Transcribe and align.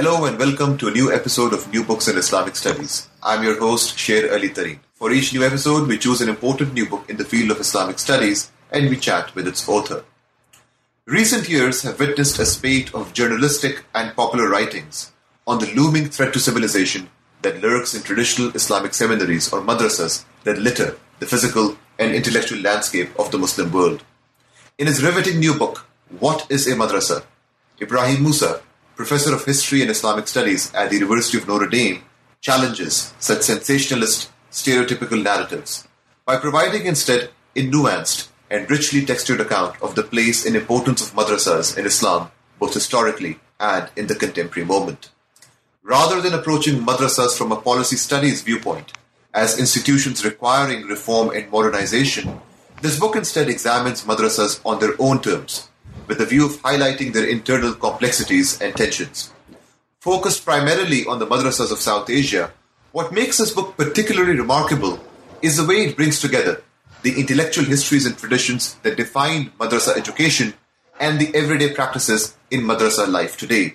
Hello 0.00 0.24
and 0.24 0.38
welcome 0.38 0.78
to 0.78 0.88
a 0.88 0.90
new 0.90 1.12
episode 1.12 1.52
of 1.52 1.70
New 1.70 1.84
Books 1.84 2.08
in 2.08 2.16
Islamic 2.16 2.56
Studies. 2.56 3.06
I'm 3.22 3.42
your 3.42 3.58
host, 3.60 3.98
Sher 3.98 4.32
Ali 4.32 4.48
Tareen. 4.48 4.78
For 4.94 5.12
each 5.12 5.34
new 5.34 5.44
episode, 5.44 5.86
we 5.86 5.98
choose 5.98 6.22
an 6.22 6.30
important 6.30 6.72
new 6.72 6.88
book 6.88 7.04
in 7.10 7.18
the 7.18 7.24
field 7.26 7.50
of 7.50 7.60
Islamic 7.60 7.98
studies 7.98 8.50
and 8.70 8.88
we 8.88 8.96
chat 8.96 9.34
with 9.34 9.46
its 9.46 9.68
author. 9.68 10.06
Recent 11.04 11.50
years 11.50 11.82
have 11.82 12.00
witnessed 12.00 12.38
a 12.38 12.46
spate 12.46 12.94
of 12.94 13.12
journalistic 13.12 13.84
and 13.94 14.16
popular 14.16 14.48
writings 14.48 15.12
on 15.46 15.58
the 15.58 15.70
looming 15.74 16.08
threat 16.08 16.32
to 16.32 16.40
civilization 16.40 17.10
that 17.42 17.60
lurks 17.60 17.92
in 17.92 18.02
traditional 18.02 18.56
Islamic 18.56 18.94
seminaries 18.94 19.52
or 19.52 19.60
madrasas 19.60 20.24
that 20.44 20.58
litter 20.58 20.96
the 21.18 21.26
physical 21.26 21.76
and 21.98 22.14
intellectual 22.14 22.60
landscape 22.60 23.10
of 23.18 23.30
the 23.32 23.38
Muslim 23.38 23.70
world. 23.70 24.02
In 24.78 24.86
his 24.86 25.04
riveting 25.04 25.40
new 25.40 25.58
book, 25.58 25.84
What 26.08 26.46
is 26.48 26.66
a 26.66 26.74
Madrasa? 26.74 27.22
Ebrahim 27.78 28.24
Moosa 28.24 28.62
professor 29.00 29.34
of 29.34 29.46
history 29.46 29.80
and 29.80 29.90
Islamic 29.90 30.28
studies 30.28 30.70
at 30.74 30.90
the 30.90 30.96
University 30.96 31.38
of 31.38 31.48
Notre 31.48 31.66
Dame, 31.66 32.02
challenges 32.42 33.14
such 33.18 33.40
sensationalist, 33.40 34.30
stereotypical 34.50 35.22
narratives 35.22 35.88
by 36.26 36.36
providing 36.36 36.84
instead 36.84 37.30
a 37.56 37.66
nuanced 37.66 38.28
and 38.50 38.70
richly 38.70 39.02
textured 39.02 39.40
account 39.40 39.80
of 39.80 39.94
the 39.94 40.02
place 40.02 40.44
and 40.44 40.54
importance 40.54 41.00
of 41.00 41.14
madrasas 41.14 41.78
in 41.78 41.86
Islam, 41.86 42.30
both 42.58 42.74
historically 42.74 43.40
and 43.58 43.88
in 43.96 44.06
the 44.06 44.14
contemporary 44.14 44.66
moment. 44.66 45.08
Rather 45.82 46.20
than 46.20 46.34
approaching 46.34 46.84
madrasas 46.84 47.38
from 47.38 47.52
a 47.52 47.62
policy 47.62 47.96
studies 47.96 48.42
viewpoint, 48.42 48.92
as 49.32 49.58
institutions 49.58 50.26
requiring 50.26 50.86
reform 50.86 51.30
and 51.30 51.50
modernization, 51.50 52.38
this 52.82 53.00
book 53.00 53.16
instead 53.16 53.48
examines 53.48 54.04
madrasas 54.04 54.60
on 54.62 54.78
their 54.78 54.92
own 54.98 55.22
terms 55.22 55.69
with 56.10 56.20
a 56.20 56.26
view 56.26 56.44
of 56.44 56.60
highlighting 56.62 57.12
their 57.12 57.24
internal 57.24 57.72
complexities 57.72 58.60
and 58.60 58.74
tensions. 58.74 59.32
Focused 60.00 60.44
primarily 60.44 61.06
on 61.06 61.20
the 61.20 61.26
madrasas 61.26 61.70
of 61.70 61.78
South 61.78 62.10
Asia, 62.10 62.52
what 62.90 63.12
makes 63.12 63.38
this 63.38 63.52
book 63.52 63.76
particularly 63.76 64.36
remarkable 64.36 64.98
is 65.40 65.56
the 65.56 65.64
way 65.64 65.84
it 65.84 65.94
brings 65.94 66.20
together 66.20 66.64
the 67.02 67.14
intellectual 67.20 67.64
histories 67.64 68.06
and 68.06 68.18
traditions 68.18 68.74
that 68.82 68.96
define 68.96 69.50
madrasa 69.60 69.96
education 69.96 70.52
and 70.98 71.20
the 71.20 71.32
everyday 71.32 71.72
practices 71.72 72.36
in 72.50 72.62
madrasa 72.62 73.06
life 73.08 73.36
today. 73.36 73.74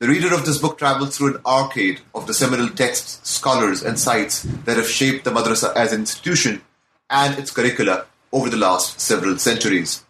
The 0.00 0.08
reader 0.08 0.34
of 0.34 0.46
this 0.46 0.56
book 0.56 0.78
travels 0.78 1.18
through 1.18 1.34
an 1.34 1.42
arcade 1.44 2.00
of 2.14 2.26
the 2.26 2.34
seminal 2.34 2.70
texts, 2.70 3.20
scholars, 3.28 3.82
and 3.82 4.00
sites 4.00 4.42
that 4.64 4.78
have 4.78 4.88
shaped 4.88 5.24
the 5.24 5.30
madrasa 5.30 5.76
as 5.76 5.92
an 5.92 6.00
institution 6.00 6.62
and 7.10 7.38
its 7.38 7.50
curricula 7.50 8.06
over 8.32 8.48
the 8.48 8.56
last 8.56 9.02
several 9.02 9.36
centuries. 9.36 10.02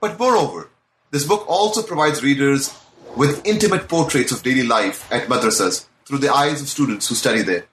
But 0.00 0.18
moreover, 0.18 0.70
this 1.10 1.26
book 1.26 1.44
also 1.48 1.82
provides 1.82 2.22
readers 2.22 2.76
with 3.16 3.46
intimate 3.46 3.88
portraits 3.88 4.32
of 4.32 4.42
daily 4.42 4.62
life 4.62 5.10
at 5.10 5.28
madrasas 5.28 5.86
through 6.04 6.18
the 6.18 6.32
eyes 6.32 6.60
of 6.60 6.68
students 6.68 7.08
who 7.08 7.14
study 7.14 7.42
there, 7.42 7.64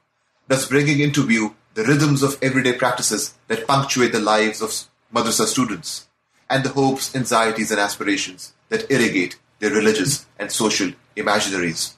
thus 0.47 0.67
bringing 0.67 0.99
into 0.99 1.25
view 1.25 1.55
the 1.73 1.83
rhythms 1.83 2.23
of 2.23 2.37
everyday 2.41 2.73
practices 2.73 3.33
that 3.47 3.67
punctuate 3.67 4.13
the 4.13 4.19
lives 4.19 4.61
of 4.61 4.71
madrasa 5.13 5.45
students 5.45 6.07
and 6.49 6.63
the 6.63 6.69
hopes, 6.69 7.15
anxieties, 7.15 7.71
and 7.71 7.79
aspirations 7.79 8.53
that 8.69 8.89
irrigate 8.89 9.37
their 9.59 9.71
religious 9.71 10.25
and 10.39 10.51
social 10.51 10.91
imaginaries. 11.17 11.95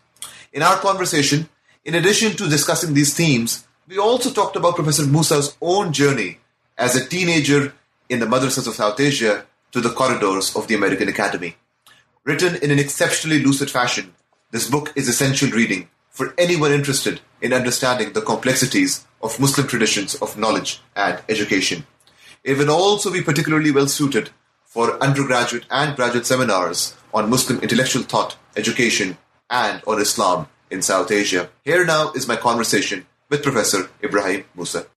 In 0.53 0.63
our 0.63 0.77
conversation, 0.77 1.49
in 1.85 1.95
addition 1.95 2.31
to 2.33 2.49
discussing 2.49 2.93
these 2.93 3.13
themes, 3.13 3.67
we 3.87 3.97
also 3.97 4.31
talked 4.31 4.55
about 4.55 4.75
Professor 4.75 5.03
Moosa's 5.03 5.55
own 5.61 5.93
journey 5.93 6.39
as 6.77 6.95
a 6.95 7.07
teenager 7.07 7.73
in 8.09 8.19
the 8.19 8.25
madrasas 8.25 8.67
of 8.67 8.73
South 8.73 8.99
Asia 8.99 9.45
to 9.71 9.81
the 9.81 9.91
corridors 9.91 10.55
of 10.55 10.67
the 10.67 10.75
American 10.75 11.07
Academy. 11.07 11.55
Written 12.23 12.55
in 12.55 12.71
an 12.71 12.79
exceptionally 12.79 13.43
lucid 13.43 13.71
fashion, 13.71 14.13
this 14.51 14.69
book 14.69 14.93
is 14.95 15.07
essential 15.07 15.49
reading 15.49 15.89
for 16.09 16.33
anyone 16.37 16.71
interested 16.71 17.21
in 17.41 17.53
understanding 17.53 18.13
the 18.13 18.21
complexities 18.21 19.05
of 19.21 19.39
Muslim 19.39 19.67
traditions 19.67 20.15
of 20.15 20.37
knowledge 20.37 20.81
and 20.95 21.21
education. 21.29 21.85
It 22.43 22.57
will 22.57 22.71
also 22.71 23.11
be 23.11 23.21
particularly 23.21 23.71
well 23.71 23.87
suited 23.87 24.29
for 24.63 25.01
undergraduate 25.03 25.65
and 25.69 25.95
graduate 25.95 26.25
seminars 26.25 26.95
on 27.13 27.29
Muslim 27.29 27.59
intellectual 27.59 28.03
thought, 28.03 28.37
education, 28.55 29.17
and 29.49 29.81
on 29.87 29.99
Islam 30.01 30.47
in 30.69 30.81
South 30.81 31.11
Asia. 31.11 31.49
Here 31.63 31.85
now 31.85 32.11
is 32.11 32.27
my 32.27 32.35
conversation 32.35 33.05
with 33.29 33.43
Professor 33.43 33.89
Ebrahim 34.01 34.45
Moosa. 34.55 34.87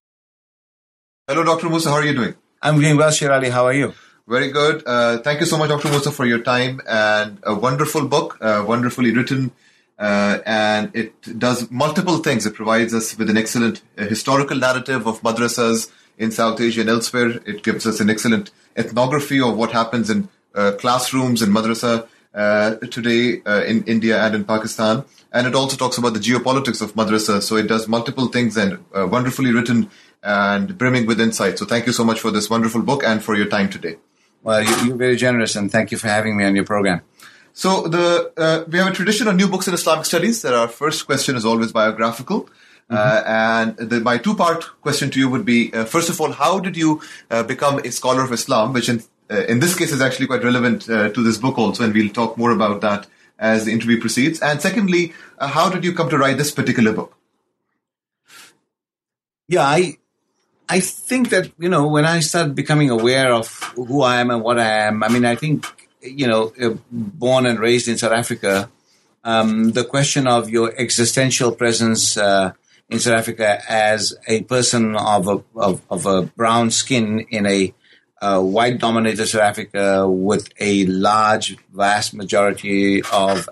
Hello, 1.26 1.44
Dr. 1.44 1.69
Moosa. 1.69 1.86
How 1.86 1.94
are 1.94 2.04
you 2.04 2.14
doing? 2.14 2.34
I'm 2.62 2.80
doing 2.80 2.97
well, 2.97 3.10
Sher 3.10 3.32
Ali. 3.32 3.50
How 3.50 3.64
are 3.66 3.72
you? 3.72 3.94
Very 4.30 4.52
good. 4.52 4.84
Uh, 4.86 5.18
thank 5.18 5.41
you 5.41 5.46
so 5.46 5.58
much, 5.58 5.70
Dr. 5.70 5.88
Moosa, 5.88 6.12
for 6.12 6.24
your 6.24 6.38
time 6.38 6.80
and 6.88 7.41
a 7.42 7.52
wonderful 7.52 8.06
book, 8.06 8.38
uh, 8.41 8.64
wonderfully 8.64 9.10
written, 9.10 9.50
uh, 9.98 10.38
and 10.46 10.94
it 10.94 11.36
does 11.36 11.68
multiple 11.68 12.18
things. 12.18 12.46
It 12.46 12.54
provides 12.54 12.94
us 12.94 13.18
with 13.18 13.28
an 13.28 13.36
excellent 13.36 13.82
uh, 13.98 14.04
historical 14.04 14.56
narrative 14.56 15.08
of 15.08 15.20
madrasas 15.22 15.91
in 16.16 16.30
South 16.30 16.60
Asia 16.60 16.82
and 16.82 16.91
elsewhere. 16.91 17.41
It 17.44 17.64
gives 17.64 17.88
us 17.88 17.98
an 17.98 18.08
excellent 18.08 18.52
ethnography 18.76 19.41
of 19.41 19.56
what 19.56 19.72
happens 19.72 20.08
in 20.08 20.28
uh, 20.54 20.74
classrooms 20.78 21.42
in 21.42 21.50
madrasa 21.50 22.06
uh, 22.32 22.76
today 22.86 23.42
in 23.66 23.82
India 23.82 24.22
and 24.22 24.36
in 24.36 24.44
Pakistan. 24.44 25.04
And 25.32 25.48
it 25.48 25.56
also 25.56 25.76
talks 25.76 25.98
about 25.98 26.14
the 26.14 26.20
geopolitics 26.20 26.80
of 26.80 26.94
madrasa. 26.94 27.42
So 27.42 27.56
it 27.56 27.66
does 27.66 27.88
multiple 27.88 28.28
things 28.28 28.56
and 28.56 28.78
wonderfully 28.92 29.50
written 29.52 29.91
and 30.22 30.78
brimming 30.78 31.06
with 31.06 31.20
insight. 31.20 31.58
So 31.58 31.66
thank 31.66 31.86
you 31.86 31.92
so 31.92 32.04
much 32.04 32.20
for 32.20 32.30
this 32.30 32.48
wonderful 32.48 32.82
book 32.82 33.02
and 33.02 33.24
for 33.24 33.34
your 33.34 33.47
time 33.47 33.68
today. 33.68 33.97
Well, 34.43 34.62
you're 34.87 34.97
very 34.97 35.17
generous, 35.17 35.55
and 35.55 35.71
thank 35.71 35.91
you 35.91 35.99
for 35.99 36.09
having 36.09 36.37
me 36.37 36.45
on 36.45 36.56
your 36.56 36.65
program. 36.65 37.03
So 37.53 37.89
the 37.89 38.33
uh, 38.37 38.65
we 38.69 38.78
have 38.78 38.89
a 38.89 38.93
tradition 38.93 39.28
of 39.28 39.37
new 39.37 39.49
books 39.49 39.69
in 39.69 39.75
Islamic 39.75 40.06
studies 40.06 40.41
that 40.43 40.55
our 40.55 40.69
first 40.69 41.06
question 41.06 41.37
is 41.37 41.45
always 41.45 41.73
biographical. 41.73 42.49
Uh, 42.89 42.97
mm-hmm. 42.97 43.77
Uh, 43.77 43.81
and 43.81 43.91
the, 43.91 44.01
my 44.01 44.19
two-part 44.19 44.65
question 44.81 45.11
to 45.11 45.19
you 45.19 45.28
would 45.28 45.45
be: 45.45 45.73
uh, 45.75 45.84
first 45.84 46.09
of 46.09 46.21
all, 46.21 46.33
how 46.33 46.59
did 46.59 46.77
you 46.77 47.03
uh, 47.31 47.43
become 47.43 47.78
a 47.81 47.91
scholar 47.91 48.25
of 48.25 48.33
Islam? 48.33 48.73
Which, 48.73 48.89
in, 48.89 49.03
uh, 49.31 49.45
in 49.45 49.61
this 49.61 49.77
case, 49.77 49.93
is 49.93 50.01
actually 50.01 50.27
quite 50.27 50.43
relevant 50.43 50.83
to 50.83 51.22
this 51.22 51.37
book 51.37 51.59
also, 51.59 51.84
and 51.84 51.93
we'll 51.93 52.09
talk 52.09 52.39
more 52.39 52.53
about 52.53 52.81
that 52.81 53.07
as 53.39 53.67
the 53.67 53.72
interview 53.72 54.01
proceeds. 54.01 54.41
And 54.41 54.61
secondly, 54.61 55.12
how 55.39 55.69
did 55.71 55.84
you 55.84 55.95
come 55.95 56.09
to 56.11 56.19
write 56.19 56.39
this 56.39 56.51
particular 56.51 56.93
book? 56.93 57.17
Yeah, 59.49 59.62
I 59.65 59.99
I 60.70 60.78
think 60.78 61.31
that, 61.31 61.50
you 61.58 61.69
know, 61.69 61.88
when 61.88 62.04
I 62.04 62.20
started 62.20 62.54
becoming 62.54 62.91
aware 62.91 63.32
of 63.32 63.48
who 63.75 64.03
I 64.03 64.20
am 64.20 64.31
and 64.31 64.41
what 64.41 64.56
I 64.60 64.86
am, 64.86 65.03
I 65.03 65.08
mean, 65.08 65.25
I 65.25 65.34
think, 65.34 65.66
you 66.00 66.28
know, 66.28 66.53
uh, 66.62 66.76
born 66.92 67.44
and 67.47 67.58
raised 67.58 67.88
in 67.88 67.98
South 67.98 68.12
Africa, 68.12 68.70
um, 69.25 69.72
the 69.72 69.82
question 69.82 70.28
of 70.28 70.48
your 70.48 70.72
existential 70.78 71.50
presence 71.50 72.16
uh, 72.16 72.53
in 72.88 73.00
South 73.00 73.19
Africa 73.19 73.60
as 73.69 74.14
a 74.28 74.42
person 74.44 74.94
of 74.94 75.26
a, 75.26 75.42
of, 75.56 75.82
of 75.91 76.06
a 76.06 76.22
brown 76.22 76.70
skin 76.70 77.26
in 77.30 77.47
a 77.47 77.75
uh, 78.22 78.41
white 78.41 78.78
dominated 78.78 79.26
South 79.26 79.42
Africa 79.42 80.09
with 80.09 80.53
a 80.60 80.86
large, 80.86 81.56
vast 81.72 82.14
majority 82.14 83.03
of 83.12 83.48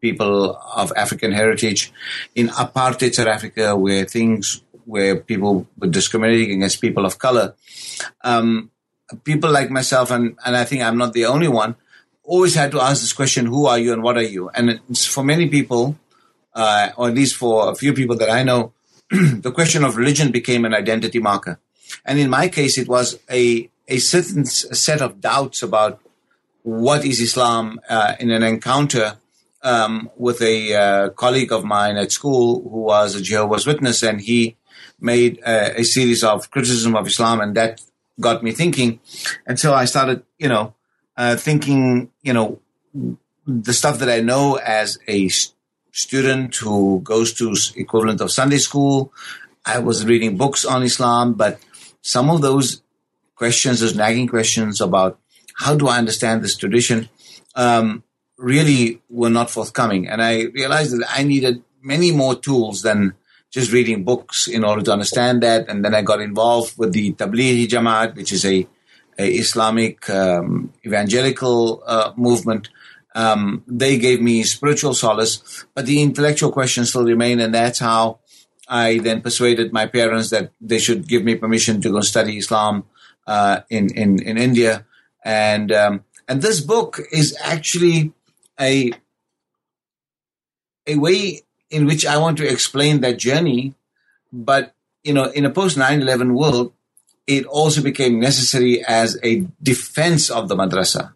people 0.00 0.56
of 0.74 0.92
African 0.96 1.32
heritage 1.32 1.92
in 2.34 2.48
apartheid 2.48 3.12
South 3.12 3.26
Africa 3.26 3.76
where 3.76 4.06
things 4.06 4.62
where 4.84 5.16
people 5.16 5.66
were 5.78 5.88
discriminating 5.88 6.56
against 6.56 6.80
people 6.80 7.04
of 7.04 7.18
color. 7.18 7.54
Um, 8.22 8.70
people 9.24 9.50
like 9.50 9.70
myself, 9.70 10.10
and, 10.10 10.36
and 10.44 10.56
I 10.56 10.64
think 10.64 10.82
I'm 10.82 10.98
not 10.98 11.12
the 11.12 11.26
only 11.26 11.48
one, 11.48 11.76
always 12.22 12.54
had 12.54 12.72
to 12.72 12.80
ask 12.80 13.00
this 13.00 13.12
question, 13.12 13.46
who 13.46 13.66
are 13.66 13.78
you 13.78 13.92
and 13.92 14.02
what 14.02 14.16
are 14.16 14.22
you? 14.22 14.48
And 14.50 14.80
for 14.98 15.22
many 15.22 15.48
people, 15.48 15.96
uh, 16.54 16.90
or 16.96 17.08
at 17.08 17.14
least 17.14 17.36
for 17.36 17.70
a 17.70 17.74
few 17.74 17.92
people 17.92 18.16
that 18.16 18.30
I 18.30 18.42
know, 18.42 18.72
the 19.10 19.52
question 19.52 19.84
of 19.84 19.96
religion 19.96 20.32
became 20.32 20.64
an 20.64 20.74
identity 20.74 21.18
marker. 21.18 21.58
And 22.04 22.18
in 22.18 22.30
my 22.30 22.48
case, 22.48 22.78
it 22.78 22.88
was 22.88 23.18
a, 23.30 23.68
a 23.88 23.98
certain 23.98 24.46
set 24.46 25.02
of 25.02 25.20
doubts 25.20 25.62
about 25.62 26.00
what 26.62 27.04
is 27.04 27.20
Islam 27.20 27.78
uh, 27.88 28.14
in 28.18 28.30
an 28.30 28.42
encounter 28.42 29.18
um, 29.62 30.10
with 30.16 30.40
a 30.42 30.74
uh, 30.74 31.08
colleague 31.10 31.52
of 31.52 31.64
mine 31.64 31.96
at 31.96 32.12
school 32.12 32.62
who 32.62 32.82
was 32.82 33.14
a 33.14 33.22
Jehovah's 33.22 33.66
Witness, 33.66 34.02
and 34.02 34.20
he 34.20 34.56
made 35.00 35.40
a, 35.46 35.80
a 35.80 35.84
series 35.84 36.24
of 36.24 36.50
criticism 36.50 36.96
of 36.96 37.06
Islam, 37.06 37.40
and 37.40 37.54
that 37.56 37.80
got 38.20 38.42
me 38.42 38.52
thinking. 38.52 39.00
So 39.56 39.74
I 39.74 39.86
started, 39.86 40.22
you 40.38 40.48
know, 40.48 40.74
uh, 41.16 41.36
thinking, 41.36 42.10
you 42.22 42.32
know, 42.32 42.60
the 43.46 43.72
stuff 43.72 43.98
that 43.98 44.08
I 44.08 44.20
know 44.20 44.56
as 44.56 44.98
a 45.08 45.28
student 45.94 46.56
who 46.56 47.00
goes 47.02 47.32
to 47.34 47.54
equivalent 47.76 48.20
of 48.20 48.32
Sunday 48.32 48.58
school. 48.58 49.12
I 49.64 49.78
was 49.78 50.04
reading 50.04 50.36
books 50.36 50.64
on 50.64 50.82
Islam, 50.82 51.34
but 51.34 51.60
some 52.02 52.28
of 52.30 52.42
those 52.42 52.82
questions, 53.36 53.80
those 53.80 53.94
nagging 53.94 54.26
questions 54.26 54.80
about 54.80 55.18
how 55.56 55.76
do 55.76 55.86
I 55.86 55.98
understand 55.98 56.42
this 56.42 56.56
tradition, 56.56 57.08
um, 57.54 58.02
really 58.36 59.00
were 59.08 59.30
not 59.30 59.50
forthcoming. 59.50 60.08
And 60.08 60.20
I 60.20 60.42
realized 60.52 60.92
that 60.92 61.06
I 61.08 61.22
needed 61.22 61.62
many 61.80 62.10
more 62.10 62.34
tools 62.34 62.82
than 62.82 63.14
just 63.54 63.70
reading 63.70 64.02
books 64.02 64.48
in 64.48 64.64
order 64.64 64.82
to 64.82 64.92
understand 64.92 65.40
that. 65.44 65.68
And 65.68 65.84
then 65.84 65.94
I 65.94 66.02
got 66.02 66.20
involved 66.20 66.76
with 66.76 66.92
the 66.92 67.12
Tablighi 67.12 67.68
Jamaat, 67.68 68.16
which 68.16 68.32
is 68.32 68.44
a, 68.44 68.66
a 69.16 69.28
Islamic 69.30 70.10
um, 70.10 70.72
evangelical 70.84 71.80
uh, 71.86 72.12
movement. 72.16 72.68
Um, 73.14 73.62
they 73.68 73.96
gave 73.96 74.20
me 74.20 74.42
spiritual 74.42 74.92
solace, 74.92 75.64
but 75.72 75.86
the 75.86 76.02
intellectual 76.02 76.50
questions 76.50 76.88
still 76.90 77.04
remain, 77.04 77.38
and 77.38 77.54
that's 77.54 77.78
how 77.78 78.18
I 78.66 78.98
then 78.98 79.22
persuaded 79.22 79.72
my 79.72 79.86
parents 79.86 80.30
that 80.30 80.50
they 80.60 80.80
should 80.80 81.06
give 81.06 81.22
me 81.22 81.36
permission 81.36 81.80
to 81.82 81.90
go 81.90 82.00
study 82.00 82.38
Islam 82.38 82.86
uh, 83.28 83.60
in, 83.70 83.94
in 83.94 84.20
in 84.20 84.36
India, 84.36 84.84
and 85.24 85.70
um, 85.70 86.04
and 86.26 86.42
this 86.42 86.60
book 86.60 86.98
is 87.12 87.36
actually 87.40 88.12
a 88.58 88.90
a 90.88 90.96
way 90.96 91.44
in 91.74 91.86
which 91.86 92.06
I 92.06 92.16
want 92.18 92.38
to 92.38 92.46
explain 92.46 93.00
that 93.00 93.18
journey, 93.18 93.74
but 94.32 94.74
you 95.02 95.12
know, 95.12 95.24
in 95.24 95.44
a 95.44 95.50
post 95.50 95.76
9/11 95.76 96.32
world, 96.32 96.72
it 97.26 97.44
also 97.46 97.82
became 97.82 98.20
necessary 98.20 98.84
as 98.84 99.18
a 99.22 99.46
defense 99.62 100.30
of 100.30 100.48
the 100.48 100.56
madrasa. 100.56 101.14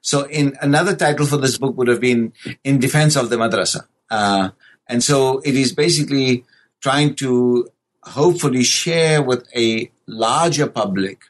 So, 0.00 0.22
in 0.24 0.56
another 0.60 0.96
title 0.96 1.26
for 1.26 1.36
this 1.36 1.58
book 1.58 1.76
would 1.76 1.88
have 1.88 2.00
been 2.00 2.32
"In 2.64 2.78
Defense 2.78 3.16
of 3.16 3.28
the 3.28 3.36
Madrasa," 3.36 3.86
uh, 4.10 4.50
and 4.88 5.04
so 5.04 5.40
it 5.44 5.54
is 5.54 5.72
basically 5.72 6.44
trying 6.80 7.14
to 7.16 7.68
hopefully 8.02 8.64
share 8.64 9.22
with 9.22 9.46
a 9.54 9.90
larger 10.06 10.66
public, 10.66 11.20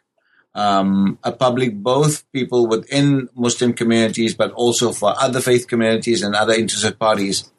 um, 0.55 1.19
a 1.25 1.33
public 1.33 1.75
both 1.75 2.31
people 2.33 2.69
within 2.69 3.29
Muslim 3.35 3.73
communities, 3.73 4.35
but 4.35 4.53
also 4.53 4.93
for 4.93 5.15
other 5.19 5.41
faith 5.41 5.67
communities 5.67 6.23
and 6.23 6.37
other 6.37 6.55
interested 6.55 6.97
parties, 6.97 7.50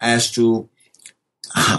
as 0.00 0.30
to 0.32 0.68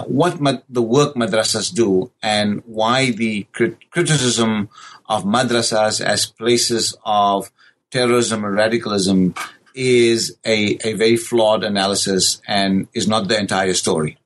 what 0.06 0.38
the 0.68 0.82
work 0.82 1.14
madrasas 1.14 1.72
do 1.72 2.10
and 2.22 2.62
why 2.66 3.10
the 3.10 3.44
crit- 3.52 3.90
criticism 3.90 4.68
of 5.08 5.24
madrasas 5.24 6.00
as 6.00 6.26
places 6.26 6.96
of 7.04 7.50
terrorism 7.90 8.44
and 8.44 8.54
radicalism 8.54 9.34
is 9.74 10.36
a, 10.44 10.78
a 10.84 10.94
very 10.94 11.16
flawed 11.16 11.62
analysis 11.62 12.40
and 12.46 12.88
is 12.94 13.06
not 13.06 13.28
the 13.28 13.38
entire 13.38 13.74
story. 13.74 14.18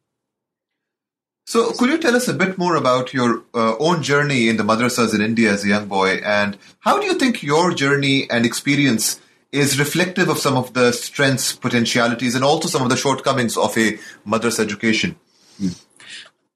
So, 1.45 1.73
could 1.73 1.91
you 1.91 1.99
tell 1.99 2.17
us 2.17 2.29
a 2.29 2.35
bit 2.35 2.57
more 2.57 2.77
about 2.77 3.13
your 3.13 3.43
uh, 3.53 3.77
own 3.79 4.03
journey 4.03 4.49
in 4.49 4.57
the 4.57 4.63
madrasas 4.63 5.15
in 5.15 5.21
India 5.21 5.51
as 5.51 5.65
a 5.65 5.69
young 5.69 5.87
boy, 5.87 6.21
and 6.25 6.57
how 6.81 6.99
do 6.99 7.05
you 7.05 7.15
think 7.15 7.43
your 7.43 7.75
journey 7.75 8.31
and 8.31 8.47
experience 8.47 9.21
is 9.53 9.79
reflective 9.79 10.29
of 10.29 10.39
some 10.39 10.57
of 10.57 10.73
the 10.73 10.93
strengths, 10.93 11.53
potentialities, 11.53 12.35
and 12.35 12.43
also 12.43 12.69
some 12.69 12.83
of 12.83 12.89
the 12.89 12.97
shortcomings 12.97 13.57
of 13.57 13.77
a 13.77 13.99
madrasa 14.27 14.61
education? 14.61 15.17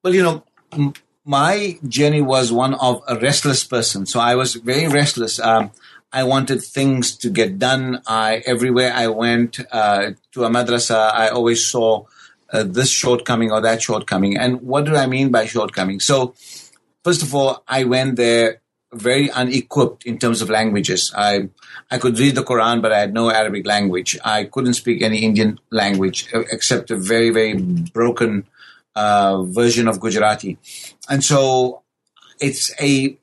Well, 0.03 0.15
you 0.15 0.23
know, 0.23 0.45
my 1.25 1.79
journey 1.87 2.23
was 2.23 2.51
one 2.51 2.75
of 2.75 3.03
a 3.07 3.19
restless 3.19 3.65
person, 3.65 4.07
so 4.07 4.19
I 4.19 4.35
was 4.35 4.55
very 4.55 4.89
restless. 4.89 5.39
Um, 5.39 5.73
I 6.13 6.25
wanted 6.25 6.63
things 6.63 7.15
to 7.19 7.29
get 7.29 7.59
done. 7.59 8.01
I 8.07 8.43
everywhere 8.47 8.93
I 8.95 9.09
went 9.09 9.61
uh, 9.71 10.13
to 10.33 10.45
a 10.45 10.49
madrasa, 10.49 11.13
I 11.13 11.29
always 11.29 11.67
saw 11.67 12.07
uh, 12.53 12.63
this 12.63 12.89
shortcoming 12.89 13.53
or 13.53 13.61
that 13.61 13.83
shortcoming. 13.83 14.39
And 14.39 14.63
what 14.63 14.87
do 14.87 14.97
I 14.97 15.07
mean 15.07 15.31
by 15.31 15.47
shortcoming? 15.47 16.01
So, 16.01 16.35
first 17.05 17.23
of 17.23 17.35
all, 17.35 17.63
I 17.69 17.85
went 17.85 18.17
there 18.17 18.63
very 18.97 19.31
unequipped 19.31 20.05
in 20.05 20.19
terms 20.19 20.43
of 20.43 20.51
languages. 20.51 21.13
I 21.17 21.49
I 21.91 21.99
could 21.99 22.19
read 22.19 22.35
the 22.35 22.43
Quran, 22.43 22.83
but 22.83 22.93
I 22.93 23.01
had 23.01 23.15
no 23.15 23.31
Arabic 23.31 23.67
language. 23.67 24.19
I 24.25 24.45
couldn't 24.45 24.75
speak 24.75 25.03
any 25.03 25.19
Indian 25.19 25.59
language 25.71 26.29
uh, 26.35 26.45
except 26.51 26.91
a 26.91 26.97
very 26.97 27.31
very 27.31 27.55
broken 27.55 28.47
uh, 28.95 29.43
version 29.45 29.89
of 29.89 30.01
Gujarati, 30.01 30.59
and 31.09 31.23
so 31.23 31.83
it's 32.41 32.73
a 32.81 33.19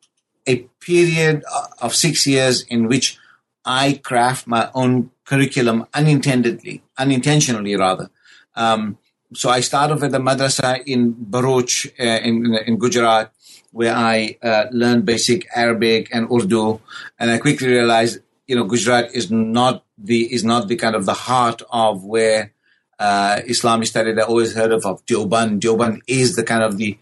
a 0.47 0.67
period 0.79 1.43
of 1.81 1.95
six 1.95 2.27
years 2.27 2.63
in 2.63 2.87
which 2.87 3.17
I 3.65 3.99
craft 4.03 4.47
my 4.47 4.69
own 4.73 5.11
curriculum 5.25 5.87
unintendedly, 5.93 6.83
unintentionally 6.97 7.75
rather. 7.75 8.09
Um, 8.55 8.97
so 9.33 9.49
I 9.49 9.61
started 9.61 10.01
with 10.01 10.11
the 10.11 10.19
madrasa 10.19 10.83
in 10.85 11.13
Bharuch 11.13 11.87
uh, 11.99 12.21
in, 12.27 12.55
in 12.67 12.77
Gujarat, 12.77 13.31
where 13.73 13.93
I 13.93 14.37
uh, 14.41 14.65
learned 14.71 15.05
basic 15.05 15.47
Arabic 15.55 16.09
and 16.13 16.29
Urdu, 16.31 16.79
and 17.19 17.31
I 17.31 17.39
quickly 17.39 17.67
realized, 17.67 18.19
you 18.47 18.55
know, 18.55 18.65
Gujarat 18.65 19.13
is 19.13 19.31
not 19.31 19.83
the 19.97 20.31
is 20.31 20.43
not 20.43 20.67
the 20.67 20.75
kind 20.75 20.95
of 20.95 21.05
the 21.05 21.13
heart 21.13 21.63
of 21.71 22.05
where 22.05 22.53
uh, 22.99 23.41
Islamic 23.45 23.87
studied. 23.87 24.19
I 24.19 24.23
always 24.23 24.53
heard 24.53 24.71
of, 24.71 24.85
of 24.85 25.03
Deoband. 25.05 25.59
Deoband 25.59 26.01
is 26.07 26.35
the 26.35 26.43
kind 26.43 26.63
of 26.63 26.77
the 26.77 26.97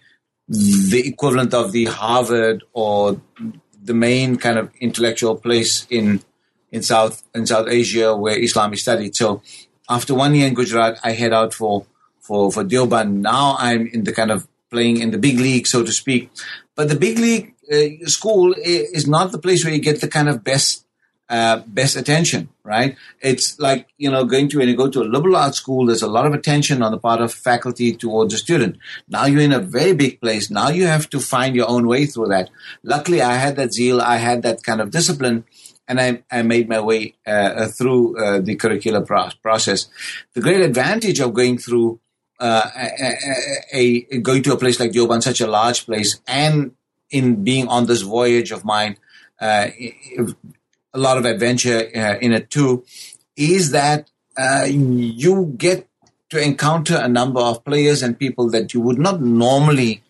the 0.48 1.08
equivalent 1.08 1.54
of 1.54 1.74
the 1.74 1.86
Harvard 1.86 2.64
or 2.74 3.22
the 3.84 3.94
main 3.94 4.38
kind 4.38 4.58
of 4.58 4.72
intellectual 4.80 5.36
place 5.36 5.86
in 5.90 6.22
in 6.72 6.82
South 6.84 7.24
in 7.36 7.46
South 7.46 7.68
Asia 7.68 8.16
where 8.16 8.40
Islam 8.40 8.72
is 8.74 8.82
studied. 8.82 9.14
So 9.16 9.42
after 9.90 10.16
one 10.16 10.36
year 10.36 10.48
in 10.48 10.54
Gujarat, 10.54 11.00
I 11.04 11.12
head 11.12 11.34
out 11.34 11.54
for 11.54 11.86
for 12.22 12.50
for 12.50 12.64
Deoband. 12.64 13.12
Now 13.20 13.58
I'm 13.60 13.88
in 13.88 14.06
the 14.06 14.14
kind 14.14 14.32
of 14.32 14.48
playing 14.72 14.98
in 14.98 15.12
the 15.12 15.18
big 15.18 15.38
league, 15.38 15.68
so 15.68 15.84
to 15.84 15.92
speak. 15.92 16.32
But 16.76 16.90
the 16.90 16.96
big 16.96 17.18
league 17.20 17.54
uh, 17.72 18.08
school 18.08 18.54
is 18.58 19.08
not 19.08 19.32
the 19.32 19.40
place 19.40 19.64
where 19.64 19.74
you 19.74 19.82
get 19.82 20.02
the 20.02 20.08
kind 20.08 20.30
of 20.30 20.44
best 20.44 20.86
uh, 21.32 21.64
best 21.66 21.96
attention, 21.96 22.50
right? 22.66 22.98
It's 23.22 23.58
like, 23.58 23.88
you 23.98 24.12
know, 24.12 24.26
going 24.26 24.50
to, 24.50 24.58
when 24.58 24.68
you 24.68 24.76
go 24.76 24.90
to 24.90 25.02
a 25.02 25.08
liberal 25.08 25.38
arts 25.38 25.60
school, 25.60 25.86
there's 25.86 26.02
a 26.02 26.10
lot 26.10 26.26
of 26.26 26.34
attention 26.34 26.82
on 26.82 26.92
the 26.92 26.98
part 26.98 27.22
of 27.22 27.34
faculty 27.34 27.94
towards 27.94 28.34
a 28.34 28.38
student. 28.38 28.78
Now 29.08 29.28
you're 29.28 29.40
in 29.40 29.54
a 29.54 29.60
very 29.60 29.94
big 29.94 30.20
place. 30.20 30.52
Now 30.52 30.68
you 30.68 30.88
have 30.88 31.10
to 31.12 31.22
find 31.22 31.56
your 31.56 31.70
own 31.70 31.88
way 31.88 32.06
through 32.06 32.28
that. 32.28 32.50
Luckily, 32.84 33.22
I 33.22 33.36
had 33.36 33.56
that 33.56 33.72
zeal. 33.72 34.02
I 34.02 34.18
had 34.18 34.42
that 34.42 34.62
kind 34.64 34.82
of 34.82 34.92
discipline 34.92 35.46
and 35.88 36.02
I, 36.02 36.24
I 36.30 36.42
made 36.42 36.68
my 36.68 36.82
way 36.82 37.16
uh, 37.26 37.30
uh 37.30 37.68
through 37.70 38.18
uh, 38.18 38.40
the 38.42 38.58
curricular 38.58 39.06
pro- 39.06 39.30
process. 39.42 39.88
The 40.34 40.42
great 40.42 40.62
advantage 40.62 41.22
of 41.22 41.34
going 41.34 41.60
through 41.60 42.02
uh, 42.42 42.70
a, 42.76 43.18
a, 43.74 44.08
a, 44.12 44.18
going 44.20 44.42
to 44.44 44.54
a 44.54 44.58
place 44.58 44.80
like 44.80 44.92
Deoband, 44.92 45.22
such 45.22 45.42
a 45.42 45.48
large 45.48 45.86
place, 45.86 46.20
and 46.28 46.72
in 47.12 47.44
being 47.44 47.68
on 47.68 47.86
this 47.86 48.02
voyage 48.02 48.52
of 48.52 48.66
mine, 48.66 48.98
uh, 49.40 49.68
a 50.94 51.00
lot 51.00 51.18
of 51.18 51.26
adventure 51.26 51.90
uh, 51.96 52.18
in 52.20 52.34
it 52.34 52.50
too, 52.50 52.84
is 53.38 53.72
that 53.72 54.10
uh, 54.38 54.66
you 54.68 55.54
get 55.58 55.88
to 56.30 56.42
encounter 56.42 56.98
a 56.98 57.08
number 57.08 57.40
of 57.40 57.64
players 57.64 58.02
and 58.02 58.18
people 58.18 58.50
that 58.50 58.74
you 58.74 58.82
would 58.82 58.98
not 58.98 59.22
normally 59.22 60.02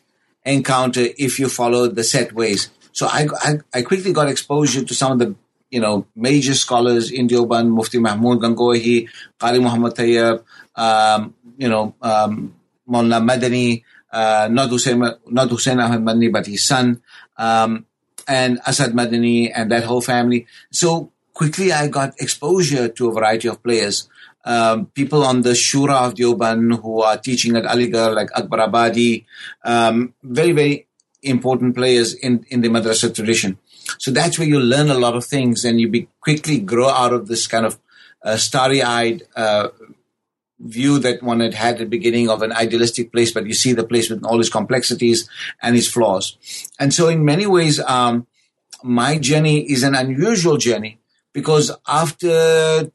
encounter 0.45 1.07
if 1.17 1.39
you 1.39 1.49
follow 1.49 1.87
the 1.87 2.03
set 2.03 2.33
ways. 2.33 2.69
So 2.93 3.07
I, 3.07 3.27
I, 3.41 3.53
I 3.73 3.81
quickly 3.81 4.13
got 4.13 4.29
exposure 4.29 4.83
to 4.85 4.93
some 4.93 5.13
of 5.13 5.19
the 5.19 5.35
you 5.69 5.79
know 5.79 6.05
major 6.15 6.53
scholars 6.53 7.11
in 7.11 7.27
Deoband, 7.27 7.69
Mufti 7.69 7.97
Mahmoud 7.97 8.39
Gangohi, 8.39 9.09
Qari 9.39 9.61
Muhammad 9.61 9.95
Tayyab, 9.95 10.43
um, 10.75 11.33
you 11.57 11.69
know 11.69 11.95
um, 12.01 12.55
Madani, 12.87 13.83
not 14.13 14.69
Hussein, 14.69 15.03
not 15.27 15.49
Hussein 15.49 15.79
Ahmed 15.79 16.01
Madani, 16.01 16.31
but 16.31 16.45
his 16.45 16.65
son. 16.65 17.01
Um, 17.37 17.85
and 18.27 18.59
Asad 18.65 18.93
Madani 18.93 19.51
and 19.53 19.71
that 19.71 19.83
whole 19.83 20.01
family. 20.01 20.47
So 20.71 21.11
quickly 21.33 21.71
I 21.71 21.87
got 21.87 22.19
exposure 22.19 22.87
to 22.89 23.09
a 23.09 23.13
variety 23.13 23.47
of 23.47 23.61
players. 23.63 24.09
Um, 24.43 24.87
people 24.87 25.23
on 25.23 25.43
the 25.43 25.51
Shura 25.51 26.07
of 26.07 26.15
Deoband 26.15 26.81
who 26.81 27.01
are 27.01 27.17
teaching 27.17 27.55
at 27.55 27.63
Aligarh, 27.63 28.15
like 28.15 28.29
Akbar 28.35 28.67
Abadi, 28.67 29.25
um, 29.63 30.13
very, 30.23 30.51
very 30.51 30.87
important 31.21 31.75
players 31.75 32.13
in, 32.15 32.45
in 32.49 32.61
the 32.61 32.69
madrasa 32.69 33.13
tradition. 33.13 33.59
So 33.99 34.09
that's 34.11 34.39
where 34.39 34.47
you 34.47 34.59
learn 34.59 34.89
a 34.89 34.97
lot 34.97 35.15
of 35.15 35.25
things 35.25 35.63
and 35.63 35.79
you 35.79 35.89
be, 35.89 36.07
quickly 36.19 36.59
grow 36.59 36.89
out 36.89 37.13
of 37.13 37.27
this 37.27 37.45
kind 37.45 37.65
of 37.65 37.79
uh, 38.23 38.37
starry 38.37 38.81
eyed 38.81 39.23
uh, 39.35 39.69
view 40.63 40.99
that 40.99 41.23
one 41.23 41.39
had 41.39 41.53
had 41.53 41.73
at 41.75 41.79
the 41.79 41.85
beginning 41.85 42.29
of 42.29 42.41
an 42.41 42.51
idealistic 42.51 43.11
place, 43.11 43.31
but 43.31 43.45
you 43.45 43.53
see 43.53 43.73
the 43.73 43.83
place 43.83 44.09
with 44.09 44.23
all 44.23 44.39
its 44.39 44.49
complexities 44.49 45.29
and 45.61 45.75
its 45.75 45.87
flaws. 45.87 46.37
And 46.79 46.93
so 46.93 47.07
in 47.07 47.25
many 47.25 47.45
ways, 47.45 47.79
um, 47.79 48.27
my 48.83 49.17
journey 49.17 49.69
is 49.71 49.83
an 49.83 49.95
unusual 49.95 50.57
journey 50.57 50.99
because 51.33 51.71
after 51.87 52.91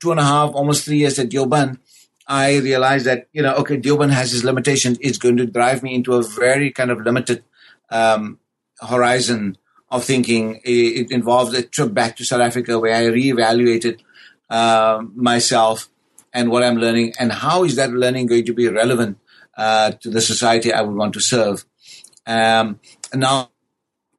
two 0.00 0.10
and 0.10 0.20
a 0.20 0.24
half, 0.24 0.52
almost 0.54 0.84
three 0.84 0.98
years 0.98 1.18
at 1.18 1.30
Deoband, 1.30 1.78
I 2.26 2.58
realized 2.58 3.06
that, 3.06 3.26
you 3.32 3.42
know, 3.42 3.54
okay, 3.56 3.78
Deoband 3.78 4.10
has 4.10 4.34
its 4.34 4.44
limitations. 4.44 4.98
It's 5.00 5.18
going 5.18 5.38
to 5.38 5.46
drive 5.46 5.82
me 5.82 5.94
into 5.94 6.14
a 6.14 6.22
very 6.22 6.70
kind 6.70 6.90
of 6.90 7.00
limited 7.00 7.42
um, 7.90 8.38
horizon 8.80 9.56
of 9.90 10.04
thinking. 10.04 10.60
It, 10.64 11.10
it 11.10 11.54
a 11.54 11.62
trip 11.62 11.94
back 11.94 12.16
to 12.16 12.24
South 12.24 12.42
Africa 12.42 12.78
where 12.78 12.94
I 12.94 13.04
reevaluated 13.04 14.00
uh, 14.50 15.02
myself 15.14 15.88
and 16.32 16.50
what 16.50 16.62
I'm 16.62 16.76
learning 16.76 17.14
and 17.18 17.32
how 17.32 17.64
is 17.64 17.76
that 17.76 17.90
learning 17.90 18.26
going 18.26 18.44
to 18.44 18.54
be 18.54 18.68
relevant 18.68 19.18
uh, 19.56 19.92
to 19.92 20.10
the 20.10 20.20
society 20.20 20.72
I 20.72 20.82
would 20.82 20.96
want 20.96 21.14
to 21.14 21.20
serve. 21.20 21.64
Um, 22.26 22.80
now, 23.14 23.50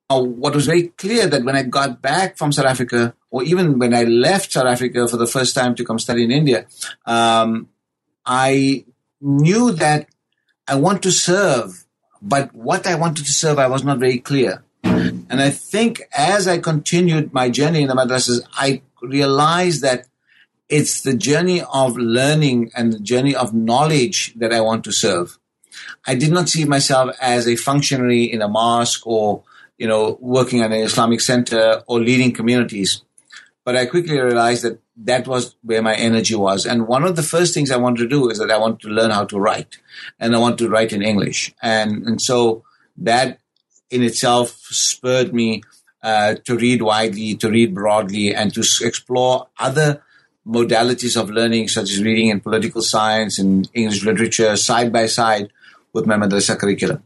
what 0.09 0.55
was 0.55 0.65
very 0.65 0.87
clear 0.87 1.27
that 1.27 1.43
when 1.43 1.55
I 1.55 1.63
got 1.63 2.01
back 2.01 2.37
from 2.37 2.51
South 2.51 2.65
Africa, 2.65 3.13
or 3.29 3.43
even 3.43 3.77
when 3.77 3.93
I 3.93 4.03
left 4.03 4.51
South 4.51 4.65
Africa 4.65 5.07
for 5.07 5.17
the 5.17 5.27
first 5.27 5.53
time 5.53 5.75
to 5.75 5.85
come 5.85 5.99
study 5.99 6.23
in 6.23 6.31
India, 6.31 6.65
um, 7.05 7.69
I 8.25 8.85
knew 9.21 9.71
that 9.73 10.09
I 10.67 10.75
want 10.75 11.03
to 11.03 11.11
serve, 11.11 11.85
but 12.21 12.53
what 12.53 12.87
I 12.87 12.95
wanted 12.95 13.25
to 13.25 13.31
serve, 13.31 13.59
I 13.59 13.67
was 13.67 13.83
not 13.83 13.99
very 13.99 14.17
clear. 14.19 14.63
And 15.29 15.41
I 15.41 15.51
think 15.51 16.01
as 16.11 16.47
I 16.47 16.57
continued 16.57 17.33
my 17.33 17.49
journey 17.49 17.83
in 17.83 17.87
the 17.87 17.95
madrasas, 17.95 18.41
I 18.53 18.81
realized 19.01 19.83
that 19.83 20.07
it's 20.69 21.01
the 21.01 21.15
journey 21.15 21.61
of 21.73 21.97
learning 21.97 22.71
and 22.75 22.93
the 22.93 22.99
journey 22.99 23.35
of 23.35 23.53
knowledge 23.53 24.33
that 24.35 24.53
I 24.53 24.61
want 24.61 24.83
to 24.83 24.91
serve. 24.91 25.39
I 26.05 26.15
did 26.15 26.31
not 26.31 26.47
see 26.47 26.65
myself 26.65 27.15
as 27.19 27.47
a 27.47 27.55
functionary 27.55 28.23
in 28.23 28.41
a 28.41 28.47
mosque 28.47 29.05
or, 29.05 29.43
you 29.77 29.87
know, 29.87 30.17
working 30.21 30.61
at 30.61 30.71
an 30.71 30.79
Islamic 30.79 31.21
center 31.21 31.81
or 31.87 31.99
leading 31.99 32.31
communities. 32.31 33.01
But 33.65 33.75
I 33.75 33.87
quickly 33.87 34.19
realized 34.19 34.63
that 34.63 34.79
that 34.97 35.27
was 35.27 35.55
where 35.63 35.81
my 35.81 35.95
energy 35.95 36.35
was. 36.35 36.65
And 36.65 36.87
one 36.87 37.03
of 37.03 37.15
the 37.15 37.23
first 37.23 37.53
things 37.53 37.71
I 37.71 37.77
wanted 37.77 38.03
to 38.03 38.07
do 38.07 38.29
is 38.29 38.37
that 38.39 38.51
I 38.51 38.57
want 38.57 38.79
to 38.81 38.89
learn 38.89 39.11
how 39.11 39.25
to 39.25 39.39
write 39.39 39.77
and 40.19 40.35
I 40.35 40.39
want 40.39 40.57
to 40.59 40.69
write 40.69 40.93
in 40.93 41.01
English. 41.01 41.53
And, 41.61 42.03
and 42.05 42.21
so 42.21 42.63
that 42.97 43.39
in 43.89 44.03
itself 44.03 44.49
spurred 44.69 45.33
me 45.33 45.63
uh, 46.03 46.35
to 46.45 46.55
read 46.55 46.81
widely, 46.81 47.35
to 47.35 47.49
read 47.49 47.73
broadly, 47.73 48.33
and 48.33 48.53
to 48.53 48.61
explore 48.85 49.47
other 49.59 50.01
modalities 50.49 51.19
of 51.19 51.29
learning, 51.29 51.67
such 51.67 51.91
as 51.91 52.03
reading 52.03 52.29
in 52.29 52.39
political 52.39 52.81
science 52.81 53.39
and 53.39 53.69
English 53.73 54.03
literature, 54.03 54.55
side 54.55 54.91
by 54.91 55.05
side 55.05 55.51
with 55.93 56.05
my 56.05 56.15
madrasa 56.15 56.57
curriculum. 56.57 57.03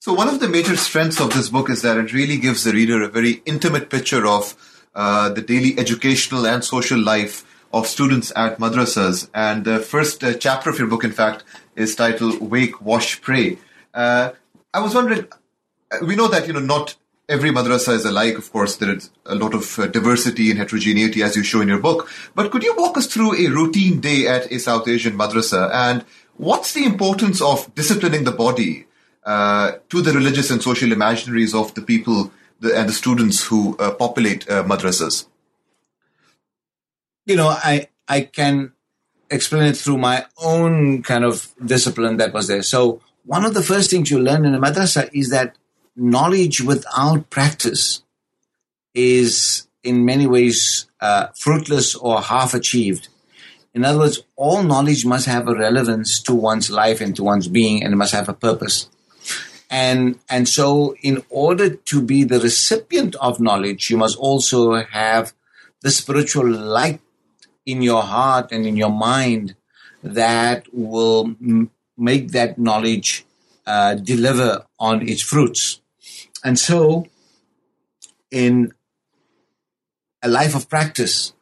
So, 0.00 0.14
one 0.14 0.28
of 0.28 0.38
the 0.38 0.48
major 0.48 0.76
strengths 0.76 1.20
of 1.20 1.34
this 1.34 1.48
book 1.48 1.68
is 1.68 1.82
that 1.82 1.96
it 1.96 2.12
really 2.12 2.38
gives 2.38 2.62
the 2.62 2.72
reader 2.72 3.02
a 3.02 3.08
very 3.08 3.42
intimate 3.44 3.90
picture 3.90 4.24
of 4.26 4.54
uh, 4.94 5.30
the 5.30 5.42
daily 5.42 5.78
educational 5.78 6.46
and 6.46 6.64
social 6.64 6.98
life 6.98 7.44
of 7.72 7.86
students 7.86 8.32
at 8.36 8.58
madrasas. 8.58 9.28
And 9.34 9.64
the 9.64 9.80
first 9.80 10.22
uh, 10.22 10.34
chapter 10.34 10.70
of 10.70 10.78
your 10.78 10.86
book, 10.86 11.04
in 11.04 11.12
fact, 11.12 11.42
is 11.74 11.96
titled 11.96 12.40
Wake, 12.40 12.80
Wash, 12.80 13.20
Pray. 13.20 13.58
Uh, 13.92 14.30
I 14.72 14.80
was 14.80 14.94
wondering, 14.94 15.26
uh, 15.90 15.98
we 16.06 16.14
know 16.14 16.28
that, 16.28 16.46
you 16.46 16.52
know, 16.52 16.60
not 16.60 16.94
every 17.28 17.50
madrasa 17.50 17.92
is 17.92 18.04
alike. 18.04 18.38
Of 18.38 18.52
course, 18.52 18.76
there 18.76 18.94
is 18.94 19.10
a 19.24 19.34
lot 19.34 19.54
of 19.54 19.78
uh, 19.78 19.86
diversity 19.86 20.50
and 20.50 20.58
heterogeneity, 20.58 21.22
as 21.22 21.36
you 21.36 21.42
show 21.42 21.60
in 21.60 21.68
your 21.68 21.80
book. 21.80 22.08
But 22.34 22.50
could 22.50 22.62
you 22.62 22.74
walk 22.76 22.96
us 22.96 23.06
through 23.06 23.34
a 23.34 23.48
routine 23.48 24.00
day 24.00 24.26
at 24.28 24.50
a 24.50 24.58
South 24.58 24.88
Asian 24.88 25.16
madrasa? 25.16 25.70
And 25.72 26.04
what's 26.36 26.72
the 26.72 26.84
importance 26.84 27.40
of 27.40 27.74
disciplining 27.74 28.24
the 28.24 28.32
body 28.32 28.86
uh, 29.24 29.72
to 29.88 30.00
the 30.00 30.12
religious 30.12 30.50
and 30.50 30.62
social 30.62 30.90
imaginaries 30.90 31.54
of 31.54 31.74
the 31.74 31.82
people 31.82 32.30
the, 32.60 32.76
and 32.78 32.88
the 32.88 32.92
students 32.92 33.44
who 33.44 33.76
uh, 33.78 33.92
populate 33.92 34.48
uh, 34.48 34.62
madrasas? 34.64 35.26
You 37.24 37.36
know, 37.36 37.48
I 37.48 37.88
I 38.08 38.20
can 38.22 38.72
explain 39.28 39.64
it 39.64 39.76
through 39.76 39.98
my 39.98 40.24
own 40.38 41.02
kind 41.02 41.24
of 41.24 41.52
discipline 41.64 42.18
that 42.18 42.32
was 42.32 42.46
there. 42.46 42.62
So 42.62 43.00
one 43.24 43.44
of 43.44 43.54
the 43.54 43.62
first 43.62 43.90
things 43.90 44.08
you 44.08 44.20
learn 44.20 44.44
in 44.44 44.54
a 44.54 44.60
madrasa 44.60 45.10
is 45.12 45.30
that 45.30 45.56
knowledge 45.96 46.60
without 46.60 47.30
practice 47.30 48.02
is 48.94 49.66
in 49.82 50.04
many 50.04 50.26
ways 50.26 50.86
uh, 51.00 51.28
fruitless 51.38 51.94
or 51.94 52.20
half 52.20 52.54
achieved. 52.54 53.08
In 53.74 53.84
other 53.84 53.98
words, 53.98 54.22
all 54.36 54.62
knowledge 54.62 55.04
must 55.04 55.26
have 55.26 55.48
a 55.48 55.54
relevance 55.54 56.22
to 56.22 56.34
one's 56.34 56.70
life 56.70 57.00
and 57.00 57.14
to 57.16 57.24
one's 57.24 57.48
being, 57.48 57.82
and 57.82 57.92
it 57.92 57.96
must 57.96 58.14
have 58.14 58.28
a 58.28 58.32
purpose. 58.32 58.88
And 59.68 60.18
and 60.30 60.48
so, 60.48 60.94
in 61.02 61.22
order 61.28 61.70
to 61.70 62.00
be 62.00 62.24
the 62.24 62.40
recipient 62.40 63.16
of 63.16 63.40
knowledge, 63.40 63.90
you 63.90 63.96
must 63.96 64.16
also 64.16 64.82
have 64.82 65.34
the 65.82 65.90
spiritual 65.90 66.48
light 66.48 67.00
in 67.66 67.82
your 67.82 68.02
heart 68.02 68.52
and 68.52 68.64
in 68.64 68.76
your 68.76 68.92
mind 68.92 69.56
that 70.02 70.66
will 70.72 71.34
m- 71.42 71.70
make 71.98 72.30
that 72.30 72.58
knowledge 72.58 73.26
uh, 73.66 73.94
deliver 73.94 74.64
on 74.78 75.06
its 75.06 75.22
fruits. 75.22 75.80
And 76.46 76.56
so, 76.56 77.08
in 78.30 78.72
a 80.22 80.28
life 80.28 80.54
of 80.54 80.68
practice, 80.68 81.32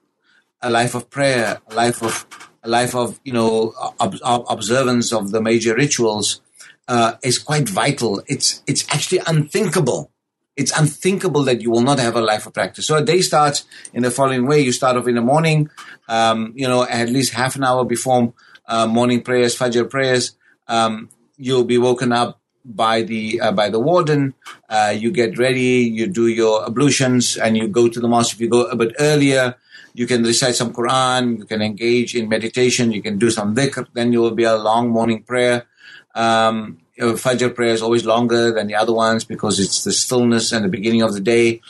a 0.63 0.71
life 0.71 0.95
of 0.95 1.11
prayer, 1.11 1.61
a 1.71 1.75
life 1.75 2.03
of 2.03 2.27
a 2.63 2.71
life 2.71 2.95
of 2.95 3.21
you 3.23 3.35
know 3.35 3.75
ob- 4.01 4.47
observance 4.49 5.13
of 5.13 5.31
the 5.31 5.43
major 5.43 5.75
rituals 5.75 6.41
uh, 6.89 7.17
is 7.23 7.39
quite 7.39 7.69
vital. 7.69 8.23
It's 8.29 8.63
it's 8.67 8.89
actually 8.89 9.21
unthinkable. 9.27 10.11
It's 10.57 10.73
unthinkable 10.73 11.43
that 11.43 11.61
you 11.61 11.71
will 11.71 11.83
not 11.83 11.99
have 11.99 12.17
a 12.17 12.23
life 12.23 12.47
of 12.47 12.55
practice. 12.55 12.87
So 12.87 12.97
a 12.97 13.05
day 13.05 13.21
starts 13.21 13.67
in 13.93 14.05
the 14.05 14.11
following 14.11 14.47
way: 14.47 14.61
you 14.61 14.73
start 14.73 14.97
off 14.97 15.07
in 15.07 15.17
the 15.17 15.21
morning, 15.21 15.69
um, 16.09 16.55
you 16.57 16.67
know, 16.67 16.83
at 16.83 17.11
least 17.11 17.35
half 17.35 17.57
an 17.57 17.65
hour 17.65 17.85
before 17.85 18.33
uh, 18.67 18.87
morning 18.87 19.21
prayers, 19.21 19.55
fajr 19.55 19.91
prayers. 19.91 20.35
Um, 20.67 21.11
you'll 21.37 21.65
be 21.65 21.77
woken 21.77 22.11
up 22.11 22.41
by 22.65 23.03
the 23.03 23.41
uh, 23.41 23.53
by 23.53 23.69
the 23.69 23.79
warden. 23.79 24.35
Uh, 24.69 24.95
you 24.97 25.11
get 25.11 25.39
ready, 25.39 25.85
you 25.85 26.07
do 26.07 26.27
your 26.29 26.65
ablutions, 26.65 27.37
and 27.37 27.57
you 27.57 27.69
go 27.69 27.89
to 27.89 28.01
the 28.01 28.09
mosque. 28.09 28.35
If 28.35 28.41
you 28.41 28.49
go 28.49 28.65
a 28.65 28.77
bit 28.77 28.95
earlier, 28.99 29.57
you 29.93 30.07
can 30.07 30.23
recite 30.23 30.55
some 30.55 30.73
Quran. 30.73 31.39
You 31.39 31.45
can 31.45 31.63
engage 31.63 32.15
in 32.15 32.29
meditation. 32.29 32.93
You 32.93 33.03
can 33.03 33.19
do 33.19 33.31
some 33.31 33.55
dhikr. 33.55 33.87
Then 33.93 34.13
you 34.13 34.21
will 34.21 34.35
be 34.35 34.45
a 34.45 34.57
long 34.57 34.91
morning 34.91 35.23
prayer. 35.23 35.67
Um, 36.15 36.79
Fajr 36.99 37.55
prayer 37.55 37.73
is 37.73 37.83
always 37.83 38.05
longer 38.05 38.53
than 38.53 38.67
the 38.67 38.75
other 38.75 38.93
ones 38.93 39.25
because 39.25 39.59
it's 39.59 39.85
the 39.85 39.93
stillness 39.93 40.53
and 40.53 40.65
the 40.65 40.69
beginning 40.69 41.03
of 41.03 41.13
the 41.13 41.21
day. 41.21 41.61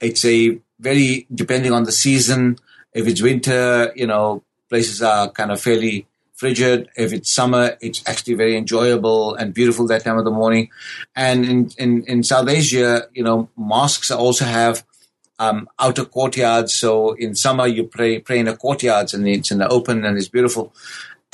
It's 0.00 0.24
a 0.24 0.58
very 0.78 1.26
depending 1.34 1.72
on 1.72 1.84
the 1.84 1.92
season. 1.92 2.58
If 2.92 3.06
it's 3.06 3.22
winter, 3.22 3.92
you 3.96 4.06
know, 4.06 4.42
places 4.68 5.02
are 5.02 5.30
kind 5.30 5.50
of 5.50 5.60
fairly 5.60 6.06
frigid. 6.38 6.88
If 6.96 7.12
it's 7.12 7.34
summer, 7.34 7.76
it's 7.80 8.02
actually 8.06 8.34
very 8.34 8.56
enjoyable 8.56 9.34
and 9.34 9.52
beautiful 9.52 9.88
that 9.88 10.04
time 10.04 10.18
of 10.18 10.24
the 10.24 10.30
morning. 10.30 10.70
And 11.16 11.44
in, 11.44 11.70
in, 11.78 12.04
in 12.04 12.22
South 12.22 12.48
Asia, 12.48 13.08
you 13.12 13.24
know, 13.24 13.50
mosques 13.56 14.12
also 14.12 14.44
have 14.44 14.84
um, 15.40 15.68
outer 15.80 16.04
courtyards. 16.04 16.74
So 16.74 17.12
in 17.14 17.34
summer, 17.34 17.66
you 17.66 17.84
pray, 17.84 18.20
pray 18.20 18.38
in 18.38 18.46
the 18.46 18.56
courtyards 18.56 19.14
and 19.14 19.26
it's 19.26 19.50
in 19.50 19.58
the 19.58 19.68
open 19.68 20.04
and 20.04 20.16
it's 20.16 20.28
beautiful. 20.28 20.72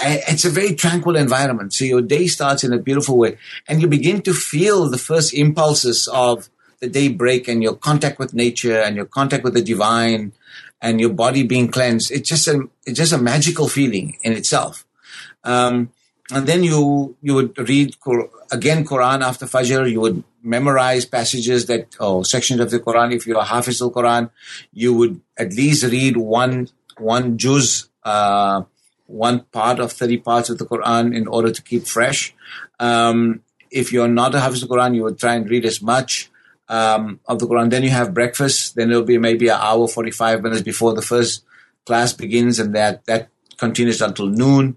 It's 0.00 0.46
a 0.46 0.50
very 0.50 0.74
tranquil 0.74 1.16
environment. 1.16 1.74
So 1.74 1.84
your 1.84 2.00
day 2.00 2.26
starts 2.26 2.64
in 2.64 2.72
a 2.72 2.78
beautiful 2.78 3.18
way 3.18 3.36
and 3.68 3.82
you 3.82 3.88
begin 3.88 4.22
to 4.22 4.32
feel 4.32 4.88
the 4.88 4.98
first 4.98 5.34
impulses 5.34 6.08
of 6.08 6.48
the 6.80 6.88
daybreak 6.88 7.46
and 7.46 7.62
your 7.62 7.76
contact 7.76 8.18
with 8.18 8.32
nature 8.32 8.80
and 8.80 8.96
your 8.96 9.04
contact 9.04 9.44
with 9.44 9.52
the 9.52 9.62
divine 9.62 10.32
and 10.80 10.98
your 10.98 11.10
body 11.10 11.42
being 11.42 11.68
cleansed. 11.70 12.10
It's 12.10 12.28
just 12.28 12.48
a, 12.48 12.68
it's 12.86 12.98
just 12.98 13.12
a 13.12 13.18
magical 13.18 13.68
feeling 13.68 14.16
in 14.22 14.32
itself. 14.32 14.86
Um, 15.44 15.90
and 16.32 16.46
then 16.46 16.64
you 16.64 17.16
you 17.20 17.34
would 17.34 17.56
read 17.58 17.96
again 18.50 18.84
Quran 18.84 19.22
after 19.22 19.46
Fajr. 19.46 19.90
You 19.90 20.00
would 20.00 20.24
memorize 20.42 21.04
passages 21.04 21.66
that 21.66 21.96
or 22.00 22.24
sections 22.24 22.60
of 22.60 22.70
the 22.70 22.80
Quran. 22.80 23.14
If 23.14 23.26
you're 23.26 23.38
a 23.38 23.44
Hafiz 23.44 23.82
al 23.82 23.90
Quran, 23.90 24.30
you 24.72 24.94
would 24.94 25.20
at 25.36 25.52
least 25.52 25.84
read 25.84 26.16
one 26.16 26.68
one 26.98 27.36
juz, 27.36 27.88
uh, 28.04 28.62
one 29.06 29.40
part 29.52 29.80
of 29.80 29.92
thirty 29.92 30.16
parts 30.16 30.48
of 30.48 30.58
the 30.58 30.64
Quran 30.64 31.14
in 31.14 31.26
order 31.26 31.50
to 31.50 31.62
keep 31.62 31.86
fresh. 31.86 32.34
Um, 32.80 33.42
if 33.70 33.92
you're 33.92 34.08
not 34.08 34.34
a 34.34 34.40
Hafiz 34.40 34.62
al 34.62 34.68
Quran, 34.68 34.94
you 34.94 35.02
would 35.02 35.18
try 35.18 35.34
and 35.34 35.48
read 35.48 35.66
as 35.66 35.82
much 35.82 36.30
um, 36.70 37.20
of 37.26 37.38
the 37.38 37.46
Quran. 37.46 37.68
Then 37.68 37.82
you 37.82 37.90
have 37.90 38.14
breakfast. 38.14 38.76
Then 38.76 38.90
it'll 38.90 39.02
be 39.02 39.18
maybe 39.18 39.48
an 39.48 39.58
hour, 39.60 39.86
forty 39.88 40.10
five 40.10 40.42
minutes 40.42 40.62
before 40.62 40.94
the 40.94 41.02
first 41.02 41.44
class 41.84 42.14
begins, 42.14 42.58
and 42.58 42.74
that 42.74 43.04
that 43.04 43.28
continues 43.58 44.00
until 44.00 44.26
noon. 44.26 44.76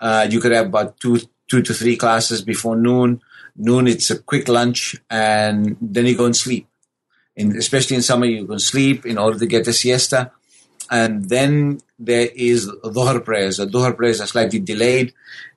Uh, 0.00 0.26
you 0.30 0.40
could 0.40 0.52
have 0.52 0.66
about 0.66 0.98
two, 1.00 1.20
two 1.48 1.62
to 1.62 1.74
three 1.74 1.96
classes 1.96 2.42
before 2.42 2.76
noon. 2.76 3.20
Noon, 3.56 3.86
it's 3.86 4.10
a 4.10 4.18
quick 4.18 4.48
lunch, 4.48 4.96
and 5.08 5.76
then 5.80 6.06
you 6.06 6.16
go 6.16 6.24
and 6.26 6.36
sleep. 6.36 6.66
In, 7.36 7.56
especially 7.56 7.96
in 7.96 8.02
summer, 8.02 8.26
you 8.26 8.46
and 8.50 8.60
sleep 8.60 9.06
in 9.06 9.18
order 9.18 9.38
to 9.38 9.46
get 9.46 9.66
a 9.66 9.72
siesta. 9.72 10.32
And 10.90 11.28
then 11.28 11.80
there 11.98 12.28
is 12.34 12.68
dhuhr 12.68 13.24
prayers. 13.24 13.56
The 13.56 13.66
dhuhr 13.66 13.96
prayers 13.96 14.20
are 14.20 14.26
slightly 14.26 14.60
delayed. 14.60 15.12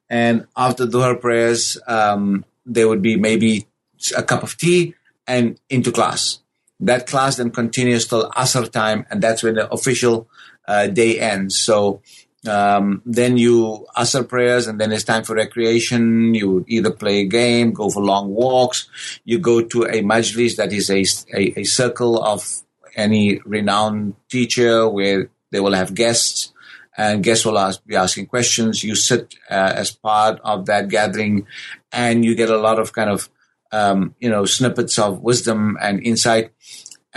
And 0.10 0.48
after 0.56 0.86
dhuhr 0.86 1.20
prayers, 1.20 1.78
um, 1.88 2.46
there 2.66 2.88
would 2.88 3.02
be 3.02 3.16
maybe 3.16 3.68
a 4.16 4.24
cup 4.24 4.44
of 4.44 4.58
tea 4.58 4.96
and 5.28 5.60
into 5.70 5.92
class. 5.92 6.40
That 6.80 7.08
class 7.08 7.38
then 7.38 7.52
continues 7.52 8.08
till 8.08 8.30
Asr 8.32 8.72
time, 8.72 9.06
and 9.10 9.22
that's 9.22 9.42
when 9.42 9.56
the 9.56 9.72
official 9.72 10.30
uh, 10.68 10.88
day 10.88 11.20
ends. 11.20 11.58
So 11.58 12.02
Um, 12.48 13.02
then 13.06 13.38
you 13.38 13.86
asr 13.96 14.28
prayers, 14.28 14.68
and 14.68 14.80
then 14.80 14.92
it's 14.92 15.04
time 15.04 15.24
for 15.24 15.36
recreation. 15.36 16.34
You 16.34 16.66
either 16.68 16.92
play 16.92 17.20
a 17.20 17.26
game, 17.26 17.74
go 17.74 17.90
for 17.90 18.02
long 18.02 18.34
walks. 18.34 18.88
You 19.26 19.40
go 19.40 19.62
to 19.62 19.84
a 19.84 20.02
majlis 20.02 20.56
that 20.56 20.72
is 20.72 20.90
a, 20.90 21.04
a, 21.38 21.62
a 21.62 21.64
circle 21.64 22.24
of 22.24 22.64
any 22.96 23.40
renowned 23.46 24.16
teacher 24.30 24.90
where 24.90 25.30
they 25.52 25.60
will 25.60 25.74
have 25.74 25.94
guests 25.94 26.54
and 26.98 27.24
guests 27.24 27.46
will 27.46 27.60
ask, 27.60 27.86
be 27.86 27.96
asking 27.96 28.26
questions. 28.26 28.84
You 28.84 28.96
sit 28.96 29.36
uh, 29.50 29.74
as 29.76 29.92
part 29.92 30.42
of 30.44 30.66
that 30.66 30.90
gathering 30.90 31.46
and 31.92 32.26
you 32.26 32.36
get 32.36 32.50
a 32.50 32.58
lot 32.58 32.80
of 32.80 32.92
kind 32.92 33.10
of, 33.10 33.30
um, 33.72 34.16
you 34.20 34.30
know, 34.30 34.46
snippets 34.46 34.98
of 34.98 35.22
wisdom 35.22 35.78
and 35.80 36.04
insight. 36.04 36.52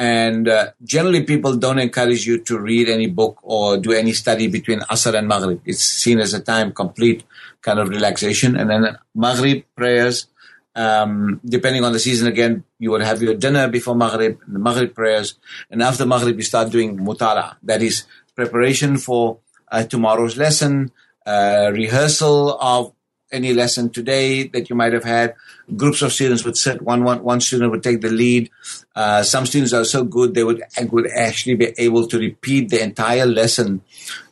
And 0.01 0.49
uh, 0.49 0.73
generally, 0.83 1.25
people 1.25 1.57
don't 1.57 1.79
encourage 1.79 2.27
you 2.27 2.41
to 2.45 2.59
read 2.59 2.89
any 2.89 3.07
book 3.07 3.39
or 3.43 3.77
do 3.77 3.93
any 3.93 4.13
study 4.13 4.49
between 4.49 4.81
Asr 4.89 5.13
and 5.13 5.29
Maghrib. 5.29 5.61
It's 5.67 5.85
seen 5.85 6.21
as 6.21 6.33
a 6.33 6.41
time 6.41 6.73
complete 6.73 7.23
kind 7.61 7.79
of 7.79 7.91
relaxation. 7.91 8.57
And 8.57 8.71
then 8.71 8.97
Maghrib 9.15 9.63
prayers, 9.77 10.27
um, 10.75 11.39
depending 11.45 11.85
on 11.85 11.93
the 11.93 11.99
season, 11.99 12.29
again, 12.29 12.65
you 12.79 12.91
will 12.91 13.05
have 13.05 13.21
your 13.21 13.35
dinner 13.35 13.69
before 13.69 13.95
Maghrib, 13.95 14.39
the 14.49 14.59
Maghrib 14.59 14.95
prayers. 14.95 15.35
And 15.71 15.83
after 15.83 16.07
Maghrib, 16.07 16.39
you 16.39 16.45
start 16.45 16.73
doing 16.73 16.97
mutala. 16.97 17.57
That 17.63 17.83
is 17.83 18.05
preparation 18.35 18.97
for 18.97 19.41
uh, 19.71 19.85
tomorrow's 19.85 20.39
lesson, 20.39 20.93
uh, 21.27 21.73
rehearsal 21.75 22.59
of 22.59 22.95
any 23.33 23.53
lesson 23.53 23.91
today 23.91 24.45
that 24.49 24.71
you 24.71 24.77
might 24.77 24.93
have 24.93 25.05
had. 25.05 25.35
Groups 25.77 26.03
of 26.03 26.13
students 26.13 26.45
would 26.45 26.57
sit. 26.57 26.83
One, 26.83 27.05
one, 27.05 27.23
one 27.23 27.41
student 27.41 27.71
would 27.71 27.83
take 27.83 28.01
the 28.01 28.11
lead. 28.11 28.51
Uh, 28.95 29.23
some 29.23 29.47
students 29.47 29.73
are 29.73 29.85
so 29.85 30.05
good 30.05 30.35
they 30.35 30.45
would 30.45 30.63
would 30.91 31.11
actually 31.11 31.55
be 31.55 31.73
able 31.79 32.07
to 32.09 32.19
repeat 32.19 32.71
the 32.71 32.83
entire 32.83 33.27
lesson 33.27 33.83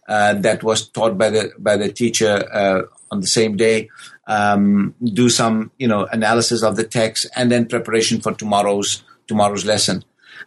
uh, 0.09 0.35
that 0.35 0.63
was 0.63 0.89
taught 0.89 1.17
by 1.19 1.31
the 1.31 1.53
by 1.59 1.77
the 1.77 1.93
teacher 1.93 2.45
uh, 2.53 2.83
on 3.11 3.21
the 3.21 3.27
same 3.27 3.57
day. 3.57 3.89
Um, 4.27 4.95
do 5.03 5.29
some 5.29 5.71
you 5.79 5.89
know 5.89 6.07
analysis 6.07 6.63
of 6.63 6.77
the 6.77 6.85
text 6.85 7.27
and 7.37 7.51
then 7.51 7.67
preparation 7.67 8.21
for 8.21 8.33
tomorrow's 8.33 9.05
tomorrow's 9.27 9.65
lesson. 9.65 10.05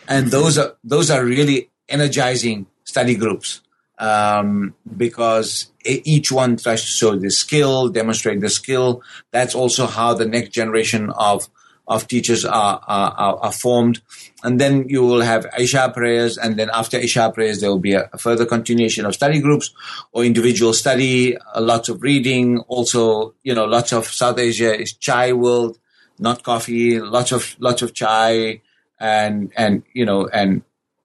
And 0.07 0.27
those 0.27 0.57
are 0.57 0.75
those 0.83 1.09
are 1.09 1.23
really 1.23 1.69
energizing 1.87 2.67
study 2.83 3.15
groups 3.15 3.61
um, 4.01 4.73
because 4.97 5.71
each 5.85 6.31
one 6.31 6.57
tries 6.57 6.81
to 6.81 6.87
show 6.87 7.15
the 7.15 7.29
skill, 7.29 7.87
demonstrate 7.87 8.41
the 8.41 8.49
skill. 8.49 9.03
That's 9.29 9.55
also 9.55 9.85
how 9.85 10.15
the 10.15 10.25
next 10.25 10.49
generation 10.49 11.11
of 11.11 11.47
of 11.87 12.07
teachers 12.07 12.45
are, 12.45 12.79
are, 12.87 13.37
are 13.37 13.51
formed. 13.51 14.01
And 14.43 14.61
then 14.61 14.87
you 14.87 15.03
will 15.03 15.21
have 15.21 15.45
Isha 15.57 15.91
prayers, 15.93 16.37
and 16.37 16.57
then 16.57 16.69
after 16.73 16.97
Isha 16.97 17.31
prayers, 17.33 17.59
there 17.59 17.69
will 17.69 17.79
be 17.79 17.93
a, 17.93 18.07
further 18.17 18.45
continuation 18.45 19.05
of 19.05 19.13
study 19.13 19.39
groups 19.39 19.71
or 20.13 20.23
individual 20.23 20.73
study, 20.73 21.37
uh, 21.37 21.59
lots 21.59 21.89
of 21.89 22.01
reading. 22.01 22.59
Also, 22.67 23.35
you 23.43 23.53
know, 23.53 23.65
lots 23.65 23.91
of 23.91 24.07
South 24.07 24.39
Asia 24.39 24.79
is 24.79 24.93
chai 24.93 25.33
world, 25.33 25.79
not 26.17 26.43
coffee. 26.43 26.99
Lots 26.99 27.31
of 27.31 27.55
lots 27.59 27.81
of 27.81 27.93
chai, 27.93 28.61
and 28.99 29.51
and 29.57 29.83
you 29.93 30.05
know, 30.05 30.27
and 30.27 30.63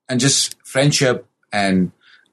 and 0.08 0.20
just 0.20 0.56
friendship 0.64 1.26
and 1.52 1.90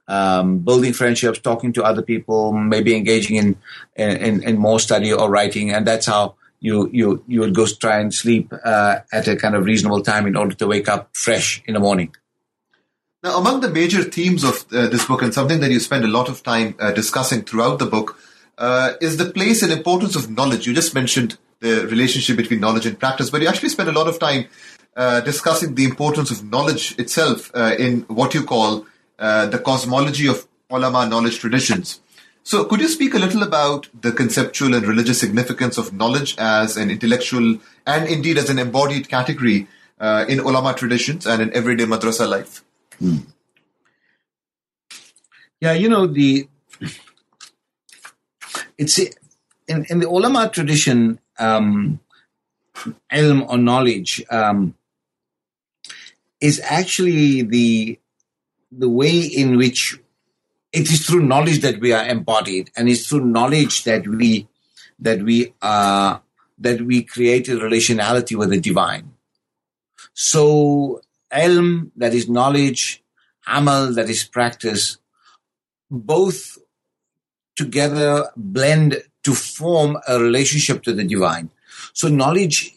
um, 0.07 0.59
building 0.59 0.93
friendships, 0.93 1.39
talking 1.39 1.73
to 1.73 1.83
other 1.83 2.01
people, 2.01 2.51
maybe 2.51 2.95
engaging 2.95 3.37
in, 3.37 3.57
in, 3.95 4.43
in 4.43 4.57
more 4.57 4.79
study 4.79 5.13
or 5.13 5.29
writing, 5.29 5.71
and 5.71 5.87
that's 5.87 6.05
how 6.05 6.35
you 6.59 6.89
you 6.93 7.23
you 7.27 7.41
would 7.41 7.53
go 7.53 7.65
try 7.67 7.99
and 7.99 8.13
sleep 8.13 8.51
uh, 8.63 8.99
at 9.11 9.27
a 9.27 9.35
kind 9.35 9.53
of 9.55 9.65
reasonable 9.65 10.01
time 10.01 10.25
in 10.25 10.35
order 10.35 10.55
to 10.55 10.65
wake 10.65 10.87
up 10.87 11.09
fresh 11.13 11.61
in 11.65 11.73
the 11.73 11.79
morning. 11.79 12.15
Now, 13.21 13.37
among 13.37 13.61
the 13.61 13.69
major 13.69 14.03
themes 14.03 14.43
of 14.43 14.65
uh, 14.73 14.87
this 14.87 15.05
book, 15.05 15.21
and 15.21 15.33
something 15.33 15.59
that 15.59 15.71
you 15.71 15.79
spend 15.79 16.03
a 16.03 16.07
lot 16.07 16.29
of 16.29 16.41
time 16.43 16.75
uh, 16.79 16.91
discussing 16.91 17.43
throughout 17.43 17.79
the 17.79 17.85
book, 17.85 18.17
uh, 18.57 18.93
is 19.01 19.17
the 19.17 19.25
place 19.25 19.61
and 19.61 19.71
importance 19.71 20.15
of 20.15 20.29
knowledge. 20.29 20.65
You 20.65 20.73
just 20.73 20.93
mentioned 20.93 21.37
the 21.59 21.87
relationship 21.87 22.37
between 22.37 22.59
knowledge 22.59 22.85
and 22.85 22.99
practice, 22.99 23.29
but 23.29 23.41
you 23.41 23.47
actually 23.47 23.69
spend 23.69 23.89
a 23.89 23.93
lot 23.93 24.07
of 24.07 24.19
time 24.19 24.45
uh, 24.95 25.21
discussing 25.21 25.75
the 25.75 25.85
importance 25.85 26.31
of 26.31 26.43
knowledge 26.43 26.97
itself 26.99 27.51
uh, 27.55 27.75
in 27.79 28.01
what 28.03 28.33
you 28.33 28.43
call 28.43 28.85
uh, 29.23 29.45
the 29.45 29.57
cosmology 29.57 30.27
of 30.27 30.45
ulama 30.69 31.07
knowledge 31.07 31.39
traditions. 31.39 32.01
So, 32.43 32.65
could 32.65 32.81
you 32.81 32.89
speak 32.89 33.13
a 33.13 33.19
little 33.19 33.41
about 33.41 33.87
the 34.01 34.11
conceptual 34.11 34.75
and 34.75 34.85
religious 34.85 35.17
significance 35.17 35.77
of 35.77 35.93
knowledge 35.93 36.35
as 36.37 36.75
an 36.75 36.91
intellectual 36.91 37.57
and 37.85 38.09
indeed 38.09 38.37
as 38.37 38.49
an 38.49 38.59
embodied 38.59 39.07
category 39.07 39.67
uh, 39.97 40.25
in 40.27 40.39
ulama 40.39 40.73
traditions 40.73 41.25
and 41.25 41.41
in 41.41 41.53
everyday 41.53 41.85
madrasa 41.85 42.27
life? 42.27 42.65
Hmm. 42.99 43.19
Yeah, 45.61 45.71
you 45.71 45.87
know 45.87 46.05
the 46.05 46.49
it's 48.77 48.99
in, 48.99 49.85
in 49.89 49.99
the 49.99 50.09
ulama 50.09 50.49
tradition, 50.49 51.19
um, 51.39 52.01
ilm 53.09 53.47
or 53.47 53.57
knowledge 53.57 54.21
um, 54.29 54.75
is 56.41 56.59
actually 56.65 57.43
the 57.43 57.99
the 58.77 58.89
way 58.89 59.19
in 59.19 59.57
which 59.57 59.99
it 60.71 60.91
is 60.91 61.05
through 61.05 61.23
knowledge 61.23 61.59
that 61.61 61.79
we 61.79 61.93
are 61.93 62.05
embodied 62.05 62.71
and 62.75 62.89
it's 62.89 63.07
through 63.07 63.25
knowledge 63.25 63.83
that 63.83 64.07
we 64.07 64.47
that 64.99 65.21
we 65.21 65.53
are 65.61 66.21
that 66.57 66.81
we 66.81 67.03
create 67.03 67.47
a 67.49 67.57
relationality 67.57 68.37
with 68.37 68.49
the 68.49 68.59
divine. 68.59 69.13
So 70.13 71.01
elm 71.31 71.91
that 71.95 72.13
is 72.13 72.29
knowledge 72.29 73.03
amal 73.47 73.93
that 73.93 74.09
is 74.09 74.23
practice 74.23 74.97
both 75.89 76.57
together 77.55 78.29
blend 78.35 79.03
to 79.23 79.33
form 79.33 79.97
a 80.07 80.19
relationship 80.19 80.83
to 80.83 80.93
the 80.93 81.03
divine. 81.03 81.49
So 81.93 82.07
knowledge 82.07 82.71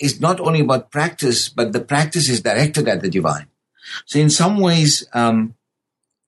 is 0.00 0.20
not 0.20 0.40
only 0.40 0.60
about 0.60 0.90
practice 0.90 1.48
but 1.48 1.72
the 1.72 1.80
practice 1.80 2.28
is 2.28 2.42
directed 2.42 2.88
at 2.88 3.02
the 3.02 3.10
divine 3.10 3.46
so 4.06 4.18
in 4.18 4.30
some 4.30 4.58
ways, 4.58 5.06
um, 5.12 5.54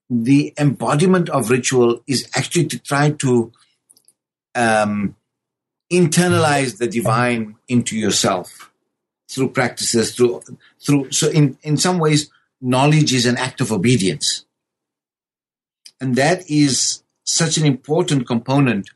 the 0.09 0.53
embodiment 0.59 1.29
of 1.29 1.49
ritual 1.49 2.01
is 2.07 2.29
actually 2.35 2.65
to 2.67 2.79
try 2.79 3.11
to 3.11 3.51
um, 4.55 5.15
internalize 5.91 6.77
the 6.77 6.87
divine 6.87 7.55
into 7.67 7.97
yourself 7.97 8.71
through 9.29 9.49
practices, 9.49 10.15
through 10.15 10.41
through. 10.79 11.11
So 11.11 11.29
in 11.29 11.57
in 11.63 11.77
some 11.77 11.99
ways, 11.99 12.29
knowledge 12.61 13.13
is 13.13 13.25
an 13.25 13.37
act 13.37 13.61
of 13.61 13.71
obedience, 13.71 14.45
and 15.99 16.15
that 16.15 16.49
is 16.49 17.03
such 17.23 17.57
an 17.57 17.65
important 17.65 18.27
component 18.27 18.89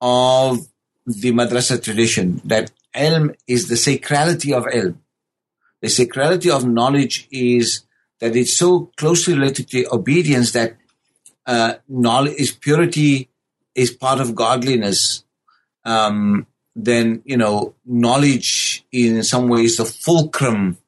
of 0.00 0.68
the 1.06 1.32
madrasa 1.32 1.82
tradition. 1.82 2.40
That 2.44 2.70
elm 2.94 3.34
is 3.46 3.68
the 3.68 3.74
sacrality 3.74 4.56
of 4.56 4.64
ilm 4.64 4.98
the 5.80 5.88
sacrality 5.88 6.50
of 6.50 6.66
knowledge 6.66 7.28
is 7.30 7.84
that 8.20 8.34
it's 8.34 8.56
so 8.56 8.90
closely 8.96 9.34
related 9.34 9.68
to 9.70 9.86
obedience 9.92 10.52
that 10.52 10.76
uh, 11.46 11.74
knowledge 11.88 12.34
is 12.38 12.50
purity 12.50 13.28
is 13.74 13.90
part 13.90 14.20
of 14.20 14.34
godliness. 14.34 15.24
Um, 15.84 16.46
then 16.78 17.22
you 17.24 17.36
know 17.36 17.74
knowledge 17.84 18.84
in 18.92 19.22
some 19.24 19.48
ways 19.48 19.76
the 19.76 19.84
fulcrum 19.84 20.78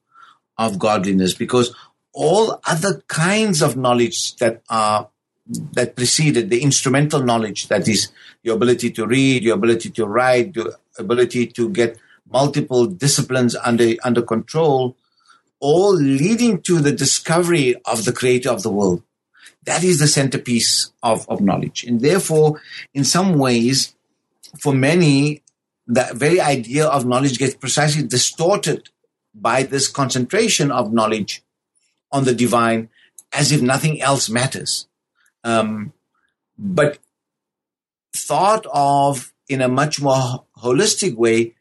of 0.56 0.78
godliness 0.78 1.34
because 1.34 1.74
all 2.12 2.60
other 2.64 3.02
kinds 3.08 3.60
of 3.60 3.76
knowledge 3.76 4.36
that 4.36 4.62
are 4.70 5.08
that 5.72 5.96
preceded 5.96 6.48
the 6.48 6.62
instrumental 6.62 7.22
knowledge 7.22 7.66
that 7.68 7.88
is 7.88 8.12
your 8.42 8.54
ability 8.54 8.90
to 8.90 9.06
read 9.06 9.42
your 9.42 9.56
ability 9.56 9.90
to 9.90 10.06
write 10.06 10.54
your 10.54 10.72
ability 10.96 11.46
to 11.46 11.68
get 11.70 11.98
multiple 12.30 12.86
disciplines 12.86 13.56
under 13.56 13.94
under 14.02 14.22
control, 14.22 14.96
all 15.58 15.94
leading 15.94 16.62
to 16.62 16.80
the 16.80 16.92
discovery 16.92 17.74
of 17.84 18.04
the 18.04 18.12
creator 18.12 18.50
of 18.50 18.62
the 18.62 18.70
world. 18.70 19.02
That 19.64 19.84
is 19.84 19.98
the 19.98 20.08
centerpiece 20.08 20.92
of, 21.02 21.28
of 21.28 21.40
knowledge. 21.40 21.84
And 21.84 22.00
therefore, 22.00 22.62
in 22.94 23.04
some 23.04 23.38
ways, 23.38 23.94
for 24.58 24.72
many, 24.72 25.42
the 25.86 26.08
very 26.14 26.40
idea 26.40 26.86
of 26.86 27.04
knowledge 27.04 27.38
gets 27.38 27.54
precisely 27.54 28.06
distorted 28.06 28.88
by 29.34 29.62
this 29.62 29.86
concentration 29.86 30.70
of 30.70 30.92
knowledge 30.92 31.42
on 32.10 32.24
the 32.24 32.34
divine 32.34 32.88
as 33.32 33.52
if 33.52 33.62
nothing 33.62 34.00
else 34.00 34.28
matters. 34.28 34.88
Um, 35.44 35.92
but 36.58 36.98
thought 38.14 38.66
of 38.72 39.32
in 39.48 39.60
a 39.60 39.68
much 39.68 40.00
more 40.00 40.44
holistic 40.58 41.14
way 41.14 41.54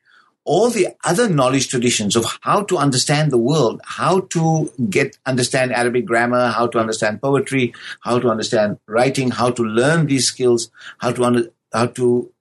all 0.50 0.72
the 0.72 0.88
other 1.04 1.30
knowledge 1.30 1.68
traditions 1.68 2.16
of 2.16 2.26
how 2.42 2.64
to 2.64 2.76
understand 2.76 3.32
the 3.32 3.38
world, 3.38 3.80
how 3.86 4.22
to 4.22 4.72
get 4.90 5.16
understand 5.24 5.72
Arabic 5.72 6.08
grammar, 6.08 6.48
how 6.48 6.66
to 6.66 6.80
understand 6.80 7.22
poetry, 7.22 7.72
how 8.02 8.18
to 8.18 8.30
understand 8.30 8.80
writing, 8.88 9.30
how 9.30 9.52
to 9.52 9.62
learn 9.62 10.08
these 10.08 10.26
skills, 10.26 10.72
how 10.98 11.12
to 11.12 11.24
under, 11.24 11.44
how 11.72 11.86
to 11.86 12.32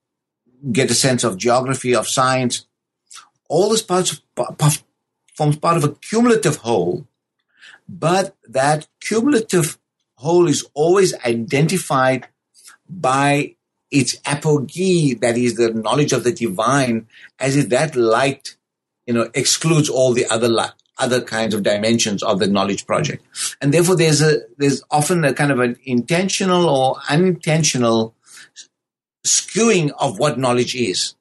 get 0.72 0.90
a 0.90 0.94
sense 0.94 1.22
of 1.22 1.36
geography, 1.36 1.94
of 1.94 2.08
science. 2.08 2.64
All 3.46 3.68
this 3.68 3.82
parts 3.82 4.12
of, 4.12 4.82
forms 5.34 5.58
part 5.58 5.76
of 5.76 5.84
a 5.84 5.92
cumulative 5.92 6.56
whole, 6.56 7.06
but 7.86 8.34
that 8.48 8.88
cumulative 9.00 9.76
whole 10.14 10.48
is 10.48 10.64
always 10.72 11.12
identified 11.26 12.28
by 12.88 13.56
its 13.90 14.16
apogee, 14.24 15.14
that 15.14 15.36
is 15.36 15.54
the 15.54 15.72
knowledge 15.72 16.12
of 16.12 16.24
the 16.24 16.32
divine, 16.32 17.06
as 17.38 17.56
if 17.56 17.68
that 17.70 17.96
light, 17.96 18.56
you 19.06 19.14
know, 19.14 19.30
excludes 19.34 19.88
all 19.88 20.12
the 20.12 20.26
other 20.26 20.48
light, 20.48 20.72
other 20.98 21.20
kinds 21.20 21.54
of 21.54 21.62
dimensions 21.62 22.22
of 22.22 22.38
the 22.38 22.46
knowledge 22.46 22.86
project. 22.86 23.24
And 23.60 23.72
therefore 23.72 23.96
there's 23.96 24.20
a, 24.20 24.40
there's 24.58 24.82
often 24.90 25.24
a 25.24 25.32
kind 25.32 25.50
of 25.50 25.60
an 25.60 25.76
intentional 25.84 26.68
or 26.68 26.96
unintentional 27.08 28.14
skewing 29.26 29.90
of 29.98 30.18
what 30.18 30.38
knowledge 30.38 30.74
is 30.74 31.14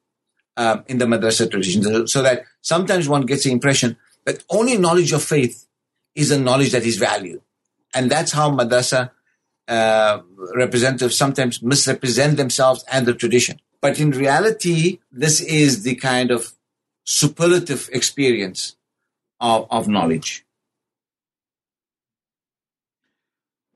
um, 0.56 0.84
in 0.88 0.98
the 0.98 1.06
madrasa 1.06 1.50
tradition. 1.50 2.06
So 2.06 2.22
that 2.22 2.44
sometimes 2.60 3.08
one 3.08 3.22
gets 3.22 3.44
the 3.44 3.52
impression 3.52 3.96
that 4.26 4.44
only 4.50 4.76
knowledge 4.76 5.12
of 5.12 5.22
faith 5.22 5.66
is 6.14 6.30
a 6.30 6.38
knowledge 6.38 6.72
that 6.72 6.84
is 6.84 6.96
valued. 6.96 7.40
And 7.94 8.10
that's 8.10 8.32
how 8.32 8.50
madrasa 8.50 9.10
uh, 9.68 10.20
representatives 10.54 11.16
sometimes 11.16 11.62
misrepresent 11.62 12.36
themselves 12.36 12.84
and 12.90 13.06
the 13.06 13.14
tradition. 13.14 13.60
But 13.80 14.00
in 14.00 14.10
reality, 14.10 14.98
this 15.12 15.40
is 15.40 15.82
the 15.82 15.94
kind 15.94 16.30
of 16.30 16.52
superlative 17.04 17.88
experience 17.92 18.76
of, 19.40 19.66
of 19.70 19.86
knowledge. 19.86 20.44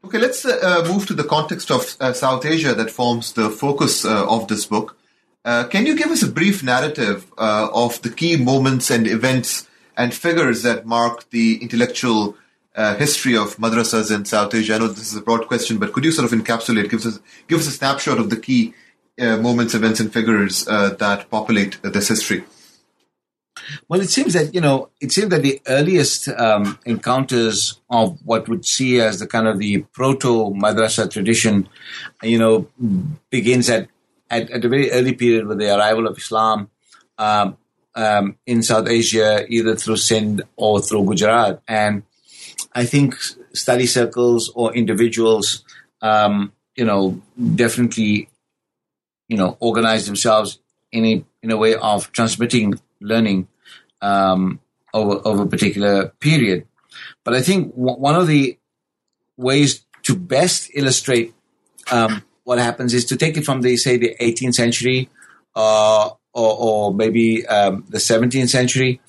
Okay, 0.04 0.18
let's 0.18 0.44
uh, 0.44 0.84
move 0.88 1.06
to 1.06 1.14
the 1.14 1.24
context 1.24 1.70
of 1.70 1.96
uh, 2.00 2.12
South 2.12 2.44
Asia 2.44 2.74
that 2.74 2.90
forms 2.90 3.34
the 3.34 3.48
focus 3.48 4.04
uh, 4.04 4.26
of 4.28 4.48
this 4.48 4.66
book. 4.66 4.96
Uh, 5.44 5.64
can 5.64 5.86
you 5.86 5.96
give 5.96 6.10
us 6.10 6.22
a 6.22 6.30
brief 6.30 6.62
narrative 6.62 7.30
uh, 7.38 7.68
of 7.72 8.02
the 8.02 8.10
key 8.10 8.36
moments 8.36 8.90
and 8.90 9.06
events 9.06 9.68
and 9.96 10.12
figures 10.12 10.62
that 10.62 10.86
mark 10.86 11.30
the 11.30 11.62
intellectual 11.62 12.36
uh, 12.74 12.96
history 12.96 13.36
of 13.36 13.56
madrasas 13.56 14.14
in 14.14 14.24
South 14.24 14.54
Asia? 14.54 14.74
I 14.74 14.78
know 14.78 14.88
this 14.88 15.12
is 15.12 15.16
a 15.16 15.22
broad 15.22 15.46
question, 15.46 15.78
but 15.78 15.92
could 15.92 16.04
you 16.04 16.12
sort 16.12 16.30
of 16.30 16.38
encapsulate, 16.38 16.90
give 16.90 17.04
us, 17.04 17.18
give 17.48 17.60
us 17.60 17.66
a 17.66 17.70
snapshot 17.70 18.18
of 18.18 18.30
the 18.30 18.36
key 18.36 18.74
moments, 19.18 19.74
events, 19.74 20.00
and 20.00 20.12
figures 20.12 20.64
that 20.64 21.26
populate 21.30 21.80
this 21.82 22.08
history? 22.08 22.44
Well, 23.88 24.00
it 24.00 24.10
seems 24.10 24.32
that 24.34 24.54
you 24.54 24.60
know, 24.60 24.90
it 25.00 25.12
seems 25.12 25.30
that 25.30 25.42
the 25.42 25.60
earliest 25.66 26.28
um, 26.28 26.78
encounters 26.84 27.80
of 27.90 28.18
what 28.24 28.48
would 28.48 28.64
see 28.64 29.00
as 29.00 29.18
the 29.18 29.26
kind 29.26 29.46
of 29.46 29.58
the 29.58 29.82
proto 29.92 30.50
madrasa 30.50 31.10
tradition, 31.10 31.68
you 32.22 32.38
know, 32.38 32.68
begins 33.30 33.68
at, 33.68 33.88
at, 34.30 34.50
at 34.50 34.64
a 34.64 34.68
very 34.68 34.90
early 34.90 35.14
period 35.14 35.46
with 35.46 35.58
the 35.58 35.76
arrival 35.76 36.06
of 36.06 36.18
Islam 36.18 36.70
um, 37.18 37.56
um, 37.94 38.36
in 38.46 38.62
South 38.62 38.88
Asia, 38.88 39.46
either 39.48 39.76
through 39.76 39.96
Sindh 39.96 40.42
or 40.56 40.80
through 40.80 41.04
Gujarat, 41.04 41.62
and 41.68 42.02
I 42.74 42.84
think 42.84 43.16
study 43.52 43.86
circles 43.86 44.50
or 44.54 44.74
individuals, 44.74 45.64
um, 46.00 46.52
you 46.74 46.84
know, 46.84 47.20
definitely, 47.54 48.28
you 49.28 49.36
know, 49.36 49.56
organize 49.60 50.06
themselves 50.06 50.58
in 50.90 51.04
a 51.04 51.24
in 51.42 51.50
a 51.50 51.56
way 51.56 51.74
of 51.74 52.12
transmitting 52.12 52.78
learning 53.00 53.48
um, 54.00 54.60
over 54.94 55.20
over 55.24 55.42
a 55.42 55.46
particular 55.46 56.08
period. 56.20 56.66
But 57.24 57.34
I 57.34 57.42
think 57.42 57.74
w- 57.74 57.98
one 57.98 58.14
of 58.14 58.26
the 58.26 58.58
ways 59.36 59.84
to 60.04 60.16
best 60.16 60.70
illustrate 60.74 61.34
um, 61.90 62.22
what 62.44 62.58
happens 62.58 62.94
is 62.94 63.04
to 63.06 63.16
take 63.16 63.36
it 63.36 63.44
from 63.44 63.62
the 63.62 63.76
say 63.76 63.96
the 63.96 64.14
18th 64.20 64.54
century 64.54 65.08
uh, 65.54 66.10
or, 66.34 66.56
or, 66.58 66.94
maybe 66.94 67.46
um, 67.46 67.84
the 67.90 67.98
17th 67.98 68.48
century, 68.48 69.00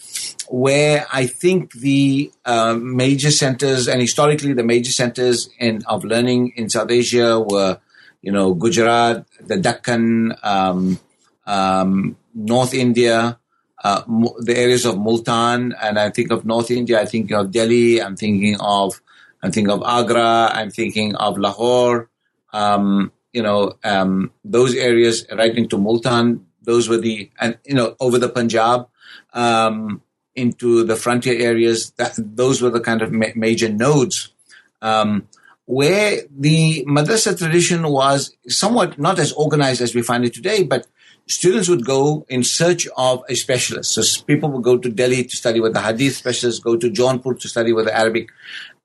where 0.49 1.05
I 1.11 1.27
think 1.27 1.73
the 1.73 2.31
uh, 2.45 2.75
major 2.75 3.31
centers 3.31 3.87
and 3.87 4.01
historically 4.01 4.53
the 4.53 4.63
major 4.63 4.91
centers 4.91 5.49
in 5.59 5.83
of 5.85 6.03
learning 6.03 6.53
in 6.55 6.69
South 6.69 6.91
Asia 6.91 7.39
were, 7.39 7.79
you 8.21 8.31
know, 8.31 8.53
Gujarat, 8.53 9.25
the 9.41 9.57
Deccan, 9.57 10.35
um, 10.43 10.99
um 11.45 12.15
North 12.33 12.73
India, 12.73 13.37
uh, 13.83 14.01
the 14.39 14.55
areas 14.55 14.85
of 14.85 14.97
Multan, 14.97 15.73
and 15.81 15.99
I 15.99 16.09
think 16.09 16.31
of 16.31 16.45
North 16.45 16.71
India. 16.71 17.01
I 17.01 17.05
think 17.05 17.31
of 17.31 17.51
Delhi. 17.51 18.01
I'm 18.01 18.15
thinking 18.15 18.59
of 18.59 19.01
I'm 19.43 19.51
thinking 19.51 19.71
of 19.71 19.83
Agra. 19.85 20.49
I'm 20.53 20.71
thinking 20.71 21.15
of 21.15 21.37
Lahore. 21.37 22.09
Um, 22.53 23.11
you 23.33 23.43
know, 23.43 23.73
um, 23.83 24.31
those 24.45 24.73
areas 24.75 25.25
right 25.35 25.55
into 25.55 25.77
Multan. 25.77 26.45
Those 26.63 26.89
were 26.89 26.97
the 26.97 27.29
and 27.39 27.57
you 27.65 27.75
know 27.75 27.95
over 27.99 28.17
the 28.17 28.29
Punjab 28.29 28.87
um, 29.33 30.01
into 30.35 30.83
the 30.83 30.95
frontier 30.95 31.39
areas. 31.39 31.91
That 31.97 32.13
those 32.17 32.61
were 32.61 32.69
the 32.69 32.81
kind 32.81 33.01
of 33.01 33.11
ma- 33.11 33.35
major 33.35 33.69
nodes. 33.69 34.33
Um, 34.81 35.27
where 35.65 36.21
the 36.29 36.83
madrasa 36.85 37.37
tradition 37.37 37.87
was 37.87 38.35
somewhat 38.47 38.99
not 38.99 39.17
as 39.17 39.31
organized 39.31 39.81
as 39.81 39.95
we 39.95 40.01
find 40.01 40.25
it 40.25 40.33
today, 40.33 40.63
but 40.63 40.85
students 41.27 41.69
would 41.69 41.85
go 41.85 42.25
in 42.27 42.43
search 42.43 42.87
of 42.97 43.23
a 43.29 43.35
specialist. 43.35 43.93
So 43.93 44.23
people 44.25 44.49
would 44.51 44.63
go 44.63 44.77
to 44.77 44.89
Delhi 44.89 45.23
to 45.23 45.35
study 45.35 45.59
with 45.59 45.73
the 45.73 45.81
Hadith 45.81 46.15
specialist, 46.15 46.63
go 46.63 46.75
to 46.75 46.89
Jaunpur 46.89 47.39
to 47.39 47.47
study 47.47 47.71
with 47.71 47.85
the 47.85 47.97
Arabic 47.97 48.29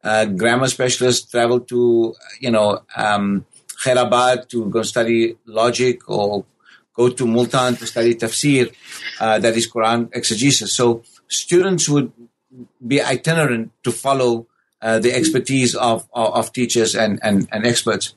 uh, 0.05 0.27
grammar 0.27 0.69
specialist, 0.69 1.31
travel 1.31 1.61
to, 1.61 2.15
you 2.41 2.51
know, 2.51 2.83
um, 2.97 3.45
Khairabad 3.85 4.49
to 4.49 4.67
go 4.67 4.83
study 4.83 5.37
logic 5.47 6.09
or 6.09 6.45
go 6.99 7.09
to 7.09 7.27
Multan 7.27 7.77
to 7.77 7.87
study 7.87 8.15
tafsir, 8.15 8.75
uh, 9.21 9.39
that 9.39 9.57
is 9.57 9.71
Quran 9.71 10.11
exegesis. 10.13 10.75
So 10.75 11.03
students 11.29 11.89
would 11.89 12.13
be 12.85 13.01
itinerant 13.01 13.71
to 13.85 13.93
follow 13.93 14.47
uh, 14.83 14.99
the 14.99 15.13
expertise 15.13 15.75
of, 15.75 16.09
of, 16.13 16.35
of 16.35 16.53
teachers 16.53 16.95
and, 16.95 17.19
and, 17.23 17.49
and 17.53 17.65
experts 17.65 18.15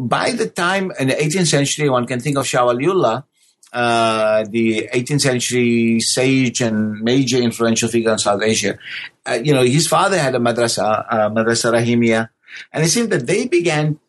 by 0.00 0.32
the 0.32 0.48
time 0.48 0.92
in 0.98 1.08
the 1.08 1.14
18th 1.14 1.48
century, 1.48 1.90
one 1.90 2.06
can 2.06 2.20
think 2.20 2.38
of 2.38 2.46
Shah 2.46 2.64
Waliullah, 2.64 3.24
uh, 3.72 4.44
the 4.48 4.88
18th 4.92 5.20
century 5.20 6.00
sage 6.00 6.62
and 6.62 7.00
major 7.02 7.36
influential 7.36 7.88
figure 7.88 8.12
in 8.12 8.18
South 8.18 8.42
Asia. 8.42 8.78
Uh, 9.26 9.38
you 9.44 9.52
know, 9.52 9.62
his 9.62 9.86
father 9.86 10.18
had 10.18 10.34
a 10.34 10.38
madrasa, 10.38 11.04
uh, 11.08 11.28
Madrasa 11.28 11.70
Rahimia, 11.70 12.30
and 12.72 12.84
it 12.84 12.88
seemed 12.88 13.10
that 13.10 13.26
they 13.26 13.46
began 13.46 14.00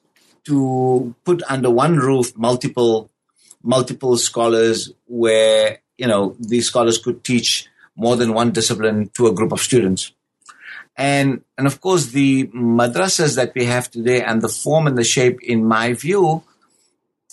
to 0.45 1.13
put 1.25 1.43
under 1.49 1.69
one 1.69 1.97
roof 1.97 2.35
multiple, 2.37 3.10
multiple 3.63 4.17
scholars 4.17 4.91
where, 5.07 5.79
you 5.97 6.07
know, 6.07 6.35
these 6.39 6.67
scholars 6.67 6.97
could 6.97 7.23
teach 7.23 7.67
more 7.95 8.15
than 8.15 8.33
one 8.33 8.51
discipline 8.51 9.09
to 9.15 9.27
a 9.27 9.33
group 9.33 9.51
of 9.51 9.61
students. 9.61 10.13
And, 10.97 11.43
and 11.57 11.67
of 11.67 11.81
course, 11.81 12.07
the 12.07 12.47
madrasas 12.47 13.35
that 13.35 13.53
we 13.55 13.65
have 13.65 13.89
today 13.89 14.21
and 14.21 14.41
the 14.41 14.49
form 14.49 14.87
and 14.87 14.97
the 14.97 15.03
shape, 15.03 15.41
in 15.41 15.65
my 15.65 15.93
view, 15.93 16.43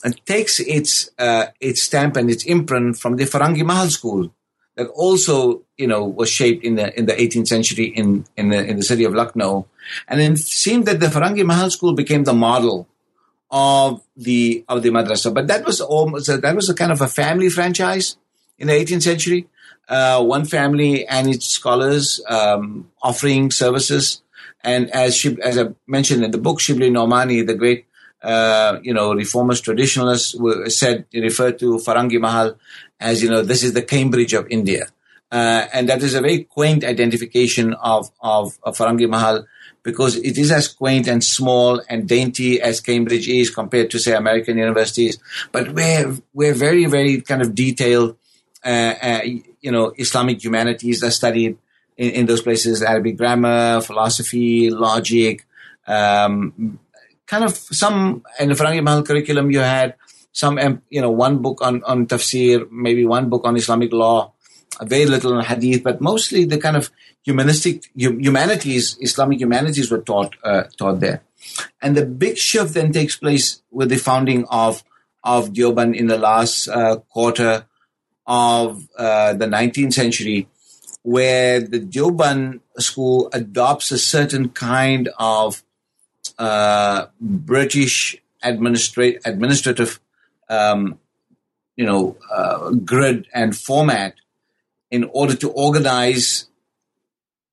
it 0.05 0.21
takes 0.25 0.61
its, 0.61 1.11
uh, 1.19 1.47
its 1.61 1.83
stamp 1.83 2.17
and 2.17 2.31
its 2.31 2.45
imprint 2.45 2.99
from 2.99 3.17
the 3.17 3.25
Farangi 3.25 3.65
Mahal 3.65 3.91
school 3.91 4.33
that 4.77 4.87
also, 4.89 5.63
you 5.77 5.89
know, 5.89 6.05
was 6.05 6.31
shaped 6.31 6.65
in 6.65 6.77
the, 6.77 6.97
in 6.97 7.07
the 7.07 7.13
18th 7.13 7.49
century 7.49 7.87
in, 7.87 8.25
in 8.37 8.51
the, 8.51 8.65
in 8.65 8.77
the 8.77 8.85
city 8.85 9.03
of 9.03 9.13
Lucknow. 9.13 9.67
And 10.07 10.21
it 10.21 10.39
seemed 10.39 10.87
that 10.87 11.01
the 11.01 11.07
Farangi 11.07 11.45
Mahal 11.45 11.71
school 11.71 11.95
became 11.95 12.25
the 12.25 12.33
model 12.33 12.87
of 13.51 14.03
the, 14.17 14.65
of 14.69 14.83
the 14.83 14.91
madrasa. 14.91 15.33
But 15.33 15.47
that 15.49 15.65
was 15.65 15.81
almost, 15.81 16.27
that 16.27 16.55
was 16.55 16.69
a 16.69 16.75
kind 16.75 16.93
of 16.93 17.01
a 17.01 17.09
family 17.09 17.49
franchise 17.49 18.17
in 18.59 18.69
the 18.69 18.75
18th 18.75 19.03
century 19.03 19.49
uh, 19.89 20.23
one 20.23 20.45
family 20.45 21.07
and 21.07 21.29
its 21.29 21.47
scholars 21.47 22.21
um, 22.29 22.91
offering 23.03 23.51
services. 23.51 24.23
And 24.63 24.91
as 24.91 25.15
Shib- 25.15 25.39
as 25.39 25.59
I 25.59 25.69
mentioned 25.87 26.25
in 26.25 26.31
the 26.31 26.39
book, 26.39 26.61
Shibli 26.61 26.91
Nomani, 26.91 27.47
the 27.47 27.55
great 27.55 27.87
uh, 28.23 28.79
you 28.83 28.93
know 28.93 29.15
reformist 29.15 29.65
traditionalist, 29.65 30.71
said 30.71 31.07
referred 31.15 31.59
to 31.61 31.77
Farangi 31.77 32.21
Mahal 32.21 32.57
as 33.01 33.23
you 33.23 33.31
know 33.31 33.43
this 33.43 33.63
is 33.63 33.73
the 33.73 33.83
Cambridge 33.83 34.33
of 34.33 34.47
India, 34.51 34.89
uh, 35.31 35.67
and 35.73 35.89
that 35.89 36.03
is 36.03 36.15
a 36.15 36.21
very 36.21 36.45
quaint 36.45 36.85
identification 36.85 37.75
of 37.75 38.11
of, 38.21 38.59
of 38.65 38.77
Farangi 38.77 39.09
Mahal 39.09 39.47
because 39.89 40.17
it 40.17 40.37
is 40.37 40.51
as 40.53 40.69
quaint 40.69 41.09
and 41.09 41.25
small 41.25 41.81
and 41.89 42.07
dainty 42.07 42.61
as 42.61 42.83
Cambridge 42.89 43.27
is 43.27 43.49
compared 43.49 43.89
to 43.93 43.99
say 43.99 44.13
American 44.13 44.59
universities, 44.59 45.17
but 45.51 45.73
we're 45.73 46.15
we're 46.35 46.59
very 46.67 46.85
very 46.85 47.23
kind 47.23 47.41
of 47.41 47.55
detailed. 47.55 48.11
Uh, 48.63 48.95
uh 49.11 49.21
you 49.67 49.73
know, 49.73 49.87
Islamic 49.97 50.45
humanities 50.45 51.03
are 51.03 51.11
studied 51.11 51.57
in, 51.97 52.11
in 52.19 52.27
those 52.27 52.43
places, 52.43 52.83
Arabic 52.83 53.17
grammar, 53.17 53.81
philosophy, 53.81 54.71
logic, 54.71 55.47
um, 55.87 56.79
kind 57.27 57.45
of 57.45 57.57
some, 57.57 58.23
in 58.39 58.51
the 58.51 58.55
Farangi 58.55 58.83
Mahal 58.85 59.03
curriculum, 59.03 59.51
you 59.51 59.61
had 59.61 59.95
some, 60.33 60.59
um, 60.59 60.83
you 60.91 61.01
know, 61.01 61.11
one 61.11 61.41
book 61.41 61.63
on, 61.63 61.83
on 61.85 62.07
tafsir, 62.07 62.71
maybe 62.71 63.05
one 63.05 63.29
book 63.29 63.43
on 63.45 63.57
Islamic 63.57 63.93
law, 63.93 64.33
very 64.85 65.07
little 65.07 65.35
on 65.35 65.45
hadith, 65.45 65.83
but 65.83 66.01
mostly 66.01 66.45
the 66.45 66.59
kind 66.59 66.77
of 66.77 66.91
humanistic 67.25 67.91
humanities, 67.95 68.97
Islamic 69.01 69.41
humanities 69.41 69.91
were 69.91 70.01
taught, 70.01 70.35
uh, 70.45 70.65
taught 70.77 71.01
there. 71.01 71.23
And 71.83 71.97
the 71.97 72.07
big 72.07 72.37
shift 72.37 72.75
then 72.75 72.93
takes 72.93 73.17
place 73.17 73.63
with 73.71 73.89
the 73.89 73.97
founding 73.97 74.45
of, 74.51 74.85
of 75.25 75.53
Deoband 75.53 75.97
in 75.97 76.07
the 76.07 76.19
last 76.19 76.69
uh, 76.69 76.97
quarter 77.09 77.67
of 78.27 78.89
uh, 78.97 79.33
the 79.35 79.47
19th 79.47 79.95
century, 79.95 80.49
where 81.03 81.61
the 81.61 81.81
Deoband 81.81 82.61
school 82.79 83.31
adopts 83.33 83.91
a 83.91 83.99
certain 83.99 84.51
kind 84.51 85.09
of 85.19 85.63
uh, 86.39 87.07
British 87.21 88.17
administrative, 88.43 90.01
um, 90.49 90.99
you 91.77 91.87
know, 91.87 92.17
uh, 92.31 92.71
grid 92.71 93.27
and 93.33 93.57
format 93.57 94.15
in 94.91 95.05
order 95.13 95.35
to 95.37 95.51
organize 95.51 96.47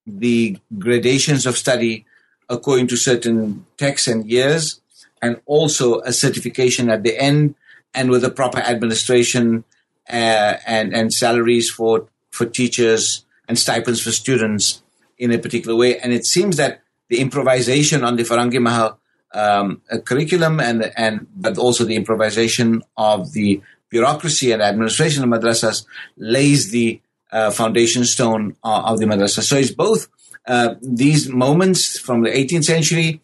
the 0.06 0.58
gradations 0.78 1.46
of 1.46 1.58
study 1.58 2.06
according 2.50 2.88
to 2.88 2.96
certain 2.96 3.66
texts 3.78 4.08
and 4.08 4.30
years, 4.30 4.82
and 5.22 5.42
also 5.46 6.00
a 6.02 6.14
certification 6.14 6.90
at 6.90 7.04
the 7.04 7.18
end, 7.18 7.56
and 7.94 8.10
with 8.10 8.24
a 8.24 8.30
proper 8.30 8.60
administration 8.60 9.64
uh, 10.10 10.58
and 10.68 10.94
and 10.94 11.14
salaries 11.14 11.70
for 11.70 12.08
for 12.30 12.46
teachers 12.46 13.26
and 13.48 13.58
stipends 13.58 14.02
for 14.02 14.12
students 14.12 14.84
in 15.18 15.32
a 15.32 15.38
particular 15.38 15.76
way. 15.76 15.98
And 16.00 16.14
it 16.14 16.26
seems 16.26 16.58
that 16.58 16.82
the 17.10 17.20
improvisation 17.20 18.04
on 18.04 18.16
the 18.16 18.24
Farangi 18.24 18.62
Mahal 18.62 19.00
um, 19.34 19.82
curriculum 20.06 20.60
and 20.60 20.92
and 20.96 21.28
but 21.36 21.58
also 21.58 21.84
the 21.84 21.96
improvisation 21.96 22.84
of 22.98 23.34
the 23.34 23.62
bureaucracy 23.90 24.52
and 24.52 24.62
administration 24.62 25.24
of 25.24 25.30
madrasas 25.30 25.86
lays 26.18 26.72
the 26.72 27.02
uh, 27.36 27.52
foundation 27.52 28.06
stone 28.06 28.56
of, 28.64 28.86
of 28.90 29.00
the 29.00 29.06
madrasa. 29.06 29.42
So 29.44 29.58
it's 29.58 29.72
both 29.72 30.08
uh, 30.48 30.76
these 30.82 31.28
moments 31.28 32.00
from 32.00 32.22
the 32.24 32.30
18th 32.30 32.66
century 32.66 33.22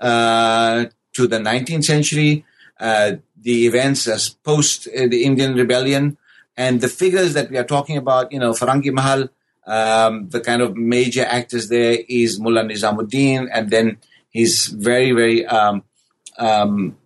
uh, 0.00 0.86
to 1.14 1.26
the 1.26 1.38
19th 1.38 1.84
century, 1.84 2.44
uh, 2.78 3.12
the 3.40 3.66
events 3.66 4.06
as 4.06 4.28
post 4.28 4.88
uh, 4.88 5.06
the 5.06 5.24
Indian 5.24 5.54
rebellion, 5.54 6.18
and 6.56 6.80
the 6.80 6.88
figures 6.88 7.34
that 7.34 7.50
we 7.50 7.56
are 7.56 7.64
talking 7.64 7.96
about, 7.96 8.32
you 8.32 8.38
know, 8.38 8.52
Farangi 8.52 8.92
Mahal, 8.92 9.28
um, 9.66 10.28
the 10.28 10.40
kind 10.40 10.60
of 10.60 10.76
major 10.76 11.24
actors 11.24 11.68
there 11.68 11.98
is 12.08 12.38
Mullah 12.38 12.64
Nizamuddin, 12.64 13.48
and 13.52 13.70
then 13.70 13.98
his 14.30 14.66
very, 14.66 15.12
very, 15.12 15.46
um, 15.46 15.84
um, 16.38 16.96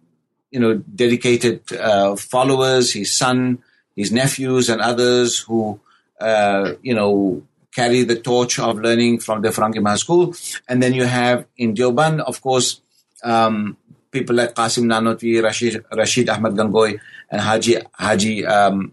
you 0.51 0.59
know, 0.59 0.75
dedicated 0.75 1.61
uh, 1.73 2.16
followers, 2.16 2.92
his 2.92 3.12
son, 3.12 3.62
his 3.94 4.11
nephews, 4.11 4.68
and 4.68 4.81
others 4.81 5.38
who, 5.40 5.79
uh, 6.20 6.74
you 6.83 6.94
know, 6.94 7.42
carry 7.74 8.02
the 8.02 8.16
torch 8.16 8.59
of 8.59 8.78
learning 8.78 9.20
from 9.20 9.42
the 9.42 9.50
Farangi 9.50 9.81
Mahal 9.81 9.98
School. 9.98 10.35
And 10.68 10.83
then 10.83 10.94
you 10.94 11.04
have 11.04 11.46
in 11.57 11.74
Deoband, 11.74 12.20
of 12.20 12.40
course, 12.40 12.81
um, 13.22 13.76
people 14.11 14.37
like 14.37 14.54
Qasim 14.54 14.85
Nanotvi, 14.85 15.42
Rashid, 15.42 15.85
Rashid 15.92 16.28
Ahmad 16.28 16.54
Gangohi, 16.54 16.98
and 17.31 17.40
Haji, 17.40 17.76
Haji, 17.92 18.46
um, 18.46 18.92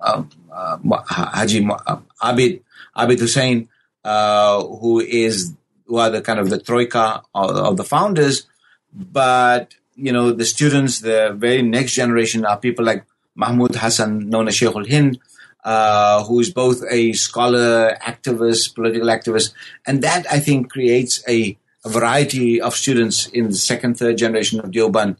uh, 0.00 0.22
uh, 0.52 0.78
Haji 1.06 1.66
uh, 1.68 1.96
Abid, 2.22 2.60
Abid 2.96 3.18
Hussain, 3.18 3.68
uh, 4.04 4.62
who 4.62 5.00
is, 5.00 5.54
who 5.86 5.96
are 5.96 6.10
the 6.10 6.20
kind 6.20 6.38
of 6.38 6.50
the 6.50 6.60
troika 6.60 7.22
of, 7.34 7.50
of 7.56 7.76
the 7.76 7.84
founders. 7.84 8.46
But, 8.92 9.74
you 9.96 10.12
know, 10.12 10.32
the 10.32 10.44
students, 10.44 11.00
the 11.00 11.34
very 11.34 11.62
next 11.62 11.94
generation 11.94 12.44
are 12.44 12.58
people 12.58 12.84
like 12.84 13.04
Mahmud 13.34 13.74
Hassan, 13.74 14.28
known 14.28 14.48
as 14.48 14.54
Sheikh 14.54 14.74
Hind, 14.74 15.18
uh, 15.64 16.24
who 16.24 16.40
is 16.40 16.50
both 16.50 16.82
a 16.90 17.12
scholar, 17.12 17.96
activist, 18.02 18.74
political 18.74 19.08
activist, 19.08 19.52
and 19.86 20.02
that 20.02 20.26
I 20.30 20.40
think 20.40 20.70
creates 20.70 21.22
a, 21.28 21.56
a 21.84 21.88
variety 21.88 22.60
of 22.60 22.74
students 22.74 23.26
in 23.26 23.48
the 23.48 23.54
second, 23.54 23.98
third 23.98 24.18
generation 24.18 24.60
of 24.60 24.70
Deoband 24.70 25.16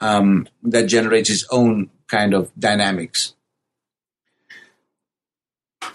um, 0.00 0.48
that 0.62 0.86
generates 0.86 1.30
its 1.30 1.46
own 1.50 1.90
kind 2.06 2.34
of 2.34 2.50
dynamics. 2.58 3.34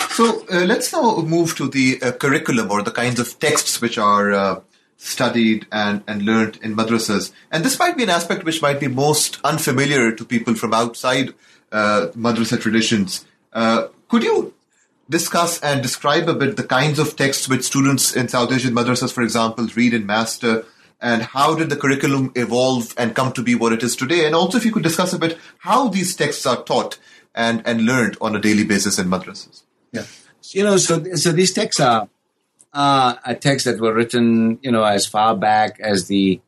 So 0.10 0.46
uh, 0.50 0.64
let's 0.66 0.94
now 0.94 1.18
move 1.18 1.58
to 1.58 1.68
the 1.68 2.02
uh, 2.02 2.12
curriculum 2.14 2.72
or 2.72 2.82
the 2.82 2.92
kinds 2.92 3.20
of 3.20 3.38
texts 3.38 3.82
which 3.82 3.98
are 3.98 4.32
uh, 4.32 4.62
studied 4.98 5.68
and, 5.72 6.04
and 6.08 6.22
learned 6.22 6.58
in 6.62 6.76
madrasas. 6.76 7.34
And 7.52 7.66
this 7.66 7.78
might 7.78 7.98
be 7.98 8.04
an 8.04 8.10
aspect 8.10 8.46
which 8.46 8.62
might 8.62 8.80
be 8.80 8.88
most 8.88 9.40
unfamiliar 9.44 10.14
to 10.14 10.24
people 10.24 10.56
from 10.56 10.74
outside 10.74 11.34
uh, 11.72 12.08
madrasa 12.16 12.60
traditions. 12.60 13.26
Uh, 13.56 13.88
could 14.10 14.22
you 14.22 14.54
discuss 15.10 15.60
and 15.62 15.82
describe 15.82 16.28
a 16.28 16.34
bit 16.34 16.58
the 16.58 16.64
kinds 16.64 17.00
of 17.00 17.16
texts 17.16 17.48
which 17.48 17.64
students 17.64 18.16
in 18.16 18.28
South 18.28 18.52
Asian 18.52 18.76
madrasas, 18.76 19.14
for 19.14 19.22
example, 19.24 19.68
read 19.76 19.94
and 19.94 20.06
master, 20.06 20.66
and 21.02 21.24
how 21.24 21.56
did 21.56 21.70
the 21.70 21.76
curriculum 21.76 22.32
evolve 22.36 22.94
and 22.98 23.16
come 23.16 23.32
to 23.32 23.42
be 23.42 23.56
what 23.56 23.72
it 23.72 23.82
is 23.82 23.96
today? 23.96 24.26
And 24.26 24.36
also, 24.36 24.58
if 24.58 24.66
you 24.66 24.72
could 24.72 24.84
discuss 24.84 25.14
a 25.14 25.20
bit 25.20 25.38
how 25.60 25.88
these 25.88 26.16
texts 26.16 26.46
are 26.46 26.64
taught 26.64 26.98
and, 27.34 27.64
and 27.66 27.86
learned 27.86 28.18
on 28.20 28.36
a 28.36 28.42
daily 28.42 28.66
basis 28.66 29.00
in 29.00 29.08
madrasas. 29.08 29.64
Yeah, 29.92 30.06
you 30.52 30.64
know, 30.64 30.78
so 30.78 31.04
so 31.16 31.32
these 31.32 31.54
texts 31.54 31.80
are 31.80 32.10
uh, 32.74 33.34
texts 33.36 33.70
that 33.70 33.80
were 33.80 33.94
written, 33.94 34.60
you 34.62 34.72
know, 34.72 34.84
as 34.84 35.06
far 35.06 35.36
back 35.36 35.80
as 35.80 36.08
the 36.08 36.42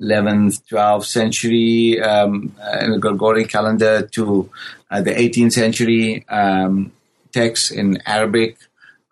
11th, 0.00 0.62
12th 0.70 1.06
century 1.06 2.00
um, 2.00 2.54
uh, 2.60 2.78
in 2.80 2.92
the 2.92 2.98
Gregorian 2.98 3.48
calendar 3.48 4.06
to 4.08 4.50
the 5.00 5.12
18th 5.12 5.52
century 5.52 6.24
um, 6.28 6.92
texts 7.32 7.70
in 7.70 7.98
Arabic. 8.06 8.58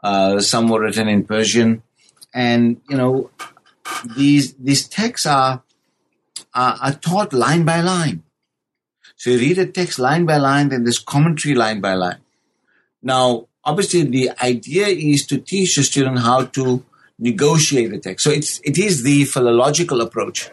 Uh, 0.03 0.41
some 0.41 0.69
were 0.69 0.81
written 0.81 1.09
in 1.09 1.25
Persian, 1.25 1.83
and 2.35 2.81
you 2.89 2.97
know 2.97 3.31
these 4.17 4.55
these 4.55 4.89
texts 4.89 5.27
are, 5.27 5.63
are 6.55 6.79
are 6.81 6.93
taught 6.95 7.33
line 7.33 7.65
by 7.65 7.81
line. 7.81 8.23
So 9.17 9.31
you 9.31 9.39
read 9.39 9.59
a 9.59 9.67
text 9.67 9.99
line 9.99 10.27
by 10.27 10.39
line, 10.39 10.71
then 10.71 10.83
there's 10.83 10.99
commentary 10.99 11.55
line 11.55 11.81
by 11.81 11.95
line. 11.95 12.19
Now, 13.03 13.47
obviously, 13.65 14.03
the 14.03 14.31
idea 14.43 14.87
is 14.89 15.27
to 15.27 15.39
teach 15.39 15.77
the 15.77 15.83
student 15.83 16.19
how 16.19 16.47
to 16.47 16.85
negotiate 17.19 17.91
the 17.91 17.99
text. 17.99 18.25
So 18.25 18.31
it's 18.31 18.61
it 18.65 18.79
is 18.79 19.03
the 19.03 19.25
philological 19.25 20.01
approach 20.01 20.51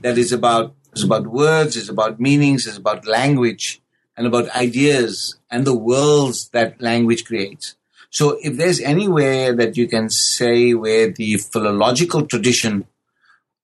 that 0.00 0.18
is 0.18 0.32
about 0.32 0.74
is 0.94 1.04
about 1.04 1.26
words, 1.26 1.76
is 1.76 1.88
about 1.88 2.20
meanings, 2.20 2.66
is 2.66 2.76
about 2.76 3.06
language, 3.06 3.81
and 4.16 4.26
about 4.26 4.48
ideas 4.50 5.36
and 5.50 5.66
the 5.66 5.76
worlds 5.76 6.48
that 6.50 6.80
language 6.80 7.24
creates. 7.24 7.76
So 8.10 8.38
if 8.42 8.56
there's 8.56 8.80
anywhere 8.80 9.54
that 9.56 9.76
you 9.76 9.88
can 9.88 10.10
say 10.10 10.74
where 10.74 11.10
the 11.10 11.38
philological 11.38 12.26
tradition 12.26 12.86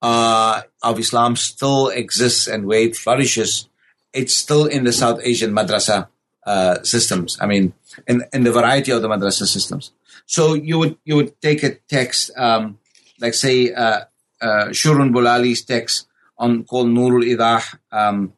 uh, 0.01 0.63
of 0.83 0.99
Islam 0.99 1.37
still 1.37 1.89
exists 1.89 2.47
and 2.47 2.67
where 2.67 2.81
it 2.81 2.97
flourishes, 2.97 3.69
it's 4.13 4.35
still 4.35 4.65
in 4.65 4.85
the 4.85 4.93
South 4.93 5.21
Asian 5.23 5.53
madrasa 5.53 6.09
uh, 6.47 6.83
systems. 6.83 7.37
I 7.41 7.47
mean, 7.47 7.75
in, 8.07 8.25
in 8.33 8.45
the 8.45 8.53
variety 8.53 8.91
of 8.91 9.03
the 9.03 9.09
madrasa 9.09 9.47
systems. 9.47 9.93
So 10.25 10.55
you 10.55 10.79
would 10.79 10.99
you 11.05 11.17
would 11.17 11.41
take 11.41 11.63
a 11.63 11.75
text 11.89 12.31
um, 12.37 12.79
like 13.21 13.35
say 13.35 13.73
uh, 13.73 14.05
uh, 14.41 14.67
Shurun 14.71 15.11
Bulali's 15.11 15.65
text 15.65 16.07
on 16.39 16.65
called 16.65 16.89
Nurul 16.89 17.25
Idah, 17.25 17.63
um, 17.91 18.33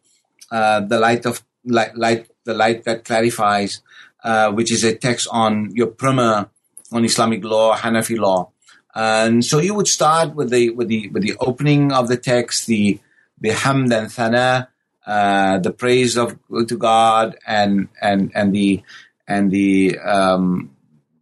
uh, 0.51 0.81
the 0.81 0.99
light 0.99 1.27
of 1.27 1.43
light, 1.65 1.97
light, 1.97 2.29
the 2.45 2.55
light 2.55 2.85
that 2.85 3.05
clarifies, 3.05 3.83
uh, 4.25 4.51
which 4.53 4.73
is 4.73 4.85
a 4.85 4.95
text 4.95 5.29
on 5.31 5.75
your 5.75 5.89
primer 5.89 6.49
on 6.93 7.05
Islamic 7.05 7.45
law, 7.45 7.77
Hanafi 7.77 8.19
law. 8.19 8.51
And 8.95 9.45
so 9.45 9.61
you 9.61 9.75
would 9.75 9.87
start 9.87 10.35
with 10.35 10.51
the 10.51 10.71
with 10.71 10.89
the 10.89 11.09
with 11.09 11.23
the 11.23 11.37
opening 11.39 11.93
of 11.93 12.09
the 12.09 12.17
text, 12.17 12.67
the 12.67 12.99
the 13.41 13.51
hamd 13.51 13.97
and 13.97 14.13
thana, 14.13 14.69
uh, 15.07 15.59
the 15.59 15.73
praise 15.73 16.17
of 16.19 16.39
to 16.67 16.77
God, 16.77 17.37
and 17.47 17.89
and 18.03 18.33
and 18.35 18.53
the 18.53 18.83
and 19.29 19.51
the 19.53 19.99
um, 20.01 20.75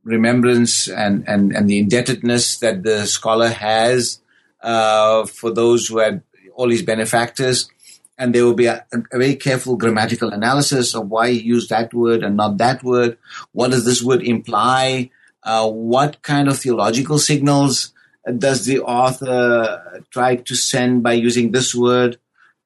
remembrance 0.02 0.88
and, 0.88 1.28
and 1.28 1.54
and 1.54 1.68
the 1.68 1.78
indebtedness 1.78 2.58
that 2.58 2.82
the 2.82 3.06
scholar 3.06 3.48
has 3.48 4.20
uh, 4.62 5.26
for 5.26 5.50
those 5.50 5.88
who 5.88 5.98
had 5.98 6.22
all 6.54 6.70
his 6.70 6.82
benefactors 6.82 7.70
and 8.18 8.34
there 8.34 8.44
will 8.44 8.54
be 8.54 8.66
a, 8.66 8.84
a, 8.92 9.18
very 9.18 9.36
careful 9.36 9.76
grammatical 9.76 10.30
analysis 10.30 10.94
of 10.94 11.08
why 11.08 11.30
he 11.30 11.40
used 11.40 11.70
that 11.70 11.94
word 11.94 12.24
and 12.24 12.36
not 12.36 12.58
that 12.58 12.82
word. 12.82 13.16
What 13.52 13.70
does 13.70 13.84
this 13.84 14.02
word 14.02 14.22
imply? 14.22 15.10
Uh, 15.42 15.70
what 15.70 16.20
kind 16.22 16.48
of 16.48 16.58
theological 16.58 17.18
signals 17.18 17.92
does 18.36 18.66
the 18.66 18.80
author 18.80 20.02
try 20.10 20.36
to 20.36 20.54
send 20.54 21.02
by 21.02 21.12
using 21.12 21.52
this 21.52 21.74
word 21.74 22.18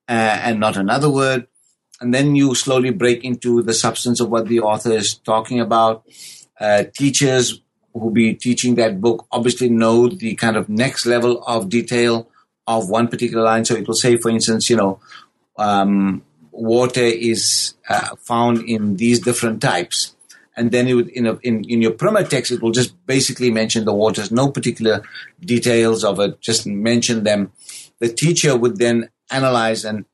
uh, 0.09 0.41
and 0.43 0.59
not 0.59 0.77
another 0.77 1.11
word? 1.11 1.47
And 2.01 2.13
then 2.13 2.35
you 2.35 2.55
slowly 2.55 2.91
break 2.91 3.23
into 3.23 3.63
the 3.63 3.75
substance 3.75 4.21
of 4.21 4.31
what 4.31 4.49
the 4.49 4.61
author 4.61 4.93
is 4.93 5.15
talking 5.15 5.61
about. 5.61 6.05
Uh, 6.59 6.85
teachers 6.97 7.61
who 7.93 8.11
be 8.11 8.35
teaching 8.35 8.75
that 8.77 9.01
book 9.01 9.27
obviously 9.31 9.69
know 9.69 10.09
the 10.09 10.35
kind 10.35 10.57
of 10.57 10.69
next 10.69 11.05
level 11.05 11.43
of 11.45 11.69
detail 11.69 12.29
of 12.67 12.89
one 12.89 13.09
particular 13.09 13.43
line. 13.43 13.65
So 13.65 13.75
it 13.75 13.87
will 13.87 13.95
say, 13.95 14.17
for 14.17 14.31
instance, 14.31 14.71
you 14.71 14.77
know, 14.77 15.01
um, 15.57 16.23
water 16.51 17.01
is 17.01 17.75
uh, 17.89 18.17
found 18.17 18.69
in 18.69 18.97
these 18.97 19.21
different 19.21 19.61
types. 19.61 20.15
And 20.55 20.71
then 20.71 20.95
would, 20.95 21.09
in, 21.09 21.27
a, 21.27 21.39
in, 21.43 21.65
in 21.65 21.81
your 21.81 21.93
primer 21.93 22.25
text, 22.25 22.53
it 22.53 22.61
will 22.61 22.73
just 22.73 22.95
basically 23.07 23.51
mention 23.51 23.85
the 23.85 23.95
waters, 23.95 24.31
no 24.31 24.51
particular 24.51 25.03
details 25.41 26.05
of 26.05 26.21
it, 26.21 26.41
just 26.41 26.67
mention 26.67 27.25
them. 27.25 27.53
The 28.01 28.09
teacher 28.13 28.57
would 28.57 28.79
then 28.79 29.09
analyze 29.31 29.85
and 29.85 30.05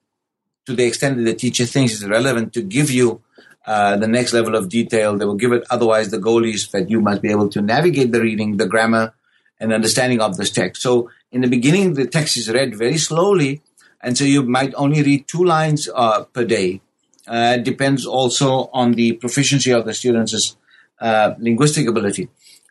to 0.66 0.74
the 0.74 0.84
extent 0.84 1.16
that 1.16 1.24
the 1.24 1.34
teacher 1.34 1.64
thinks 1.64 1.94
it's 1.94 2.04
relevant 2.04 2.52
to 2.52 2.62
give 2.62 2.90
you 2.90 3.22
uh, 3.66 3.96
the 3.96 4.06
next 4.06 4.32
level 4.32 4.54
of 4.54 4.68
detail, 4.68 5.16
they 5.16 5.24
will 5.24 5.34
give 5.34 5.52
it. 5.52 5.64
Otherwise, 5.70 6.10
the 6.10 6.18
goal 6.18 6.44
is 6.44 6.70
that 6.70 6.88
you 6.88 7.00
must 7.00 7.20
be 7.20 7.30
able 7.30 7.48
to 7.48 7.60
navigate 7.60 8.12
the 8.12 8.20
reading, 8.20 8.58
the 8.58 8.66
grammar, 8.66 9.14
and 9.60 9.72
understanding 9.72 10.20
of 10.20 10.36
this 10.36 10.50
text. 10.50 10.82
So 10.82 11.10
in 11.32 11.40
the 11.40 11.48
beginning, 11.48 11.94
the 11.94 12.06
text 12.06 12.36
is 12.36 12.50
read 12.50 12.76
very 12.76 12.98
slowly 12.98 13.62
And 14.02 14.16
so 14.16 14.24
you 14.24 14.42
might 14.42 14.72
only 14.76 15.02
read 15.02 15.26
two 15.26 15.44
lines 15.44 15.88
uh, 15.94 16.24
per 16.24 16.44
day. 16.44 16.80
Uh, 17.26 17.58
depends 17.58 18.06
also 18.06 18.70
on 18.72 18.92
the 18.92 19.12
proficiency 19.12 19.70
of 19.70 19.84
the 19.84 19.92
students' 19.92 20.56
uh, 21.00 21.34
linguistic 21.38 21.86
ability. 21.86 22.28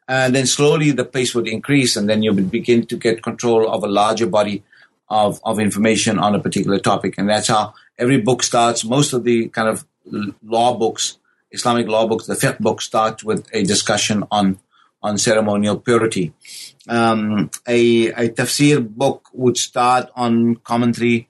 And 0.08 0.34
then 0.34 0.48
slowly 0.48 0.92
the 0.92 1.06
pace 1.06 1.36
would 1.36 1.48
increase, 1.48 1.96
and 1.96 2.10
then 2.10 2.24
you 2.24 2.34
would 2.34 2.50
begin 2.50 2.86
to 2.88 2.98
get 2.98 3.22
control 3.22 3.70
of 3.70 3.84
a 3.84 3.88
larger 3.88 4.26
body 4.26 4.63
of, 5.10 5.40
of 5.44 5.60
information 5.60 6.18
on 6.18 6.34
a 6.34 6.40
particular 6.40 6.80
topic. 6.80 7.16
And 7.18 7.30
that's 7.30 7.50
how 7.50 7.74
every 8.00 8.22
book 8.22 8.42
starts. 8.42 8.84
Most 8.86 9.13
of 9.13 9.24
the 9.24 9.50
kind 9.50 9.68
of 9.68 9.86
law 10.44 10.78
books, 10.78 11.18
Islamic 11.52 11.88
law 11.88 12.08
books, 12.08 12.26
the 12.26 12.36
fiqh 12.36 12.60
books 12.60 12.86
start 12.86 13.24
with 13.24 13.48
a 13.54 13.63
discussion 13.63 14.24
on, 14.32 14.60
on 15.08 15.17
ceremonial 15.17 15.78
purity. 15.80 16.34
Um, 16.88 17.50
a, 17.67 18.08
a 18.08 18.30
tafsir 18.30 18.78
book 18.88 19.30
would 19.34 19.58
start 19.58 20.10
on 20.15 20.56
commentary 20.58 21.30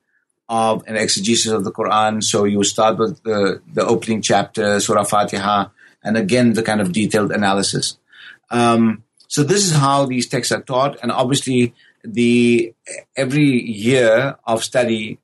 of 0.49 0.83
an 0.87 0.95
exegesis 0.95 1.51
of 1.51 1.63
the 1.63 1.71
Quran. 1.71 2.23
So 2.23 2.45
you 2.45 2.63
start 2.63 2.97
with 2.97 3.21
the, 3.23 3.61
the 3.73 3.85
opening 3.85 4.21
chapter, 4.21 4.79
Surah 4.79 5.03
Fatiha, 5.03 5.69
and 6.03 6.17
again, 6.17 6.53
the 6.53 6.63
kind 6.63 6.81
of 6.81 6.91
detailed 6.91 7.31
analysis. 7.31 7.97
Um, 8.49 9.03
so 9.27 9.43
this 9.43 9.65
is 9.65 9.75
how 9.75 10.05
these 10.05 10.27
texts 10.27 10.53
are 10.53 10.61
taught. 10.61 10.97
And 11.01 11.11
obviously, 11.11 11.73
the 12.03 12.73
every 13.15 13.49
year 13.87 14.37
of 14.45 14.63
study, 14.63 15.19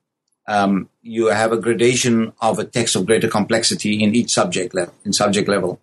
um, 0.46 0.90
you 1.00 1.28
have 1.28 1.52
a 1.52 1.56
gradation 1.56 2.32
of 2.40 2.58
a 2.58 2.64
text 2.64 2.96
of 2.96 3.06
greater 3.06 3.28
complexity 3.28 4.02
in 4.02 4.14
each 4.14 4.32
subject 4.32 4.74
level. 4.74 4.94
In 5.04 5.12
subject 5.12 5.48
level. 5.48 5.80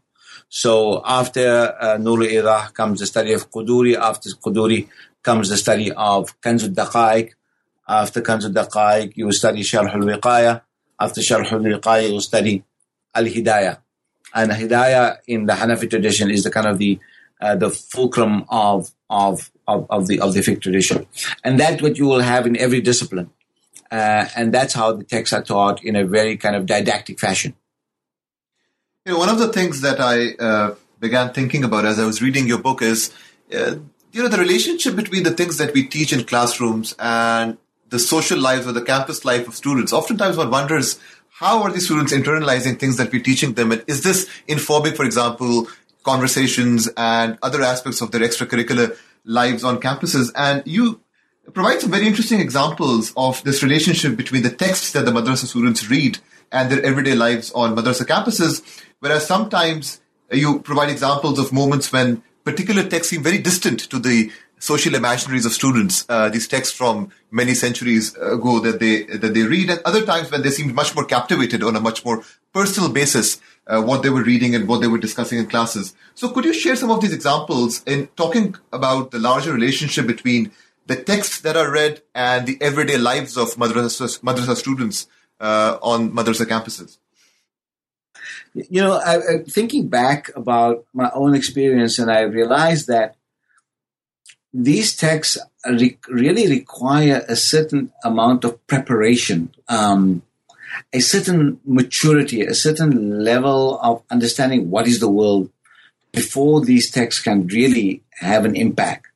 So 0.54 1.02
after 1.06 1.48
uh, 1.80 1.98
Nurul 1.98 2.30
Idah 2.30 2.74
comes 2.74 3.00
the 3.00 3.08
study 3.08 3.32
of 3.32 3.50
Quduri. 3.50 3.96
After 3.96 4.30
Quduri 4.32 4.90
comes 5.24 5.48
the 5.48 5.56
study 5.56 5.94
of 5.94 6.40
Kanzul 6.42 6.76
Daqaiq. 6.76 7.30
After 7.88 8.22
Kanzul 8.22 8.54
Daqaiq, 8.54 9.14
you 9.16 9.32
study 9.32 9.62
Sharh 9.62 9.88
al-Wiqaya. 9.88 10.62
After 11.00 11.22
Sharh 11.22 11.50
al-Wiqaya, 11.50 12.12
you 12.12 12.20
study 12.20 12.66
Al-Hidayah. 13.16 13.78
And 14.36 14.52
Hidayah 14.52 15.20
in 15.26 15.46
the 15.46 15.54
Hanafi 15.54 15.90
tradition 15.90 16.30
is 16.30 16.44
the 16.44 16.52
kind 16.52 16.68
of 16.68 16.78
the 16.78 17.00
uh, 17.40 17.56
the 17.56 17.70
fulcrum 17.70 18.46
of, 18.50 18.92
of 19.10 19.50
of 19.68 19.88
of 19.90 20.08
the 20.08 20.20
of 20.20 20.34
the 20.34 20.42
fiqh 20.42 20.62
tradition, 20.62 21.08
and 21.44 21.60
that's 21.60 21.82
what 21.82 21.98
you 21.98 22.06
will 22.06 22.20
have 22.22 22.46
in 22.46 22.56
every 22.56 22.82
discipline, 22.82 23.32
uh, 23.92 24.28
and 24.36 24.54
that's 24.54 24.76
how 24.76 24.94
the 24.94 25.04
texts 25.04 25.34
are 25.34 25.42
taught 25.42 25.84
in 25.84 25.96
a 25.96 26.06
very 26.06 26.38
kind 26.38 26.56
of 26.56 26.66
didactic 26.66 27.20
fashion. 27.20 27.56
You 29.04 29.14
know, 29.14 29.18
one 29.18 29.30
of 29.30 29.40
the 29.40 29.52
things 29.52 29.82
that 29.82 30.00
I 30.00 30.34
uh, 30.36 30.76
began 31.00 31.34
thinking 31.34 31.64
about 31.64 31.86
as 31.86 31.98
I 31.98 32.06
was 32.06 32.22
reading 32.22 32.46
your 32.46 32.60
book 32.60 32.84
is, 32.84 33.12
uh, 33.52 33.78
you 34.12 34.22
know, 34.22 34.28
the 34.28 34.38
relationship 34.38 34.96
between 34.96 35.24
the 35.24 35.32
things 35.32 35.58
that 35.58 35.74
we 35.74 35.88
teach 35.88 36.14
in 36.14 36.24
classrooms 36.24 36.94
and 37.00 37.58
the 37.90 37.98
social 37.98 38.38
lives 38.38 38.68
or 38.68 38.74
the 38.74 38.84
campus 38.84 39.26
life 39.26 39.48
of 39.48 39.56
students. 39.56 39.92
Oftentimes, 39.92 40.38
one 40.38 40.52
wonders 40.52 41.00
how 41.32 41.64
are 41.64 41.72
these 41.72 41.86
students 41.86 42.14
internalizing 42.14 42.78
things 42.78 42.98
that 42.98 43.12
we're 43.12 43.24
teaching 43.24 43.54
them, 43.54 43.72
and 43.72 43.84
is 43.88 44.04
this 44.04 44.30
informing, 44.48 44.94
for 44.94 45.04
example, 45.04 45.68
conversations 46.04 46.88
and 46.96 47.40
other 47.42 47.64
aspects 47.64 48.02
of 48.02 48.12
their 48.12 48.22
extracurricular 48.22 48.96
lives 49.26 49.64
on 49.64 49.80
campuses. 49.80 50.32
And 50.36 50.62
you 50.68 51.02
provide 51.54 51.82
some 51.82 51.90
very 51.90 52.06
interesting 52.06 52.40
examples 52.40 53.14
of 53.18 53.44
this 53.46 53.64
relationship 53.64 54.16
between 54.16 54.44
the 54.44 54.52
texts 54.52 54.92
that 54.92 55.06
the 55.06 55.12
madrasa 55.12 55.48
students 55.48 55.90
read 55.90 56.20
and 56.52 56.72
their 56.72 56.84
everyday 56.84 57.16
lives 57.16 57.52
on 57.54 57.76
madrasa 57.76 58.06
campuses. 58.06 58.62
Whereas 59.00 59.26
sometimes 59.26 60.02
you 60.32 60.60
provide 60.60 60.90
examples 60.90 61.40
of 61.40 61.52
moments 61.52 61.92
when 61.92 62.24
particular 62.44 62.84
texts 62.84 63.10
seem 63.10 63.24
very 63.24 63.38
distant 63.38 63.80
to 63.90 64.00
the 64.00 64.32
social 64.60 64.94
imaginaries 64.94 65.46
of 65.46 65.52
students. 65.52 66.06
Uh, 66.08 66.30
these 66.30 66.48
texts 66.48 66.74
from 66.74 67.12
many 67.32 67.54
centuries 67.54 68.16
ago 68.18 68.60
that 68.60 68.80
they 68.80 69.04
that 69.04 69.34
they 69.34 69.44
read, 69.44 69.70
and 69.70 69.82
other 69.86 70.06
times 70.06 70.32
when 70.32 70.44
they 70.44 70.52
seemed 70.52 70.74
much 70.74 70.96
more 70.96 71.06
captivated 71.06 71.64
on 71.64 71.76
a 71.76 71.82
much 71.82 72.06
more 72.06 72.24
personal 72.54 72.90
basis 72.90 73.42
uh, 73.68 73.82
what 73.82 74.04
they 74.04 74.10
were 74.10 74.24
reading 74.24 74.56
and 74.56 74.68
what 74.68 74.82
they 74.82 74.88
were 74.88 74.98
discussing 74.98 75.40
in 75.40 75.48
classes. 75.48 75.96
So, 76.16 76.30
could 76.30 76.46
you 76.46 76.54
share 76.54 76.76
some 76.76 76.92
of 76.92 77.02
these 77.02 77.14
examples 77.14 77.84
in 77.86 78.08
talking 78.16 78.56
about 78.72 79.12
the 79.12 79.20
larger 79.20 79.54
relationship 79.54 80.08
between 80.08 80.52
the 80.88 80.96
texts 80.96 81.42
that 81.42 81.56
are 81.56 81.72
read 81.72 82.02
and 82.14 82.48
the 82.48 82.58
everyday 82.62 82.98
lives 82.98 83.38
of 83.38 83.50
madrasa, 83.56 84.20
madrasa 84.22 84.56
students 84.56 85.08
uh, 85.42 85.78
on 85.82 86.12
madrasa 86.12 86.46
campuses? 86.46 86.98
You 88.54 88.82
know, 88.82 88.94
I, 88.94 89.16
I, 89.16 89.44
thinking 89.48 89.88
back 89.88 90.30
about 90.36 90.86
my 90.94 91.10
own 91.14 91.36
experience, 91.36 92.00
and 92.00 92.12
I 92.12 92.22
realized 92.22 92.88
that 92.88 93.16
these 94.54 94.96
texts 94.96 95.38
re- 95.66 95.98
really 96.10 96.48
require 96.50 97.26
a 97.28 97.36
certain 97.36 97.92
amount 98.04 98.44
of 98.44 98.66
preparation. 98.68 99.54
Um, 99.68 100.24
a 100.94 101.00
certain 101.00 101.60
maturity, 101.66 102.42
a 102.42 102.54
certain 102.54 103.24
level 103.24 103.80
of 103.82 104.04
understanding 104.10 104.70
what 104.70 104.88
is 104.88 105.00
the 105.00 105.10
world 105.10 105.50
before 106.14 106.62
these 106.62 106.92
texts 106.92 107.22
can 107.22 107.48
really 107.48 108.04
have 108.20 108.46
an 108.46 108.56
impact. 108.56 109.08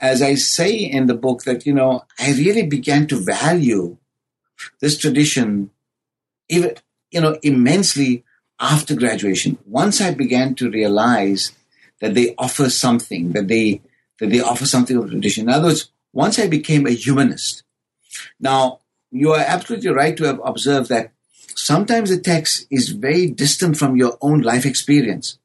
As 0.00 0.20
I 0.20 0.34
say 0.34 0.74
in 0.74 1.06
the 1.06 1.14
book 1.14 1.44
that, 1.44 1.64
you 1.64 1.72
know, 1.72 2.04
I 2.18 2.32
really 2.32 2.66
began 2.66 3.06
to 3.08 3.24
value 3.24 3.96
this 4.80 4.98
tradition 4.98 5.70
even, 6.48 6.74
you 7.10 7.20
know, 7.20 7.38
immensely 7.42 8.24
after 8.60 8.94
graduation. 8.94 9.58
Once 9.66 10.00
I 10.00 10.12
began 10.12 10.54
to 10.56 10.70
realize 10.70 11.52
that 12.00 12.14
they 12.14 12.34
offer 12.36 12.68
something, 12.68 13.32
that 13.32 13.48
they, 13.48 13.80
that 14.18 14.30
they 14.30 14.40
offer 14.40 14.66
something 14.66 14.96
of 14.96 15.10
tradition. 15.10 15.48
In 15.48 15.54
other 15.54 15.68
words, 15.68 15.90
once 16.12 16.38
I 16.38 16.46
became 16.46 16.86
a 16.86 16.90
humanist. 16.90 17.62
Now, 18.38 18.80
you 19.10 19.32
are 19.32 19.40
absolutely 19.40 19.90
right 19.90 20.16
to 20.16 20.24
have 20.24 20.40
observed 20.44 20.88
that 20.90 21.12
sometimes 21.54 22.10
the 22.10 22.18
text 22.18 22.66
is 22.70 22.90
very 22.90 23.28
distant 23.28 23.76
from 23.76 23.96
your 23.96 24.18
own 24.20 24.42
life 24.42 24.66
experience. 24.66 25.38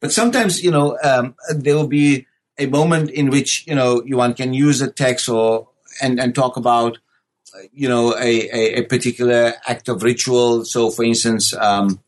But 0.00 0.12
sometimes, 0.12 0.62
you 0.62 0.70
know, 0.70 0.98
um, 1.02 1.34
there 1.54 1.74
will 1.74 1.86
be 1.86 2.26
a 2.58 2.66
moment 2.66 3.10
in 3.10 3.30
which, 3.30 3.66
you 3.66 3.74
know, 3.74 4.02
you 4.04 4.16
one 4.18 4.34
can 4.34 4.54
use 4.54 4.80
a 4.80 4.90
text 4.90 5.28
or, 5.28 5.68
and, 6.02 6.20
and 6.20 6.34
talk 6.34 6.56
about, 6.56 6.98
you 7.72 7.88
know, 7.88 8.14
a, 8.14 8.48
a, 8.50 8.74
a 8.80 8.82
particular 8.82 9.54
act 9.66 9.88
of 9.88 10.02
ritual. 10.02 10.64
So, 10.64 10.90
for 10.90 11.04
instance, 11.04 11.54
um, 11.54 12.00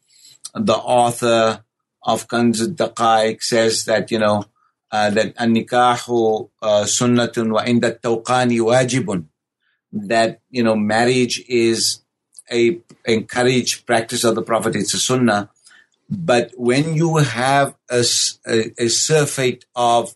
the 0.55 0.75
author 0.77 1.65
of 2.03 2.29
Kanz 2.29 2.61
al-Daqaiq 2.61 3.43
says 3.43 3.85
that, 3.85 4.11
you 4.11 4.19
know, 4.19 4.45
uh, 4.91 5.11
that 5.11 5.35
an-nikahu 5.37 6.49
uh, 6.63 6.85
sunnatun 6.85 7.53
wa 7.53 7.63
inda 7.63 7.99
tawqani 8.01 8.59
wajibun 8.61 9.27
that 9.93 10.41
you 10.51 10.63
know 10.63 10.77
marriage 10.77 11.45
is 11.49 12.01
a 12.51 12.81
encouraged 13.05 13.87
practice 13.87 14.25
of 14.25 14.35
the 14.35 14.43
Prophet. 14.43 14.77
It's 14.77 14.95
a 14.95 14.99
sunnah. 14.99 15.51
But 16.11 16.53
when 16.57 16.95
you 16.95 17.17
have 17.17 17.77
a, 17.91 18.03
a, 18.47 18.73
a 18.79 18.89
surfeit 18.89 19.67
of 19.75 20.15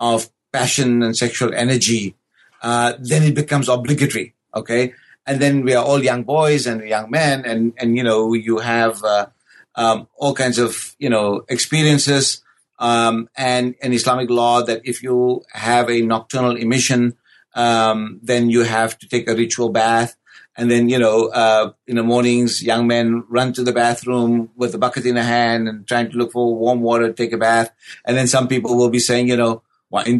of 0.00 0.30
passion 0.52 1.02
and 1.02 1.16
sexual 1.16 1.54
energy, 1.54 2.16
uh, 2.62 2.94
then 2.98 3.22
it 3.22 3.34
becomes 3.34 3.68
obligatory. 3.68 4.34
Okay, 4.58 4.94
and 5.26 5.40
then 5.40 5.64
we 5.64 5.74
are 5.74 5.84
all 5.84 6.02
young 6.02 6.24
boys 6.24 6.66
and 6.66 6.86
young 6.86 7.10
men, 7.10 7.44
and 7.44 7.72
and 7.78 7.96
you 7.96 8.02
know 8.02 8.34
you 8.34 8.58
have 8.58 9.02
uh, 9.04 9.26
um, 9.74 10.08
all 10.16 10.34
kinds 10.34 10.58
of 10.58 10.94
you 10.98 11.10
know 11.10 11.44
experiences. 11.48 12.42
Um, 12.80 13.28
and 13.36 13.74
an 13.82 13.92
Islamic 13.92 14.30
law 14.30 14.62
that 14.62 14.82
if 14.84 15.02
you 15.02 15.42
have 15.52 15.90
a 15.90 16.00
nocturnal 16.00 16.54
emission, 16.54 17.16
um, 17.54 18.20
then 18.22 18.50
you 18.50 18.62
have 18.62 18.98
to 19.00 19.08
take 19.08 19.28
a 19.28 19.34
ritual 19.34 19.70
bath. 19.70 20.16
And 20.56 20.70
then, 20.70 20.88
you 20.88 20.98
know, 20.98 21.28
uh, 21.28 21.72
in 21.86 21.96
the 21.96 22.02
mornings, 22.02 22.62
young 22.62 22.86
men 22.86 23.24
run 23.28 23.52
to 23.54 23.62
the 23.62 23.72
bathroom 23.72 24.50
with 24.56 24.74
a 24.74 24.78
bucket 24.78 25.06
in 25.06 25.16
a 25.16 25.22
hand 25.22 25.68
and 25.68 25.86
trying 25.86 26.10
to 26.10 26.16
look 26.16 26.32
for 26.32 26.54
warm 26.54 26.80
water 26.80 27.08
to 27.08 27.14
take 27.14 27.32
a 27.32 27.38
bath. 27.38 27.70
And 28.04 28.16
then 28.16 28.26
some 28.26 28.48
people 28.48 28.76
will 28.76 28.90
be 28.90 28.98
saying, 28.98 29.28
you 29.28 29.36
know, 29.36 29.62
you 29.92 30.18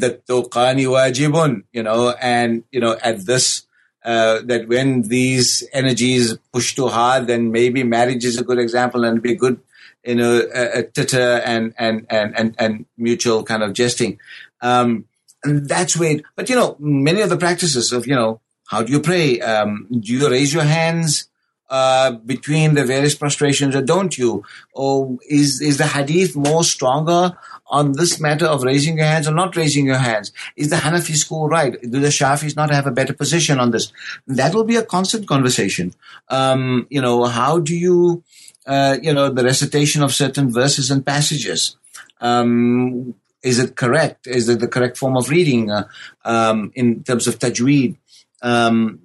know, 1.82 2.14
and, 2.20 2.64
you 2.70 2.80
know, 2.80 2.96
at 3.02 3.26
this, 3.26 3.66
uh, 4.08 4.40
that 4.44 4.68
when 4.68 5.02
these 5.02 5.62
energies 5.74 6.38
push 6.50 6.74
too 6.74 6.88
hard, 6.88 7.26
then 7.26 7.52
maybe 7.52 7.82
marriage 7.84 8.24
is 8.24 8.38
a 8.38 8.44
good 8.48 8.58
example 8.58 9.04
and 9.04 9.20
be 9.20 9.34
good, 9.34 9.60
you 10.02 10.14
know, 10.14 10.42
a, 10.54 10.78
a 10.78 10.82
titter 10.82 11.42
and, 11.44 11.74
and, 11.78 12.06
and, 12.08 12.34
and, 12.38 12.54
and 12.58 12.86
mutual 12.96 13.44
kind 13.44 13.62
of 13.62 13.74
jesting. 13.74 14.18
Um, 14.62 15.04
and 15.44 15.68
that's 15.68 15.94
where, 15.94 16.20
but 16.36 16.48
you 16.48 16.56
know, 16.56 16.76
many 16.78 17.20
of 17.20 17.28
the 17.28 17.36
practices 17.36 17.92
of, 17.92 18.06
you 18.06 18.14
know, 18.14 18.40
how 18.68 18.82
do 18.82 18.90
you 18.90 19.00
pray? 19.00 19.40
Um, 19.40 19.86
do 19.90 20.10
you 20.10 20.30
raise 20.30 20.54
your 20.54 20.64
hands 20.64 21.28
uh, 21.70 22.12
between 22.12 22.74
the 22.74 22.84
various 22.84 23.14
prostrations 23.14 23.76
or 23.76 23.82
don't 23.82 24.16
you? 24.16 24.44
Or 24.72 25.18
is, 25.28 25.60
is 25.60 25.78
the 25.78 25.86
hadith 25.86 26.36
more 26.36 26.64
stronger 26.64 27.36
on 27.66 27.92
this 27.92 28.18
matter 28.20 28.46
of 28.46 28.62
raising 28.62 28.96
your 28.96 29.06
hands 29.06 29.28
or 29.28 29.34
not 29.34 29.56
raising 29.56 29.86
your 29.86 29.98
hands? 29.98 30.32
Is 30.56 30.70
the 30.70 30.76
Hanafi 30.76 31.16
school 31.16 31.48
right? 31.48 31.80
Do 31.80 32.00
the 32.00 32.08
Shafis 32.08 32.56
not 32.56 32.70
have 32.70 32.86
a 32.86 32.90
better 32.90 33.12
position 33.12 33.60
on 33.60 33.70
this? 33.70 33.92
That 34.26 34.54
will 34.54 34.64
be 34.64 34.76
a 34.76 34.84
constant 34.84 35.28
conversation. 35.28 35.94
Um, 36.28 36.86
you 36.90 37.00
know, 37.00 37.24
how 37.24 37.58
do 37.58 37.76
you, 37.76 38.22
uh, 38.66 38.98
you 39.02 39.12
know, 39.12 39.28
the 39.28 39.44
recitation 39.44 40.02
of 40.02 40.14
certain 40.14 40.50
verses 40.52 40.90
and 40.90 41.04
passages? 41.04 41.76
Um, 42.20 43.14
is 43.42 43.58
it 43.58 43.76
correct? 43.76 44.26
Is 44.26 44.48
it 44.48 44.60
the 44.60 44.68
correct 44.68 44.96
form 44.96 45.16
of 45.16 45.28
reading 45.28 45.70
uh, 45.70 45.84
um, 46.24 46.72
in 46.74 47.04
terms 47.04 47.26
of 47.26 47.38
tajweed? 47.38 47.96
Um, 48.42 49.00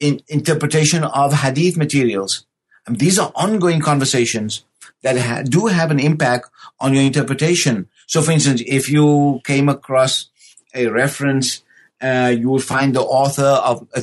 in 0.00 0.20
interpretation 0.28 1.04
of 1.04 1.32
hadith 1.32 1.76
materials. 1.76 2.46
And 2.86 2.98
these 2.98 3.18
are 3.18 3.32
ongoing 3.34 3.80
conversations 3.80 4.64
that 5.02 5.18
ha- 5.18 5.42
do 5.42 5.66
have 5.66 5.90
an 5.90 6.00
impact 6.00 6.48
on 6.80 6.94
your 6.94 7.02
interpretation. 7.02 7.88
So, 8.06 8.22
for 8.22 8.32
instance, 8.32 8.62
if 8.66 8.88
you 8.88 9.40
came 9.44 9.68
across 9.68 10.30
a 10.74 10.86
reference, 10.86 11.62
uh, 12.00 12.34
you 12.36 12.48
will 12.48 12.60
find 12.60 12.94
the 12.94 13.02
author 13.02 13.42
of 13.42 13.86
a, 13.94 14.02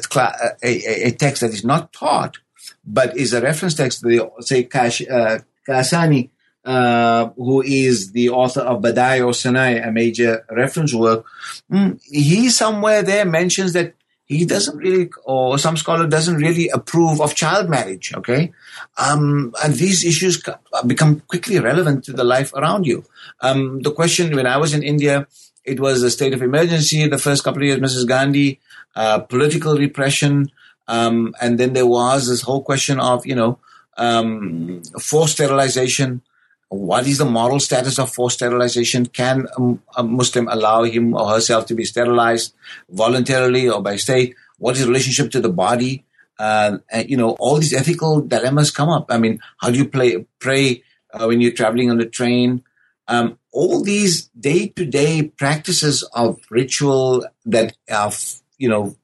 a, 0.63 1.07
a, 1.07 1.11
text 1.11 1.41
that 1.41 1.51
is 1.51 1.63
not 1.63 1.93
taught, 1.93 2.37
but 2.85 3.17
is 3.17 3.33
a 3.33 3.41
reference 3.41 3.73
text. 3.73 4.03
They 4.03 4.19
say 4.41 4.63
Kash, 4.63 5.01
uh, 5.01 5.39
Kasani, 5.67 6.29
uh, 6.65 7.29
who 7.35 7.61
is 7.61 8.11
the 8.11 8.29
author 8.29 8.61
of 8.61 8.81
Badai 8.81 9.25
or 9.25 9.33
Sanai, 9.33 9.77
a 9.77 9.91
major 9.91 10.45
reference 10.51 10.93
work. 10.93 11.25
Mm, 11.71 12.01
he 12.03 12.49
somewhere 12.49 13.01
there 13.01 13.25
mentions 13.25 13.73
that 13.73 13.93
he 14.25 14.45
doesn't 14.45 14.77
really, 14.77 15.09
or 15.23 15.57
some 15.57 15.77
scholar 15.77 16.07
doesn't 16.07 16.37
really 16.37 16.69
approve 16.69 17.21
of 17.21 17.35
child 17.35 17.69
marriage. 17.69 18.13
Okay, 18.15 18.51
um, 18.97 19.53
and 19.63 19.75
these 19.75 20.03
issues 20.03 20.41
become 20.85 21.21
quickly 21.21 21.59
relevant 21.59 22.03
to 22.05 22.13
the 22.13 22.23
life 22.23 22.53
around 22.53 22.85
you. 22.85 23.05
Um, 23.41 23.81
the 23.81 23.91
question 23.91 24.35
when 24.35 24.47
I 24.47 24.57
was 24.57 24.73
in 24.73 24.83
India, 24.83 25.27
it 25.63 25.79
was 25.79 26.01
a 26.01 26.09
state 26.09 26.33
of 26.33 26.41
emergency. 26.41 27.07
The 27.07 27.17
first 27.17 27.43
couple 27.43 27.61
of 27.61 27.67
years, 27.67 27.79
Mrs. 27.79 28.07
Gandhi, 28.07 28.59
uh, 28.95 29.19
political 29.19 29.77
repression, 29.77 30.51
um, 30.87 31.35
and 31.39 31.59
then 31.59 31.73
there 31.73 31.87
was 31.87 32.27
this 32.27 32.41
whole 32.41 32.63
question 32.63 32.99
of 32.99 33.25
you 33.25 33.35
know 33.35 33.59
um, 33.97 34.81
forced 34.99 35.33
sterilization 35.33 36.21
what 36.69 37.07
is 37.07 37.19
the 37.19 37.25
moral 37.25 37.59
status 37.59 37.99
of 37.99 38.11
forced 38.11 38.37
sterilization? 38.37 39.05
Can 39.05 39.47
a, 39.95 40.03
Muslim 40.03 40.47
allow 40.47 40.83
him 40.83 41.13
or 41.13 41.29
herself 41.29 41.65
to 41.67 41.75
be 41.75 41.85
sterilized 41.85 42.53
voluntarily 42.89 43.69
or 43.69 43.81
by 43.81 43.95
state? 43.95 44.35
What 44.57 44.75
is 44.75 44.81
the 44.81 44.87
relationship 44.87 45.31
to 45.31 45.41
the 45.41 45.49
body? 45.49 46.05
Uh, 46.37 46.79
and, 46.89 47.09
you 47.09 47.17
know, 47.17 47.31
all 47.39 47.57
these 47.57 47.73
ethical 47.73 48.21
dilemmas 48.21 48.71
come 48.71 48.89
up. 48.89 49.05
I 49.09 49.17
mean, 49.17 49.39
how 49.59 49.69
do 49.69 49.77
you 49.77 49.87
play, 49.87 50.25
pray 50.39 50.83
uh, 51.13 51.25
when 51.27 51.39
you're 51.39 51.51
traveling 51.51 51.91
on 51.91 51.97
the 51.97 52.05
train? 52.05 52.63
Um, 53.07 53.37
all 53.51 53.83
these 53.83 54.25
day-to-day 54.29 55.33
practices 55.37 56.03
of 56.13 56.39
ritual 56.49 57.25
that 57.45 57.77
are, 57.89 58.11
you 58.57 58.67
know, 58.67 58.95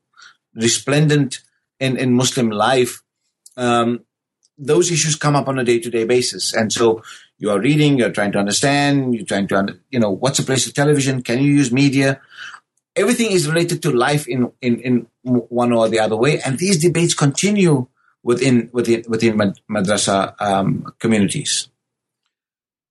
resplendent 0.55 1.39
in, 1.80 1.95
in 1.95 2.14
Muslim 2.14 2.49
life, 2.49 3.01
um, 3.55 4.03
those 4.57 4.91
issues 4.91 5.16
come 5.16 5.36
up 5.36 5.47
on 5.47 5.57
a 5.57 5.64
day-to-day 5.64 6.03
basis. 6.03 6.53
And 6.53 6.74
so 6.74 7.01
you 7.41 7.49
are 7.49 7.59
reading, 7.59 7.97
you're 7.97 8.11
trying 8.11 8.31
to 8.31 8.37
understand, 8.37 9.15
you're 9.15 9.25
trying 9.25 9.47
to, 9.47 9.79
you 9.89 9.99
know, 9.99 10.11
what's 10.11 10.37
the 10.37 10.43
place 10.43 10.67
of 10.67 10.75
television? 10.75 11.23
Can 11.23 11.41
you 11.41 11.51
use 11.51 11.71
media? 11.71 12.21
Everything 12.95 13.31
is 13.31 13.47
related 13.47 13.81
to 13.81 13.91
life 13.91 14.27
in, 14.27 14.51
in, 14.61 14.79
in 14.81 15.07
one 15.23 15.73
or 15.73 15.89
the 15.89 15.99
other 15.99 16.15
way. 16.15 16.39
And 16.39 16.59
these 16.59 16.77
debates 16.77 17.15
continue 17.15 17.87
within, 18.21 18.69
within, 18.73 19.03
within 19.07 19.55
madrasa 19.67 20.35
um, 20.39 20.93
communities. 20.99 21.67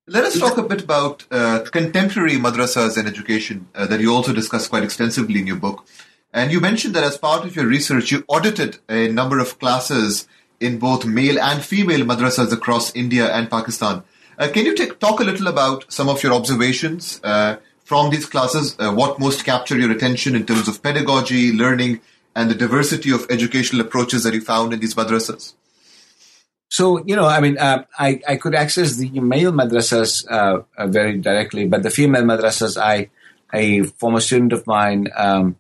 Let 0.09 0.25
us 0.25 0.37
talk 0.41 0.59
a 0.59 0.65
bit 0.65 0.83
about 0.83 1.25
uh, 1.31 1.61
contemporary 1.71 2.33
madrasas 2.33 2.97
and 2.97 3.07
education 3.07 3.69
uh, 3.77 3.87
that 3.87 4.01
you 4.01 4.13
also 4.13 4.33
discuss 4.33 4.67
quite 4.67 4.83
extensively 4.83 5.39
in 5.39 5.47
your 5.47 5.57
book. 5.57 5.87
And 6.33 6.51
you 6.51 6.61
mentioned 6.61 6.95
that 6.95 7.05
as 7.05 7.17
part 7.17 7.45
of 7.45 7.55
your 7.55 7.67
research, 7.67 8.11
you 8.11 8.25
audited 8.27 8.79
a 8.89 9.07
number 9.07 9.39
of 9.39 9.61
classes 9.61 10.27
in 10.59 10.81
both 10.81 11.07
male 11.07 11.39
and 11.39 11.63
female 11.63 12.01
madrasas 12.01 12.53
across 12.53 12.93
India 12.97 13.33
and 13.33 13.49
Pakistan. 13.49 14.03
Uh, 14.41 14.49
can 14.49 14.65
you 14.65 14.75
talk 14.75 15.21
a 15.21 15.23
little 15.23 15.49
about 15.49 15.85
some 15.93 16.09
of 16.09 16.23
your 16.23 16.33
observations 16.33 17.21
uh, 17.23 17.57
from 17.85 18.09
these 18.09 18.25
classes? 18.25 18.75
Uh, 18.79 18.91
what 18.91 19.21
most 19.21 19.45
captured 19.45 19.79
your 19.79 19.91
attention 19.91 20.35
in 20.35 20.47
terms 20.47 20.67
of 20.67 20.83
pedagogy, 20.83 21.53
learning, 21.53 22.01
and 22.35 22.51
the 22.51 22.55
diversity 22.55 23.13
of 23.13 23.27
educational 23.29 23.83
approaches 23.83 24.23
that 24.23 24.33
you 24.33 24.41
found 24.41 24.73
in 24.73 24.81
these 24.81 24.95
madrasas? 24.95 25.53
So, 26.71 27.05
you 27.05 27.17
know, 27.17 27.27
I 27.27 27.41
mean, 27.41 27.59
uh, 27.59 27.85
I, 27.99 28.23
I 28.27 28.37
could 28.37 28.55
access 28.55 28.97
the 28.97 29.11
male 29.21 29.53
madrasas 29.53 30.25
uh, 30.31 30.63
uh, 30.75 30.87
very 30.87 31.19
directly, 31.19 31.67
but 31.67 31.83
the 31.83 31.91
female 31.91 32.23
madrasas, 32.23 32.81
I, 32.81 33.11
a 33.53 33.83
former 33.83 34.21
student 34.21 34.55
of 34.55 34.67
mine, 34.67 35.09
um, 35.17 35.57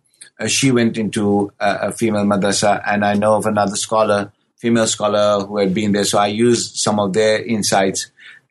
she 0.46 0.70
went 0.70 0.96
into 0.96 1.52
a, 1.60 1.88
a, 1.88 1.92
female 1.92 2.24
madrasa, 2.24 2.82
and 2.86 3.04
I 3.04 3.12
know 3.12 3.34
of 3.34 3.44
another 3.44 3.76
scholar, 3.76 4.32
female 4.56 4.86
scholar, 4.86 5.44
who 5.44 5.58
had 5.58 5.74
been 5.74 5.92
there. 5.92 6.04
So 6.04 6.18
I 6.18 6.28
used 6.28 6.76
some 6.76 6.98
of 6.98 7.12
their 7.12 7.44
insights 7.44 8.10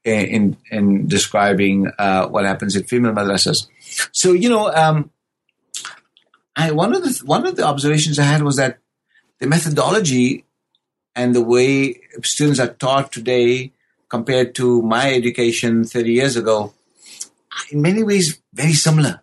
in 0.09 0.57
in 0.71 1.07
describing 1.07 1.91
uh, 1.97 2.27
what 2.27 2.45
happens 2.45 2.75
in 2.75 2.83
female 2.83 3.13
madrasas. 3.13 3.67
So 4.11 4.33
you 4.33 4.49
know, 4.49 4.71
um, 4.73 5.11
I 6.55 6.71
one 6.71 6.95
of 6.95 7.03
the 7.03 7.21
one 7.25 7.45
of 7.45 7.55
the 7.55 7.63
observations 7.63 8.19
I 8.19 8.23
had 8.23 8.43
was 8.43 8.57
that 8.57 8.79
the 9.39 9.47
methodology 9.47 10.45
and 11.15 11.33
the 11.33 11.41
way 11.41 11.99
students 12.23 12.59
are 12.59 12.73
taught 12.73 13.11
today 13.11 13.73
compared 14.09 14.55
to 14.55 14.81
my 14.81 15.13
education 15.13 15.83
30 15.83 16.11
years 16.11 16.35
ago, 16.35 16.73
in 17.71 17.81
many 17.81 18.03
ways, 18.03 18.41
very 18.53 18.73
similar. 18.73 19.21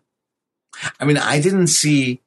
I 1.01 1.05
mean, 1.05 1.19
I 1.19 1.41
didn't 1.41 1.69
see, 1.69 2.21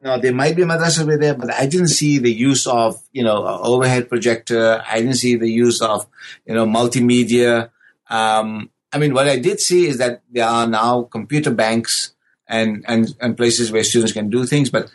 you 0.00 0.04
know, 0.04 0.18
there 0.18 0.34
might 0.34 0.56
be 0.56 0.62
a 0.62 0.66
madrasa 0.66 1.02
over 1.02 1.16
there, 1.16 1.34
but 1.34 1.52
I 1.52 1.66
didn't 1.66 1.88
see 1.88 2.18
the 2.18 2.32
use 2.32 2.66
of, 2.66 3.00
you 3.12 3.22
know, 3.22 3.46
overhead 3.46 4.08
projector. 4.08 4.82
I 4.86 5.00
didn't 5.00 5.16
see 5.16 5.36
the 5.36 5.50
use 5.50 5.80
of, 5.80 6.06
you 6.44 6.54
know, 6.54 6.66
multimedia. 6.66 7.70
Um, 8.08 8.70
I 8.92 8.98
mean, 8.98 9.12
what 9.12 9.28
I 9.28 9.38
did 9.38 9.60
see 9.60 9.86
is 9.86 9.98
that 9.98 10.22
there 10.30 10.46
are 10.46 10.66
now 10.66 11.02
computer 11.02 11.50
banks 11.50 12.14
and, 12.46 12.84
and, 12.86 13.14
and 13.20 13.36
places 13.36 13.72
where 13.72 13.82
students 13.84 14.12
can 14.12 14.30
do 14.30 14.46
things, 14.46 14.70
but 14.70 14.90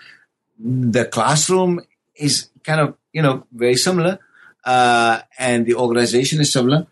the 0.57 1.05
classroom 1.05 1.81
is 2.15 2.49
kind 2.63 2.79
of, 2.79 2.95
you 3.11 3.21
know, 3.21 3.45
very 3.51 3.75
similar. 3.75 4.19
Uh, 4.63 5.21
and 5.37 5.65
the 5.65 5.73
organization 5.73 6.39
is 6.41 6.51
similar. 6.51 6.87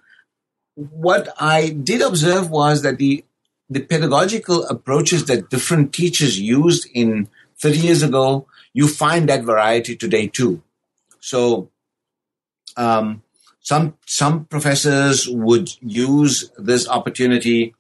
What 0.76 1.30
I 1.39 1.70
did 1.70 2.01
observe 2.01 2.49
was 2.49 2.82
that 2.82 2.97
the, 2.97 3.24
the 3.70 3.82
pedagogical 3.82 4.65
approaches 4.65 5.26
that 5.26 5.49
different 5.49 5.93
teachers 5.93 6.39
used 6.39 6.88
in 6.93 7.30
30 7.59 7.80
years 7.80 8.03
ago, 8.03 8.47
you 8.74 8.88
find 8.88 9.28
that 9.30 9.43
variety 9.43 9.95
today 9.95 10.28
too. 10.28 10.61
So, 11.20 11.70
um, 12.76 13.24
some 13.68 13.95
some 14.05 14.45
professors 14.45 15.28
would 15.28 15.68
use 15.82 16.49
this 16.57 16.88
opportunity 16.88 17.76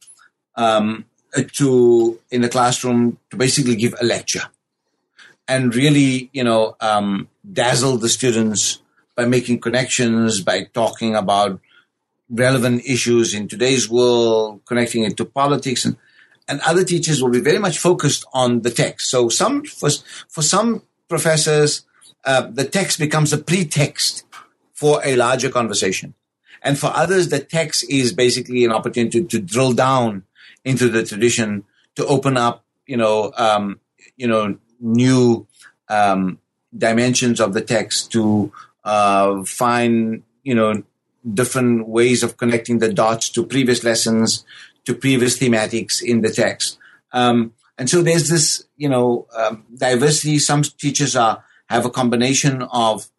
um, 0.57 1.05
to 1.53 2.19
in 2.29 2.41
the 2.41 2.49
classroom 2.49 3.17
to 3.29 3.37
basically 3.37 3.77
give 3.77 3.95
a 4.01 4.03
lecture 4.03 4.43
and 5.47 5.73
really 5.73 6.29
you 6.33 6.43
know 6.43 6.75
um, 6.81 7.29
dazzle 7.59 7.95
the 7.97 8.09
students 8.09 8.81
by 9.15 9.23
making 9.23 9.61
connections 9.61 10.41
by 10.41 10.65
talking 10.73 11.15
about 11.15 11.61
relevant 12.29 12.83
issues 12.85 13.33
in 13.33 13.47
today's 13.47 13.89
world 13.89 14.59
connecting 14.65 15.03
it 15.05 15.15
to 15.15 15.23
politics 15.23 15.85
and 15.85 15.95
and 16.49 16.59
other 16.61 16.83
teachers 16.83 17.23
will 17.23 17.31
be 17.31 17.39
very 17.39 17.59
much 17.59 17.77
focused 17.77 18.23
on 18.33 18.61
the 18.61 18.71
text. 18.71 19.09
So 19.09 19.27
some 19.27 19.63
for, 19.63 19.89
for 20.27 20.41
some 20.41 20.81
professors 21.07 21.85
uh, 22.25 22.41
the 22.41 22.65
text 22.65 22.99
becomes 22.99 23.31
a 23.31 23.37
pretext 23.37 24.26
for 24.77 25.01
a 25.03 25.15
larger 25.15 25.49
conversation. 25.49 26.13
And 26.61 26.77
for 26.77 26.87
others, 26.93 27.29
the 27.29 27.39
text 27.39 27.83
is 27.89 28.13
basically 28.13 28.63
an 28.63 28.71
opportunity 28.71 29.21
to, 29.21 29.27
to 29.27 29.39
drill 29.39 29.73
down 29.73 30.23
into 30.63 30.87
the 30.87 31.03
tradition, 31.03 31.63
to 31.95 32.05
open 32.05 32.37
up, 32.37 32.63
you 32.85 32.97
know, 32.97 33.31
um, 33.37 33.79
you 34.17 34.27
know, 34.27 34.57
new 34.79 35.47
um, 35.89 36.37
dimensions 36.77 37.39
of 37.39 37.53
the 37.53 37.61
text, 37.61 38.11
to 38.11 38.51
uh, 38.83 39.43
find, 39.43 40.23
you 40.43 40.53
know, 40.53 40.83
different 41.33 41.87
ways 41.87 42.21
of 42.21 42.37
connecting 42.37 42.77
the 42.77 42.93
dots 42.93 43.29
to 43.29 43.45
previous 43.45 43.83
lessons, 43.83 44.45
to 44.85 44.93
previous 44.93 45.39
thematics 45.39 46.03
in 46.03 46.21
the 46.21 46.29
text. 46.29 46.77
Um, 47.13 47.53
and 47.79 47.89
so 47.89 48.03
there's 48.03 48.29
this, 48.29 48.65
you 48.77 48.89
know, 48.89 49.25
um, 49.35 49.65
diversity. 49.75 50.37
Some 50.37 50.61
teachers 50.61 51.15
are 51.15 51.43
have 51.69 51.85
a 51.85 51.89
combination 51.89 52.61
of 52.61 53.09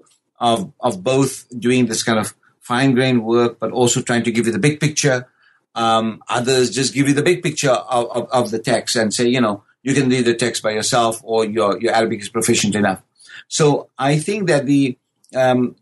of 0.41 0.73
of 0.81 1.03
both 1.03 1.47
doing 1.59 1.87
this 1.87 2.03
kind 2.03 2.19
of 2.19 2.35
fine 2.61 2.95
grained 2.95 3.25
work, 3.25 3.59
but 3.59 3.73
also 3.73 4.03
trying 4.03 4.25
to 4.25 4.31
give 4.31 4.47
you 4.47 4.53
the 4.53 4.59
big 4.59 4.79
picture. 4.79 5.27
Um, 5.75 6.23
others 6.29 6.71
just 6.71 6.95
give 6.95 7.09
you 7.09 7.15
the 7.15 7.23
big 7.23 7.43
picture 7.43 7.71
of, 7.71 8.11
of, 8.11 8.29
of, 8.31 8.51
the 8.51 8.59
text 8.59 8.97
and 8.97 9.15
say, 9.15 9.29
you 9.29 9.41
know, 9.41 9.63
you 9.83 9.95
can 9.95 10.09
read 10.09 10.25
the 10.25 10.35
text 10.35 10.63
by 10.63 10.73
yourself, 10.73 11.21
or 11.23 11.45
your 11.45 11.81
your 11.81 11.95
Arabic 11.95 12.21
is 12.21 12.29
proficient 12.29 12.75
enough. 12.75 13.01
So 13.49 13.89
I 13.99 14.19
think 14.19 14.49
that 14.49 14.67
the 14.67 14.99
um, 15.35 15.77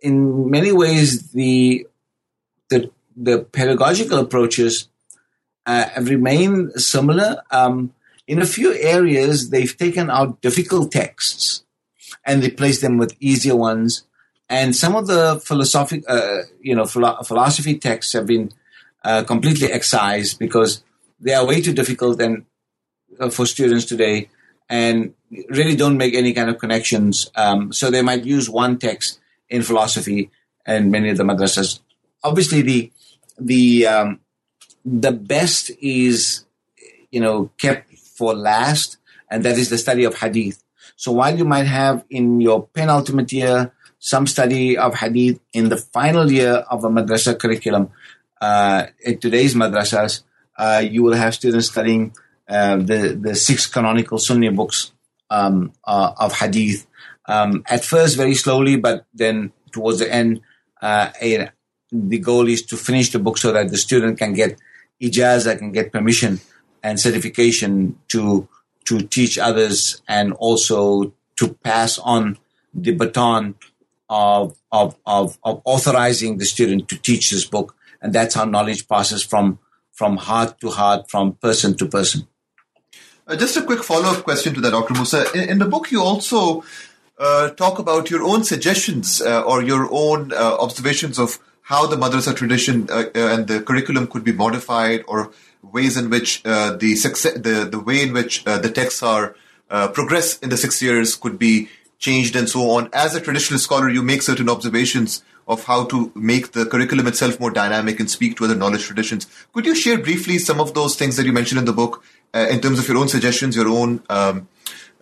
in 0.00 0.50
many 0.50 0.72
ways 0.72 1.32
the 1.32 1.86
the 2.68 2.90
the 3.16 3.40
pedagogical 3.40 4.18
approaches 4.18 4.88
uh, 5.66 5.88
have 5.88 6.08
remained 6.08 6.80
similar. 6.80 7.42
Um, 7.50 7.94
in 8.26 8.40
a 8.40 8.46
few 8.46 8.72
areas, 8.74 9.50
they've 9.50 9.76
taken 9.76 10.08
out 10.08 10.40
difficult 10.40 10.92
texts 10.92 11.64
and 12.24 12.42
replace 12.42 12.80
them 12.80 12.98
with 12.98 13.16
easier 13.20 13.56
ones. 13.56 14.04
And 14.48 14.76
some 14.76 14.94
of 14.96 15.06
the 15.06 15.40
philosophic, 15.44 16.04
uh, 16.08 16.42
you 16.60 16.74
know, 16.74 16.84
philo- 16.84 17.22
philosophy 17.22 17.78
texts 17.78 18.12
have 18.12 18.26
been 18.26 18.52
uh, 19.04 19.24
completely 19.24 19.72
excised 19.72 20.38
because 20.38 20.84
they 21.20 21.34
are 21.34 21.46
way 21.46 21.60
too 21.60 21.72
difficult 21.72 22.20
and 22.20 22.44
uh, 23.18 23.30
for 23.30 23.46
students 23.46 23.84
today. 23.84 24.28
and 24.72 25.12
really 25.50 25.76
don't 25.76 25.98
make 25.98 26.14
any 26.14 26.32
kind 26.32 26.48
of 26.48 26.58
connections. 26.58 27.30
Um, 27.36 27.72
so 27.72 27.90
they 27.90 28.02
might 28.02 28.24
use 28.24 28.48
one 28.48 28.78
text 28.78 29.20
in 29.48 29.62
philosophy 29.62 30.30
and 30.64 30.90
many 30.90 31.10
of 31.10 31.18
the 31.18 31.24
madrasas. 31.24 31.80
Obviously, 32.24 32.62
the 32.62 32.92
the 33.38 33.86
um, 33.86 34.20
the 34.84 35.12
best 35.12 35.70
is 35.80 36.44
you 37.10 37.20
know 37.20 37.50
kept 37.58 37.92
for 37.98 38.34
last, 38.34 38.96
and 39.30 39.44
that 39.44 39.58
is 39.58 39.68
the 39.68 39.78
study 39.78 40.04
of 40.04 40.14
hadith. 40.14 40.62
So 40.96 41.12
while 41.12 41.36
you 41.36 41.44
might 41.44 41.66
have 41.66 42.04
in 42.10 42.40
your 42.40 42.66
penultimate 42.66 43.32
year 43.32 43.72
some 43.98 44.26
study 44.26 44.76
of 44.76 44.94
hadith 44.94 45.40
in 45.52 45.68
the 45.68 45.76
final 45.76 46.30
year 46.30 46.54
of 46.70 46.84
a 46.84 46.88
madrasa 46.88 47.38
curriculum, 47.38 47.90
uh, 48.40 48.86
in 49.04 49.18
today's 49.18 49.54
madrasas, 49.54 50.22
uh, 50.58 50.82
you 50.84 51.02
will 51.02 51.14
have 51.14 51.34
students 51.34 51.68
studying 51.68 52.14
uh, 52.48 52.76
the 52.76 53.18
the 53.20 53.34
six 53.34 53.66
canonical 53.66 54.18
Sunni 54.18 54.50
books 54.50 54.92
um, 55.30 55.72
uh, 55.84 56.12
of 56.18 56.32
hadith. 56.34 56.86
Um, 57.26 57.62
at 57.66 57.84
first, 57.84 58.16
very 58.16 58.34
slowly, 58.34 58.76
but 58.76 59.06
then 59.14 59.52
towards 59.70 60.00
the 60.00 60.12
end, 60.12 60.40
uh, 60.80 61.10
a, 61.20 61.50
the 61.90 62.18
goal 62.18 62.48
is 62.48 62.62
to 62.66 62.76
finish 62.76 63.10
the 63.10 63.18
book 63.18 63.38
so 63.38 63.52
that 63.52 63.70
the 63.70 63.78
student 63.78 64.18
can 64.18 64.32
get 64.32 64.58
ijazah, 65.00 65.58
can 65.58 65.72
get 65.72 65.92
permission 65.92 66.40
and 66.82 66.98
certification 66.98 67.98
to 68.08 68.48
to 68.84 69.00
teach 69.00 69.38
others 69.38 70.02
and 70.08 70.32
also 70.34 71.12
to 71.36 71.54
pass 71.54 71.98
on 71.98 72.38
the 72.74 72.92
baton 72.92 73.54
of, 74.08 74.56
of, 74.70 74.96
of, 75.06 75.38
of 75.44 75.62
authorizing 75.64 76.38
the 76.38 76.44
student 76.44 76.88
to 76.88 76.98
teach 76.98 77.30
this 77.30 77.44
book. 77.44 77.74
And 78.00 78.12
that's 78.12 78.34
how 78.34 78.44
knowledge 78.44 78.88
passes 78.88 79.22
from, 79.22 79.58
from 79.92 80.16
heart 80.16 80.60
to 80.60 80.70
heart, 80.70 81.10
from 81.10 81.34
person 81.34 81.76
to 81.78 81.86
person. 81.86 82.26
Uh, 83.26 83.36
just 83.36 83.56
a 83.56 83.62
quick 83.62 83.84
follow 83.84 84.08
up 84.08 84.24
question 84.24 84.52
to 84.54 84.60
that, 84.60 84.70
Dr. 84.70 84.94
Moosa. 84.94 85.32
In, 85.34 85.50
in 85.50 85.58
the 85.58 85.64
book, 85.64 85.90
you 85.92 86.02
also 86.02 86.64
uh, 87.18 87.50
talk 87.50 87.78
about 87.78 88.10
your 88.10 88.22
own 88.22 88.42
suggestions 88.44 89.22
uh, 89.22 89.42
or 89.42 89.62
your 89.62 89.88
own 89.92 90.32
uh, 90.32 90.56
observations 90.58 91.18
of 91.18 91.38
how 91.62 91.86
the 91.86 91.96
madrasa 91.96 92.34
tradition 92.34 92.88
uh, 92.90 93.04
uh, 93.14 93.28
and 93.28 93.46
the 93.46 93.62
curriculum 93.62 94.06
could 94.06 94.24
be 94.24 94.32
modified 94.32 95.04
or 95.06 95.30
ways 95.62 95.96
in 95.96 96.10
which 96.10 96.42
the, 96.42 96.96
success, 96.96 97.34
the, 97.34 97.68
the 97.70 97.78
way 97.78 98.02
in 98.02 98.12
which 98.12 98.44
the 98.44 98.70
texts 98.74 99.02
are 99.02 99.34
progress 99.68 100.38
in 100.38 100.50
the 100.50 100.56
six 100.56 100.82
years 100.82 101.14
could 101.16 101.38
be 101.38 101.68
changed 101.98 102.34
and 102.36 102.48
so 102.48 102.70
on. 102.72 102.90
As 102.92 103.14
a 103.14 103.20
traditional 103.20 103.60
scholar, 103.60 103.88
you 103.88 104.02
make 104.02 104.22
certain 104.22 104.48
observations 104.48 105.22
of 105.48 105.64
how 105.64 105.84
to 105.84 106.12
make 106.14 106.52
the 106.52 106.66
curriculum 106.66 107.06
itself 107.06 107.38
more 107.40 107.50
dynamic 107.50 107.98
and 108.00 108.10
speak 108.10 108.36
to 108.36 108.44
other 108.44 108.54
knowledge 108.54 108.84
traditions. 108.84 109.26
Could 109.52 109.66
you 109.66 109.74
share 109.74 109.98
briefly 109.98 110.38
some 110.38 110.60
of 110.60 110.74
those 110.74 110.96
things 110.96 111.16
that 111.16 111.26
you 111.26 111.32
mentioned 111.32 111.58
in 111.58 111.64
the 111.64 111.72
book 111.72 112.04
uh, 112.34 112.46
in 112.50 112.60
terms 112.60 112.78
of 112.78 112.88
your 112.88 112.96
own 112.96 113.08
suggestions, 113.08 113.56
your 113.56 113.68
own 113.68 114.02
um, 114.08 114.48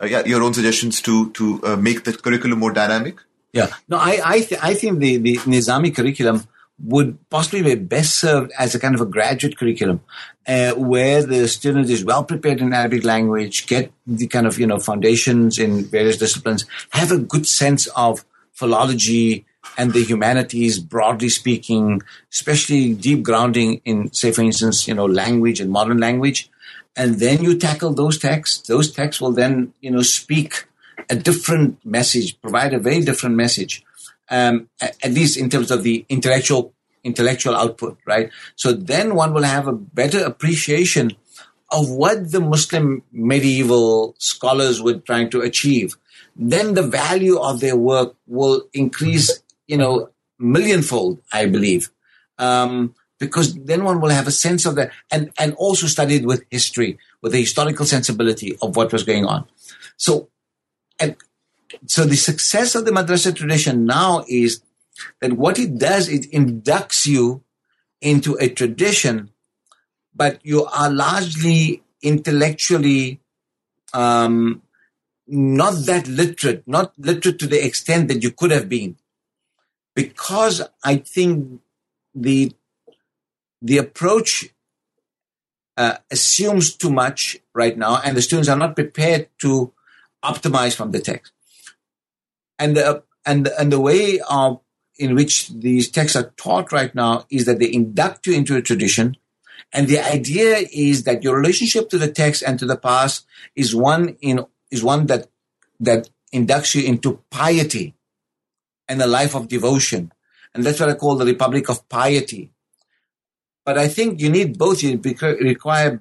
uh, 0.03 0.07
yeah, 0.07 0.25
your 0.25 0.43
own 0.43 0.55
suggestions 0.55 1.03
to 1.03 1.31
to 1.33 1.61
uh, 1.65 1.77
make 1.77 2.05
the 2.05 2.13
curriculum 2.13 2.59
more 2.59 2.73
dynamic? 2.73 3.19
Yeah, 3.53 3.69
no, 3.89 3.99
I 3.99 4.21
I, 4.25 4.41
th- 4.41 4.61
I 4.63 4.75
think 4.75 4.99
the 4.99 5.19
the 5.19 5.37
Nizami 5.39 5.95
curriculum 5.95 6.45
would 6.83 7.19
possibly 7.31 7.63
be 7.63 7.75
best 7.75 8.19
served 8.19 8.53
as 8.59 8.75
a 8.75 8.81
kind 8.81 8.95
of 8.95 9.01
a 9.01 9.07
graduate 9.07 9.57
curriculum 9.57 10.01
uh, 10.47 10.73
where 10.73 11.23
the 11.23 11.47
student 11.47 11.91
is 11.91 12.05
well 12.05 12.25
prepared 12.25 12.61
in 12.61 12.73
Arabic 12.73 13.05
language, 13.05 13.67
get 13.67 13.93
the 14.07 14.27
kind 14.27 14.47
of, 14.47 14.59
you 14.59 14.67
know, 14.67 14.79
foundations 14.79 15.59
in 15.59 15.85
various 15.85 16.17
disciplines, 16.17 16.65
have 16.91 17.13
a 17.13 17.19
good 17.19 17.47
sense 17.47 17.87
of 17.89 18.25
philology 18.53 19.45
and 19.77 19.93
the 19.93 20.03
humanities, 20.03 20.79
broadly 20.79 21.29
speaking, 21.29 22.03
especially 22.33 22.95
deep 22.95 23.23
grounding 23.23 23.81
in, 23.85 24.13
say, 24.13 24.33
for 24.33 24.43
instance, 24.43 24.89
you 24.89 24.95
know, 24.95 25.07
language 25.07 25.61
and 25.61 25.71
modern 25.71 25.99
language. 25.99 26.51
And 26.97 27.21
then 27.21 27.43
you 27.43 27.57
tackle 27.57 27.93
those 27.93 28.19
texts. 28.19 28.67
Those 28.67 28.91
texts 28.93 29.21
will 29.21 29.33
then, 29.33 29.73
you 29.81 29.91
know, 29.91 30.03
speak 30.03 30.67
a 31.09 31.15
different 31.15 31.85
message, 31.85 32.41
provide 32.41 32.75
a 32.75 32.79
very 32.79 33.01
different 33.01 33.37
message 33.37 33.85
um, 34.31 34.69
at 34.81 35.11
least 35.11 35.37
in 35.37 35.51
terms 35.51 35.71
of 35.71 35.83
the 35.83 36.07
intellectual 36.09 36.75
intellectual 37.03 37.57
output, 37.57 37.99
right? 38.07 38.31
So 38.57 38.73
then 38.73 39.15
one 39.15 39.33
will 39.33 39.43
have 39.43 39.67
a 39.67 39.73
better 39.73 40.23
appreciation 40.25 41.17
of 41.71 41.89
what 41.89 42.31
the 42.31 42.41
Muslim 42.41 43.03
medieval 43.13 44.15
scholars 44.19 44.83
were 44.83 44.99
trying 44.99 45.31
to 45.31 45.41
achieve. 45.41 45.97
Then 46.37 46.75
the 46.75 46.83
value 46.83 47.39
of 47.39 47.61
their 47.61 47.77
work 47.77 48.17
will 48.27 48.69
increase, 48.73 49.43
you 49.67 49.77
know, 49.77 50.11
millionfold, 50.39 51.21
I 51.33 51.47
believe. 51.47 51.91
Um, 52.39 52.95
because 53.19 53.55
then 53.55 53.85
one 53.85 54.01
will 54.01 54.09
have 54.09 54.27
a 54.27 54.33
sense 54.33 54.65
of 54.65 54.75
that 54.77 54.91
and, 55.11 55.31
and 55.39 55.55
also 55.55 55.87
studied 55.87 56.25
with 56.25 56.45
history, 56.51 56.99
with 57.21 57.33
the 57.33 57.41
historical 57.41 57.85
sensibility 57.85 58.57
of 58.63 58.77
what 58.77 58.93
was 58.93 59.05
going 59.05 59.27
on. 59.27 59.47
So, 59.97 60.31
and 60.99 61.17
so 61.87 62.05
the 62.05 62.17
success 62.17 62.75
of 62.75 62.85
the 62.85 62.91
madrasa 62.91 63.35
tradition 63.35 63.85
now 63.85 64.25
is 64.29 64.63
that 65.21 65.33
what 65.33 65.59
it 65.59 65.79
does, 65.79 66.09
it 66.09 66.31
inducts 66.33 67.07
you 67.07 67.43
into 68.01 68.37
a 68.41 68.49
tradition, 68.49 69.31
but 70.15 70.41
you 70.43 70.65
are 70.67 70.91
largely 70.91 71.83
intellectually 72.03 73.21
um, 73.93 74.63
not 75.27 75.87
that 75.87 76.09
literate, 76.09 76.67
not 76.67 76.93
literate 76.99 77.39
to 77.39 77.47
the 77.47 77.65
extent 77.65 78.09
that 78.09 78.23
you 78.23 78.31
could 78.31 78.51
have 78.51 78.69
been, 78.69 78.97
because 79.95 80.63
I 80.83 80.97
think 80.97 81.61
the 82.15 82.53
the 83.63 83.79
approach 83.79 84.49
uh, 85.77 85.97
assumes 86.11 86.75
too 86.75 86.91
much 86.91 87.39
right 87.55 87.77
now, 87.77 88.01
and 88.05 88.17
the 88.17 88.23
students 88.23 88.49
are 88.49 88.57
not 88.57 88.75
prepared 88.75 89.29
to 89.39 89.73
optimize 90.25 90.75
from 90.75 90.91
the 90.91 91.01
text 91.01 91.33
and 92.61 92.77
the 92.77 93.03
and 93.27 93.49
and 93.59 93.73
the 93.73 93.81
way 93.81 94.21
of 94.31 94.61
in 94.99 95.15
which 95.15 95.49
these 95.49 95.91
texts 95.91 96.15
are 96.15 96.31
taught 96.37 96.73
right 96.73 96.95
now 96.95 97.25
is 97.31 97.47
that 97.47 97.59
they 97.59 97.73
induct 97.73 98.27
you 98.27 98.35
into 98.35 98.55
a 98.55 98.63
tradition. 98.63 99.17
And 99.73 99.89
the 99.89 99.99
idea 99.99 100.67
is 100.73 101.05
that 101.05 101.23
your 101.23 101.37
relationship 101.37 101.89
to 101.89 101.99
the 101.99 102.13
text 102.13 102.43
and 102.47 102.59
to 102.59 102.67
the 102.67 102.77
past 102.77 103.27
is 103.57 103.75
one 103.75 104.17
in 104.21 104.45
is 104.71 104.85
one 104.85 105.07
that 105.07 105.29
that 105.81 106.11
inducts 106.35 106.75
you 106.75 106.87
into 106.87 107.23
piety 107.31 107.95
and 108.89 109.01
a 109.01 109.07
life 109.07 109.35
of 109.35 109.49
devotion. 109.49 110.13
And 110.55 110.65
that's 110.65 110.81
what 110.81 110.91
i 110.91 110.95
call 110.95 111.17
the 111.17 111.25
republic 111.25 111.71
of 111.71 111.89
piety. 111.89 112.51
But 113.65 113.79
i 113.79 113.89
think 113.89 114.21
you 114.21 114.29
need 114.29 114.59
both. 114.59 114.83
You 114.83 115.01
require 115.01 116.01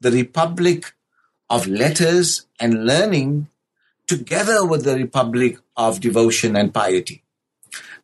the 0.00 0.10
republic 0.10 0.94
of 1.50 1.66
letters 1.66 2.46
and 2.58 2.86
learning 2.86 3.48
together 4.06 4.64
with 4.64 4.84
the 4.84 4.96
republic 4.96 5.58
of 5.76 6.00
devotion 6.00 6.56
and 6.56 6.72
piety. 6.72 7.22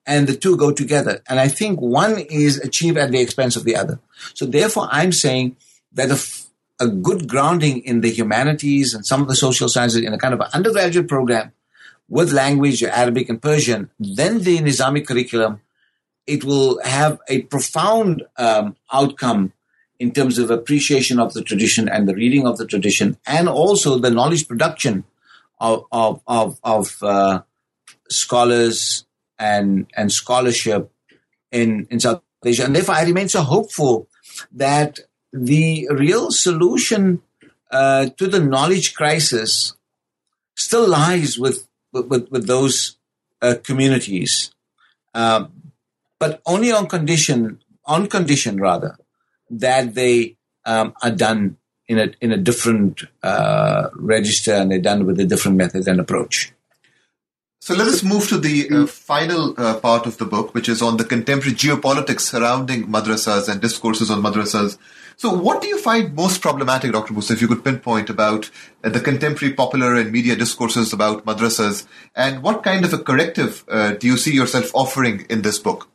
And 0.07 0.27
the 0.27 0.37
two 0.37 0.57
go 0.57 0.73
together. 0.73 1.23
And 1.29 1.39
I 1.39 1.49
think 1.49 1.81
one 1.81 2.19
is 2.19 2.59
achieved 2.59 2.97
at 2.97 3.11
the 3.11 3.21
expense 3.21 3.57
of 3.57 3.65
the 3.65 3.77
other. 3.77 4.01
So 4.35 4.47
therefore, 4.47 4.89
I'm 4.91 5.13
saying 5.13 5.57
that 5.93 6.11
a, 6.11 6.89
good 6.89 7.29
grounding 7.29 7.85
in 7.85 8.01
the 8.01 8.09
humanities 8.09 8.95
and 8.95 9.05
some 9.05 9.21
of 9.21 9.29
the 9.29 9.37
social 9.37 9.69
sciences 9.69 10.01
in 10.01 10.15
a 10.15 10.19
kind 10.19 10.33
of 10.33 10.41
an 10.41 10.49
undergraduate 10.55 11.09
program 11.09 11.53
with 12.09 12.33
language, 12.33 12.83
Arabic 12.83 13.29
and 13.29 13.41
Persian, 13.41 13.91
then 13.99 14.41
the 14.41 14.59
Nizami 14.59 15.07
curriculum, 15.07 15.61
it 16.27 16.43
will 16.43 16.81
have 16.83 17.21
a 17.29 17.43
profound 17.43 18.23
um, 18.39 18.77
outcome 18.91 19.53
in 20.01 20.11
terms 20.11 20.39
of 20.39 20.51
appreciation 20.51 21.21
of 21.21 21.35
the 21.35 21.43
tradition 21.43 21.89
and 21.89 22.09
the 22.09 22.15
reading 22.15 22.47
of 22.47 22.57
the 22.57 22.67
tradition 22.67 23.19
and 23.27 23.49
also 23.49 23.99
the 23.99 24.11
knowledge 24.11 24.49
production 24.49 25.05
of 25.61 25.85
of 25.93 26.23
of, 26.27 26.59
of 26.65 27.03
uh, 27.03 27.43
scholars 28.11 29.07
and 29.39 29.87
and 29.97 30.13
scholarship 30.13 30.91
in 31.51 31.87
in 31.91 32.01
South 32.01 32.23
Asia, 32.45 32.65
and 32.65 32.77
therefore 32.77 32.97
I 32.97 33.05
remain 33.05 33.29
so 33.29 33.43
hopeful 33.43 34.09
that 34.53 35.01
the 35.33 35.89
real 35.91 36.31
solution 36.31 37.23
uh, 37.71 38.11
to 38.19 38.27
the 38.27 38.41
knowledge 38.41 38.95
crisis 38.95 39.75
still 40.57 40.89
lies 40.89 41.39
with 41.39 41.69
with, 41.93 42.29
with 42.31 42.47
those 42.47 42.99
uh, 43.43 43.55
communities, 43.63 44.53
um, 45.15 45.73
but 46.19 46.41
only 46.47 46.73
on 46.73 46.87
condition 46.87 47.61
on 47.85 48.07
condition 48.07 48.61
rather 48.61 48.97
that 49.49 49.95
they 49.95 50.37
um, 50.65 50.95
are 51.03 51.11
done 51.11 51.57
in 51.89 51.99
a 51.99 52.13
in 52.21 52.33
a 52.33 52.37
different 52.37 53.03
uh, 53.23 53.89
register 53.95 54.53
and 54.53 54.71
they're 54.71 54.81
done 54.81 55.07
with 55.07 55.19
a 55.19 55.25
different 55.25 55.57
method 55.57 55.89
and 55.89 55.99
approach. 55.99 56.53
So 57.63 57.75
let 57.75 57.89
us 57.89 58.03
move 58.03 58.27
to 58.29 58.39
the 58.39 58.71
uh, 58.71 58.87
final 58.87 59.55
uh, 59.61 59.79
part 59.81 60.07
of 60.07 60.17
the 60.17 60.25
book, 60.25 60.55
which 60.55 60.67
is 60.67 60.81
on 60.81 60.97
the 60.97 61.05
contemporary 61.05 61.55
geopolitics 61.55 62.21
surrounding 62.21 62.87
madrasas 62.87 63.51
and 63.51 63.61
discourses 63.61 64.11
on 64.11 64.23
madrasas. 64.23 64.79
So, 65.19 65.35
what 65.35 65.61
do 65.61 65.69
you 65.69 65.79
find 65.79 66.15
most 66.15 66.41
problematic, 66.41 66.93
Dr. 66.93 67.13
Moosa, 67.13 67.33
if 67.33 67.43
you 67.43 67.49
could 67.49 67.63
pinpoint 67.63 68.09
about 68.09 68.51
uh, 68.83 68.89
the 68.89 69.01
contemporary 69.01 69.53
popular 69.53 69.95
and 69.95 70.11
media 70.11 70.35
discourses 70.37 70.95
about 70.95 71.27
madrasas, 71.27 71.87
and 72.17 72.43
what 72.43 72.63
kind 72.63 72.87
of 72.87 72.95
a 72.95 72.99
corrective 72.99 73.63
uh, 73.69 73.93
do 73.93 74.07
you 74.07 74.17
see 74.17 74.33
yourself 74.33 74.71
offering 74.75 75.27
in 75.29 75.43
this 75.43 75.59
book? 75.59 75.91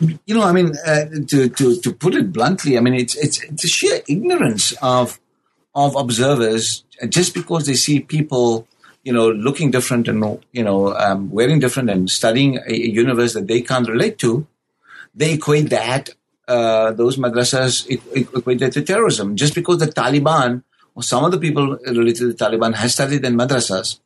you 0.00 0.34
know, 0.34 0.42
I 0.42 0.52
mean, 0.52 0.74
uh, 0.86 1.06
to, 1.26 1.48
to, 1.48 1.80
to 1.80 1.92
put 1.92 2.14
it 2.14 2.32
bluntly, 2.32 2.78
I 2.78 2.80
mean, 2.80 2.94
it's, 2.94 3.16
it's, 3.16 3.64
a 3.64 3.68
sheer 3.68 4.00
ignorance 4.06 4.72
of, 4.80 5.18
of 5.74 5.96
observers 5.96 6.84
just 7.08 7.34
because 7.34 7.66
they 7.66 7.74
see 7.74 8.00
people, 8.00 8.68
you 9.02 9.12
know, 9.12 9.30
looking 9.30 9.70
different 9.70 10.08
and 10.08 10.44
you 10.52 10.62
know 10.62 10.94
um, 10.94 11.30
wearing 11.30 11.60
different 11.60 11.90
and 11.90 12.10
studying 12.10 12.56
a, 12.56 12.72
a, 12.72 12.88
universe 12.88 13.34
that 13.34 13.46
they 13.46 13.60
can't 13.60 13.88
relate 13.88 14.18
to, 14.18 14.46
they 15.14 15.34
equate 15.34 15.70
that 15.70 16.10
uh, 16.48 16.92
those 16.92 17.16
madrasas 17.16 17.86
equate 18.14 18.58
that 18.58 18.72
to 18.72 18.82
terrorism. 18.82 19.36
Just 19.36 19.54
because 19.54 19.78
the 19.78 19.86
Taliban 19.86 20.62
or 20.94 21.02
some 21.02 21.24
of 21.24 21.30
the 21.30 21.38
people 21.38 21.78
related 21.86 22.16
to 22.16 22.32
the 22.32 22.44
Taliban 22.44 22.74
has 22.74 22.94
studied 22.94 23.24
in 23.24 23.34
madrasas, 23.34 24.00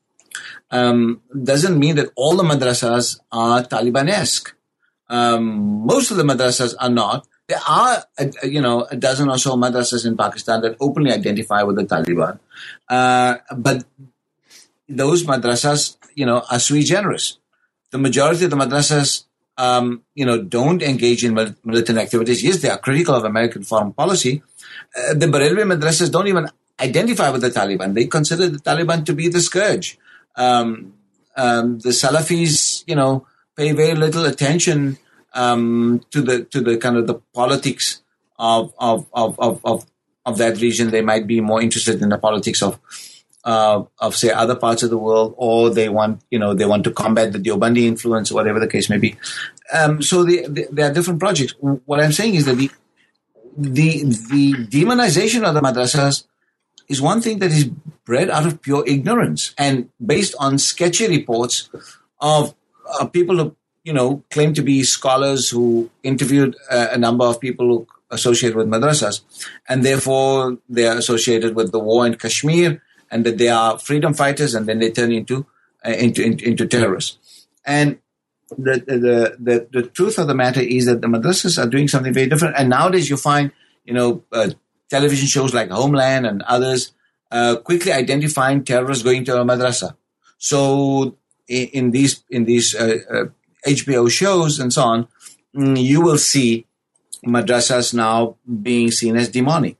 um, 0.70 1.22
doesn't 1.43 1.78
mean 1.78 1.97
that 1.97 2.11
all 2.16 2.36
the 2.36 2.43
madrasas 2.43 3.20
are 3.30 3.62
Taliban-esque. 3.62 4.55
Um, 5.09 5.86
most 5.86 6.11
of 6.11 6.16
the 6.16 6.22
madrasas 6.22 6.74
are 6.80 6.88
not. 6.88 7.26
There 7.49 7.61
are, 7.68 8.05
a, 8.18 8.49
you 8.49 8.61
know, 8.61 8.86
a 8.90 8.97
dozen 8.97 9.28
or 9.28 9.36
so 9.36 9.57
madrasas 9.57 10.07
in 10.07 10.16
Pakistan 10.16 10.62
that 10.62 10.76
openly 10.80 11.12
identify 11.12 11.62
with 11.62 11.76
the 11.76 11.84
Taliban. 11.84 12.38
Uh, 12.88 13.36
but 13.57 13.84
those 14.97 15.24
madrasas, 15.24 15.97
you 16.14 16.26
know, 16.26 16.43
are 16.51 16.59
sui 16.59 16.82
generis. 16.82 17.38
The 17.90 17.99
majority 17.99 18.45
of 18.45 18.51
the 18.51 18.57
madrasas, 18.57 19.24
um, 19.59 20.03
you 20.14 20.24
know, 20.24 20.43
don't 20.43 20.82
engage 20.82 21.24
in 21.24 21.34
militant 21.34 21.99
activities. 21.99 22.43
Yes, 22.43 22.62
they 22.62 22.70
are 22.70 22.78
critical 22.78 23.14
of 23.14 23.24
American 23.24 23.62
foreign 23.62 23.93
policy. 23.93 24.43
Uh, 24.97 25.14
the 25.14 25.26
Barelvi 25.26 25.64
madrasas 25.64 26.11
don't 26.11 26.26
even 26.26 26.49
identify 26.80 27.30
with 27.30 27.43
the 27.43 27.51
Taliban. 27.51 27.95
They 27.95 28.07
consider 28.07 28.49
the 28.49 28.59
Taliban 28.59 29.05
to 29.07 29.12
be 29.12 29.28
the 29.28 29.40
scourge. 29.40 29.99
Um, 30.36 30.95
um, 31.36 31.78
the 31.78 31.90
Salafis, 31.90 32.84
you 32.86 32.95
know, 32.95 33.26
pay 33.57 33.72
very 33.72 33.95
little 33.95 34.24
attention 34.24 34.99
um, 35.34 36.05
to 36.11 36.22
the 36.22 36.45
to 36.45 36.61
the 36.61 36.76
kind 36.76 36.97
of 36.97 37.07
the 37.07 37.20
politics 37.34 38.03
of 38.38 38.72
of, 38.78 39.07
of 39.12 39.38
of 39.38 39.61
of 39.64 39.86
of 40.24 40.38
that 40.38 40.61
region. 40.61 40.90
They 40.90 41.03
might 41.03 41.26
be 41.26 41.40
more 41.40 41.62
interested 41.62 42.03
in 42.03 42.09
the 42.09 42.18
politics 42.18 42.62
of 42.62 42.78
uh, 43.45 43.82
of 43.99 44.14
say 44.14 44.30
other 44.30 44.55
parts 44.55 44.82
of 44.82 44.90
the 44.90 44.99
world, 44.99 45.34
or 45.36 45.70
they 45.70 45.88
want 45.88 46.22
you 46.30 46.38
know 46.38 46.55
they 46.55 46.64
want 46.64 46.84
to 46.84 46.90
combat 46.90 47.32
the 47.32 47.38
Deobandi 47.38 47.86
influence, 47.86 48.30
or 48.30 48.34
whatever 48.34 48.61
the 48.61 48.68
case 48.68 48.88
may 48.88 48.99
be. 48.99 49.16
Um, 49.72 50.03
so 50.03 50.24
the, 50.24 50.47
the, 50.49 50.68
there 50.70 50.90
are 50.90 50.95
different 50.95 51.20
projects. 51.20 51.55
What 51.61 52.01
I'm 52.01 52.12
saying 52.12 52.34
is 52.34 52.45
that 52.47 52.57
the 52.57 52.70
the 53.57 54.05
the 54.30 54.53
demonization 54.66 55.47
of 55.47 55.55
the 55.55 55.61
madrasas 55.61 56.24
is 56.88 57.01
one 57.01 57.20
thing 57.20 57.38
that 57.38 57.51
is 57.51 57.64
bred 58.05 58.30
out 58.30 58.47
of 58.47 58.61
pure 58.61 58.84
ignorance 58.86 59.55
and 59.57 59.88
based 60.05 60.34
on 60.38 60.59
sketchy 60.59 61.09
reports 61.09 61.70
of 62.20 62.55
uh, 62.88 63.07
people 63.07 63.38
who, 63.38 63.57
you 63.84 63.93
know, 63.93 64.22
claim 64.30 64.53
to 64.55 64.62
be 64.62 64.82
scholars 64.82 65.49
who 65.49 65.90
interviewed 66.03 66.57
uh, 66.70 66.88
a 66.90 66.99
number 66.99 67.24
of 67.24 67.40
people 67.40 67.66
who 67.66 67.86
associated 68.11 68.57
with 68.57 68.68
madrasas, 68.68 69.22
and 69.68 69.84
therefore 69.84 70.59
they 70.68 70.86
are 70.86 70.97
associated 70.97 71.55
with 71.55 71.72
the 71.72 71.78
war 71.78 72.07
in 72.07 72.14
Kashmir, 72.14 72.82
and 73.13 73.25
that 73.27 73.39
they 73.39 73.49
are 73.49 73.79
freedom 73.79 74.15
fighters, 74.15 74.55
and 74.55 74.67
then 74.67 74.81
they 74.81 74.91
turn 74.91 75.13
into 75.13 75.47
uh, 75.85 75.91
into, 75.91 76.25
into, 76.25 76.45
into 76.45 76.67
terrorists. 76.67 77.19
And 77.65 77.99
the, 78.49 78.83
the 78.87 79.37
the 79.39 79.69
the 79.71 79.83
truth 79.89 80.19
of 80.19 80.27
the 80.27 80.35
matter 80.35 80.61
is 80.61 80.87
that 80.87 81.01
the 81.01 81.07
madrasas 81.07 81.63
are 81.63 81.69
doing 81.69 81.89
something 81.89 82.13
very 82.13 82.29
different. 82.29 82.57
And 82.59 82.71
nowadays, 82.71 83.09
you 83.09 83.17
find 83.17 83.53
you 83.85 83.95
know 83.95 84.25
uh, 84.33 84.51
television 84.89 85.29
shows 85.29 85.55
like 85.55 85.71
Homeland 85.71 86.27
and 86.27 86.43
others 86.43 86.93
uh, 87.31 87.57
quickly 87.57 87.93
identifying 87.93 88.65
terrorists 88.65 89.05
going 89.05 89.25
to 89.27 89.41
a 89.41 89.45
madrasa. 89.45 89.97
So 90.39 91.17
in, 91.49 91.69
in 91.69 91.91
these 91.91 92.25
in 92.31 92.45
these 92.45 92.75
uh, 92.75 92.99
uh, 93.11 93.25
HBO 93.67 94.11
shows 94.11 94.59
and 94.59 94.73
so 94.73 94.83
on, 94.83 95.09
mm, 95.55 95.83
you 95.83 96.01
will 96.01 96.19
see 96.19 96.67
madrasas 97.27 97.95
now 97.95 98.37
being 98.63 98.91
seen 98.91 99.17
as 99.17 99.29
demonic. 99.29 99.77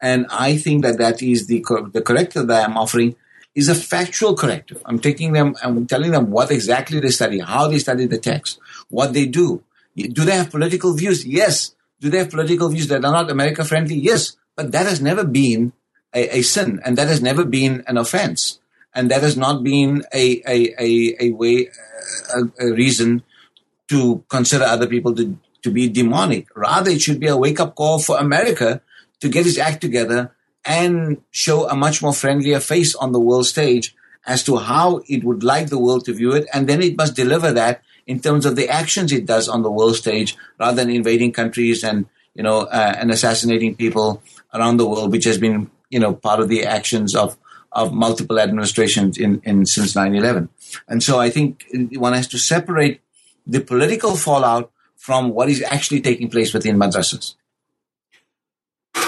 And 0.00 0.26
I 0.30 0.56
think 0.56 0.82
that 0.82 0.98
that 0.98 1.22
is 1.22 1.46
the 1.46 1.64
the 1.92 2.02
corrective 2.02 2.46
that 2.46 2.68
I'm 2.68 2.76
offering 2.76 3.16
is 3.54 3.68
a 3.68 3.74
factual 3.74 4.34
corrective. 4.34 4.80
I'm 4.84 4.98
taking 4.98 5.32
them, 5.32 5.56
I'm 5.62 5.86
telling 5.86 6.12
them 6.12 6.30
what 6.30 6.50
exactly 6.50 7.00
they 7.00 7.10
study, 7.10 7.40
how 7.40 7.68
they 7.68 7.78
study 7.78 8.06
the 8.06 8.18
text, 8.18 8.58
what 8.88 9.12
they 9.12 9.26
do. 9.26 9.62
Do 9.96 10.24
they 10.24 10.36
have 10.36 10.50
political 10.50 10.94
views? 10.94 11.26
Yes. 11.26 11.74
Do 12.00 12.08
they 12.08 12.18
have 12.18 12.30
political 12.30 12.68
views 12.68 12.88
that 12.88 13.04
are 13.04 13.12
not 13.12 13.30
America 13.30 13.64
friendly? 13.64 13.96
Yes. 13.96 14.36
But 14.56 14.72
that 14.72 14.86
has 14.86 15.00
never 15.00 15.24
been 15.24 15.72
a, 16.14 16.38
a, 16.38 16.42
sin, 16.42 16.80
and 16.84 16.96
that 16.96 17.08
has 17.08 17.20
never 17.22 17.44
been 17.44 17.84
an 17.86 17.96
offense, 17.96 18.58
and 18.94 19.10
that 19.10 19.22
has 19.22 19.36
not 19.36 19.62
been 19.62 20.02
a 20.12 20.42
a 20.46 20.74
a, 20.78 21.16
a 21.20 21.30
way 21.32 21.68
a, 22.34 22.66
a 22.66 22.72
reason 22.72 23.22
to 23.88 24.24
consider 24.28 24.64
other 24.64 24.86
people 24.86 25.14
to 25.14 25.38
to 25.62 25.70
be 25.70 25.88
demonic. 25.88 26.48
Rather, 26.56 26.90
it 26.90 27.00
should 27.00 27.20
be 27.20 27.28
a 27.28 27.36
wake 27.36 27.60
up 27.60 27.74
call 27.74 28.00
for 28.00 28.18
America 28.18 28.80
to 29.20 29.28
get 29.28 29.46
its 29.46 29.58
act 29.58 29.80
together 29.80 30.32
and 30.64 31.22
show 31.30 31.68
a 31.68 31.74
much 31.74 32.02
more 32.02 32.12
friendlier 32.12 32.60
face 32.60 32.94
on 32.94 33.12
the 33.12 33.20
world 33.20 33.46
stage 33.46 33.94
as 34.26 34.44
to 34.44 34.56
how 34.56 35.00
it 35.08 35.24
would 35.24 35.42
like 35.42 35.68
the 35.68 35.78
world 35.78 36.04
to 36.04 36.12
view 36.12 36.32
it, 36.32 36.46
and 36.52 36.68
then 36.68 36.82
it 36.82 36.96
must 36.96 37.16
deliver 37.16 37.52
that 37.52 37.82
in 38.06 38.20
terms 38.20 38.44
of 38.44 38.56
the 38.56 38.68
actions 38.68 39.12
it 39.12 39.24
does 39.24 39.48
on 39.48 39.62
the 39.62 39.70
world 39.70 39.96
stage, 39.96 40.36
rather 40.58 40.76
than 40.76 40.90
invading 40.90 41.32
countries 41.32 41.82
and 41.82 42.06
you 42.34 42.42
know 42.42 42.60
uh, 42.60 42.94
and 42.98 43.10
assassinating 43.10 43.74
people 43.74 44.22
around 44.52 44.76
the 44.76 44.86
world, 44.86 45.10
which 45.10 45.24
has 45.24 45.38
been 45.38 45.70
you 45.90 45.98
know, 45.98 46.14
part 46.14 46.40
of 46.40 46.48
the 46.48 46.64
actions 46.64 47.14
of 47.14 47.36
of 47.72 47.92
multiple 47.92 48.40
administrations 48.40 49.16
in, 49.16 49.40
in 49.44 49.64
since 49.64 49.94
9-11. 49.94 50.48
And 50.88 51.00
so 51.00 51.20
I 51.20 51.30
think 51.30 51.64
one 51.92 52.14
has 52.14 52.26
to 52.28 52.38
separate 52.38 53.00
the 53.46 53.60
political 53.60 54.16
fallout 54.16 54.72
from 54.96 55.30
what 55.30 55.48
is 55.48 55.62
actually 55.62 56.00
taking 56.00 56.28
place 56.28 56.52
within 56.52 56.76
madrasas. 56.76 57.36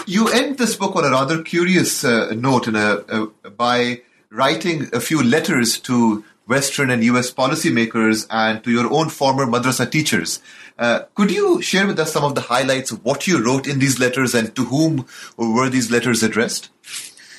You 0.06 0.28
end 0.28 0.58
this 0.58 0.76
book 0.76 0.96
on 0.96 1.04
a 1.04 1.10
rather 1.10 1.42
curious 1.42 2.04
uh, 2.04 2.32
note 2.36 2.68
in 2.68 2.76
a, 2.76 2.96
a, 3.08 3.50
by 3.50 4.02
writing 4.30 4.88
a 4.92 5.00
few 5.00 5.22
letters 5.22 5.78
to 5.80 6.24
Western 6.46 6.90
and 6.90 7.04
US 7.04 7.32
policymakers 7.32 8.26
and 8.30 8.62
to 8.64 8.70
your 8.70 8.92
own 8.92 9.08
former 9.08 9.46
madrasa 9.46 9.90
teachers. 9.90 10.40
Uh, 10.78 11.00
could 11.14 11.30
you 11.30 11.62
share 11.62 11.86
with 11.86 11.98
us 11.98 12.12
some 12.12 12.24
of 12.24 12.34
the 12.34 12.40
highlights 12.40 12.90
of 12.90 13.04
what 13.04 13.26
you 13.26 13.44
wrote 13.44 13.66
in 13.66 13.78
these 13.78 14.00
letters 14.00 14.34
and 14.34 14.54
to 14.56 14.64
whom 14.64 15.06
were 15.36 15.68
these 15.68 15.90
letters 15.90 16.22
addressed? 16.22 16.70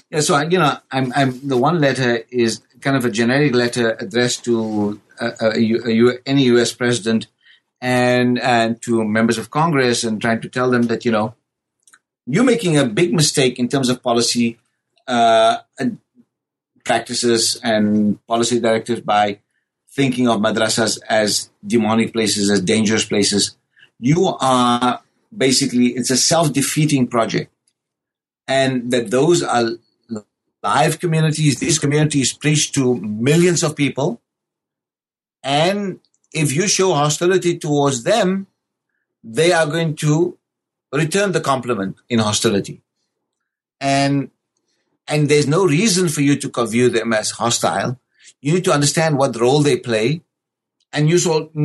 Yeah, 0.10 0.22
so 0.22 0.40
you 0.42 0.60
know, 0.60 0.78
I'm, 0.92 1.12
I'm 1.16 1.48
the 1.48 1.58
one 1.58 1.80
letter 1.80 2.24
is 2.30 2.62
kind 2.82 2.96
of 2.96 3.06
a 3.06 3.10
generic 3.10 3.54
letter 3.56 3.98
addressed 4.00 4.46
to 4.46 5.02
a, 5.20 5.34
a, 5.42 6.20
any 6.26 6.44
U.S. 6.44 6.74
president 6.74 7.28
and 7.82 8.40
and 8.40 8.82
to 8.84 9.04
members 9.04 9.38
of 9.38 9.50
Congress, 9.50 10.04
and 10.04 10.22
trying 10.22 10.42
to 10.42 10.50
tell 10.50 10.70
them 10.70 10.84
that 10.84 11.04
you 11.04 11.12
know 11.12 11.36
you're 12.26 12.44
making 12.44 12.78
a 12.78 12.86
big 12.86 13.14
mistake 13.14 13.60
in 13.60 13.68
terms 13.68 13.90
of 13.90 14.02
policy 14.02 14.58
uh, 15.08 15.58
practices 16.84 17.60
and 17.64 18.26
policy 18.28 18.60
directives 18.60 19.02
by 19.02 19.40
thinking 19.92 20.28
of 20.28 20.40
madrasas 20.40 21.00
as 21.10 21.50
demonic 21.66 22.14
places, 22.14 22.50
as 22.50 22.62
dangerous 22.62 23.06
places. 23.06 23.56
You 24.00 24.36
are 24.40 25.02
basically, 25.36 25.88
it's 25.88 26.10
a 26.10 26.18
self 26.18 26.52
defeating 26.52 27.08
project. 27.08 27.52
And 28.48 28.92
that 28.92 29.12
those 29.12 29.42
are 29.42 29.70
live 30.62 31.00
communities. 31.00 31.60
These 31.60 31.80
communities 31.80 32.34
preach 32.34 32.72
to 32.74 32.96
millions 32.96 33.64
of 33.64 33.76
people. 33.76 34.22
And 35.44 36.00
if 36.34 36.54
you 36.54 36.68
show 36.68 36.94
hostility 36.94 37.58
towards 37.58 38.04
them, 38.04 38.48
they 39.24 39.54
are 39.54 39.66
going 39.66 39.96
to 39.98 40.38
return 40.94 41.32
the 41.32 41.42
compliment 41.42 41.98
in 42.08 42.20
hostility. 42.20 42.82
And, 43.82 44.32
and 45.08 45.28
there's 45.28 45.48
no 45.48 45.66
reason 45.66 46.08
for 46.08 46.22
you 46.22 46.36
to 46.38 46.66
view 46.66 46.90
them 46.90 47.12
as 47.12 47.32
hostile 47.32 48.00
you 48.44 48.54
need 48.54 48.66
to 48.66 48.74
understand 48.74 49.18
what 49.18 49.40
role 49.40 49.62
they 49.62 49.78
play. 49.78 50.22
And 50.92 51.10
you 51.10 51.18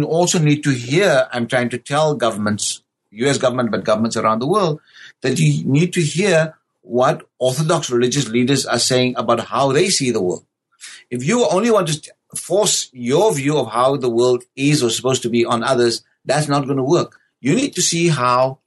also 0.05 0.39
need 0.39 0.63
to 0.63 0.71
hear, 0.71 1.29
I'm 1.33 1.49
trying 1.49 1.71
to 1.71 1.79
tell 1.79 2.15
governments, 2.15 2.83
US 3.11 3.37
government, 3.37 3.73
but 3.73 3.85
governments 3.85 4.17
around 4.17 4.39
the 4.39 4.47
world, 4.47 4.81
that 5.23 5.41
you 5.41 5.65
need 5.65 5.93
to 5.95 6.01
hear 6.01 6.57
what 6.83 7.29
Orthodox 7.41 7.91
religious 7.91 8.29
leaders 8.29 8.65
are 8.65 8.79
saying 8.79 9.17
about 9.17 9.41
how 9.41 9.73
they 9.73 9.89
see 9.89 10.13
the 10.13 10.23
world. 10.23 10.47
If 11.11 11.25
you 11.27 11.47
only 11.49 11.73
want 11.73 11.89
to 11.89 12.13
force 12.37 12.91
your 12.93 13.35
view 13.35 13.59
of 13.59 13.73
how 13.73 13.97
the 13.97 14.09
world 14.09 14.45
is 14.55 14.81
or 14.81 14.89
supposed 14.89 15.23
to 15.23 15.29
be 15.29 15.45
on 15.45 15.65
others, 15.65 16.05
that's 16.25 16.47
not 16.47 16.65
going 16.67 16.77
to 16.77 16.85
work. 16.85 17.19
You 17.41 17.57
need 17.57 17.75
to 17.75 17.83
see 17.83 18.09
how 18.09 18.61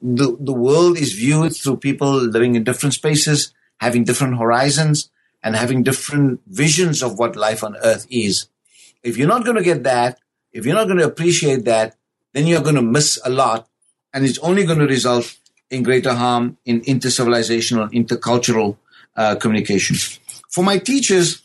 the, 0.00 0.36
the 0.38 0.52
world 0.52 0.98
is 0.98 1.12
viewed 1.12 1.56
through 1.56 1.78
people 1.78 2.12
living 2.12 2.54
in 2.54 2.64
different 2.64 2.94
spaces, 2.94 3.52
having 3.78 4.04
different 4.04 4.38
horizons, 4.38 5.10
and 5.42 5.56
having 5.56 5.82
different 5.82 6.40
visions 6.46 7.02
of 7.02 7.18
what 7.18 7.36
life 7.36 7.62
on 7.62 7.76
earth 7.82 8.06
is. 8.10 8.48
If 9.02 9.16
you're 9.16 9.28
not 9.28 9.44
going 9.44 9.56
to 9.56 9.62
get 9.62 9.84
that, 9.84 10.18
if 10.52 10.66
you're 10.66 10.74
not 10.74 10.86
going 10.86 10.98
to 10.98 11.06
appreciate 11.06 11.64
that, 11.64 11.96
then 12.32 12.46
you're 12.46 12.62
going 12.62 12.74
to 12.74 12.82
miss 12.82 13.20
a 13.24 13.30
lot. 13.30 13.68
And 14.12 14.24
it's 14.24 14.38
only 14.38 14.64
going 14.64 14.78
to 14.78 14.86
result 14.86 15.36
in 15.70 15.82
greater 15.82 16.14
harm 16.14 16.56
in 16.64 16.80
intercivilizational, 16.82 17.92
intercultural 17.92 18.76
uh, 19.16 19.36
communication. 19.36 19.96
For 20.50 20.64
my 20.64 20.78
teachers, 20.78 21.42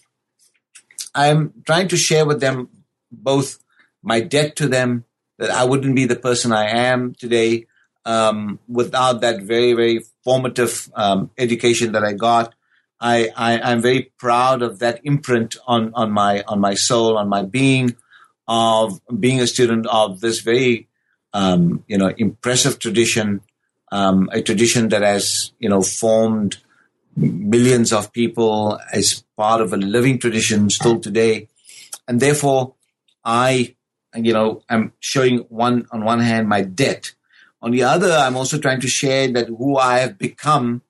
I'm 1.13 1.53
trying 1.65 1.89
to 1.89 1.97
share 1.97 2.25
with 2.25 2.39
them 2.39 2.69
both 3.11 3.59
my 4.01 4.19
debt 4.21 4.55
to 4.57 4.67
them, 4.67 5.05
that 5.37 5.49
I 5.49 5.63
wouldn't 5.63 5.95
be 5.95 6.05
the 6.05 6.15
person 6.15 6.51
I 6.51 6.69
am 6.69 7.15
today 7.15 7.67
um, 8.05 8.59
without 8.67 9.21
that 9.21 9.41
very, 9.41 9.73
very 9.73 10.01
formative 10.23 10.89
um, 10.95 11.31
education 11.37 11.93
that 11.93 12.03
I 12.03 12.13
got, 12.13 12.53
I, 12.99 13.31
I 13.35 13.71
am 13.71 13.81
very 13.81 14.13
proud 14.17 14.61
of 14.61 14.79
that 14.79 15.01
imprint 15.03 15.57
on 15.67 15.93
on 15.93 16.11
my 16.11 16.41
on 16.47 16.61
my 16.61 16.73
soul, 16.73 17.17
on 17.17 17.27
my 17.27 17.43
being, 17.43 17.97
of 18.47 19.01
being 19.19 19.41
a 19.41 19.47
student 19.47 19.85
of 19.87 20.21
this 20.21 20.39
very 20.39 20.87
um, 21.33 21.83
you 21.87 21.97
know 21.97 22.13
impressive 22.17 22.79
tradition, 22.79 23.41
um, 23.91 24.29
a 24.31 24.41
tradition 24.41 24.87
that 24.89 25.01
has 25.01 25.51
you 25.59 25.67
know 25.67 25.81
formed 25.81 26.57
millions 27.17 27.91
of 27.91 28.13
people 28.13 28.79
as 28.93 29.23
part 29.35 29.59
of 29.59 29.73
a 29.73 29.77
living 29.77 30.17
tradition 30.17 30.69
still 30.69 30.99
today, 30.99 31.49
and 32.07 32.21
therefore 32.21 32.75
I 33.25 33.75
you 34.15 34.31
know 34.31 34.63
am 34.69 34.93
showing 35.01 35.39
one 35.49 35.87
on 35.91 36.05
one 36.05 36.21
hand 36.21 36.47
my 36.47 36.61
debt, 36.61 37.13
on 37.63 37.71
the 37.71 37.83
other 37.83 38.11
I'm 38.11 38.35
also 38.35 38.59
trying 38.59 38.81
to 38.81 38.87
share 38.89 39.31
that 39.31 39.47
who 39.47 39.77
I 39.77 39.99
have 39.99 40.19
become 40.19 40.81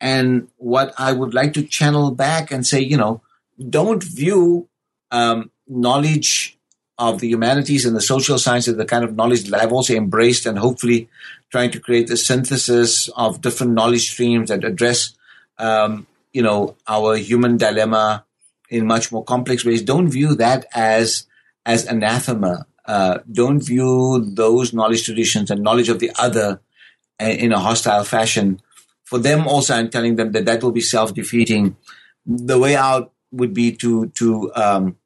and 0.00 0.48
what 0.56 0.94
I 0.96 1.12
would 1.12 1.34
like 1.34 1.52
to 1.54 1.64
channel 1.64 2.12
back 2.12 2.52
and 2.52 2.66
say, 2.66 2.80
you 2.80 2.96
know, 2.96 3.20
don't 3.68 4.02
view 4.02 4.68
um, 5.10 5.50
knowledge 5.66 6.58
of 6.96 7.20
the 7.20 7.28
humanities 7.28 7.84
and 7.84 7.96
the 7.96 8.00
social 8.00 8.38
sciences, 8.38 8.76
the 8.76 8.84
kind 8.84 9.04
of 9.04 9.16
knowledge 9.16 9.44
that 9.44 9.60
I've 9.60 9.72
also 9.72 9.94
embraced 9.94 10.46
and 10.46 10.58
hopefully 10.58 11.08
trying 11.50 11.72
to 11.72 11.80
create 11.80 12.08
a 12.10 12.16
synthesis 12.16 13.08
of 13.08 13.40
different 13.40 13.72
knowledge 13.72 14.10
streams 14.10 14.48
that 14.50 14.64
address, 14.64 15.14
um, 15.58 16.06
you 16.32 16.42
know, 16.42 16.76
our 16.86 17.16
human 17.16 17.56
dilemma 17.56 18.24
in 18.70 18.86
much 18.86 19.10
more 19.10 19.24
complex 19.24 19.64
ways. 19.64 19.82
Don't 19.82 20.08
view 20.08 20.36
that 20.36 20.66
as, 20.72 21.26
as 21.66 21.84
anathema. 21.86 22.66
Uh, 22.84 23.18
don't 23.30 23.60
view 23.60 24.24
those 24.34 24.72
knowledge 24.72 25.04
traditions 25.04 25.50
and 25.50 25.62
knowledge 25.62 25.88
of 25.88 26.00
the 26.00 26.10
other 26.18 26.60
in 27.20 27.52
a 27.52 27.58
hostile 27.58 28.02
fashion 28.02 28.60
for 29.12 29.18
them 29.18 29.46
also, 29.46 29.74
I'm 29.74 29.90
telling 29.90 30.16
them 30.16 30.32
that 30.32 30.46
that 30.46 30.62
will 30.62 30.72
be 30.72 30.80
self-defeating. 30.80 31.76
The 32.24 32.58
way 32.58 32.76
out 32.76 33.12
would 33.30 33.52
be 33.52 33.72
to 33.76 34.06
to 34.06 34.50
um, 34.54 34.96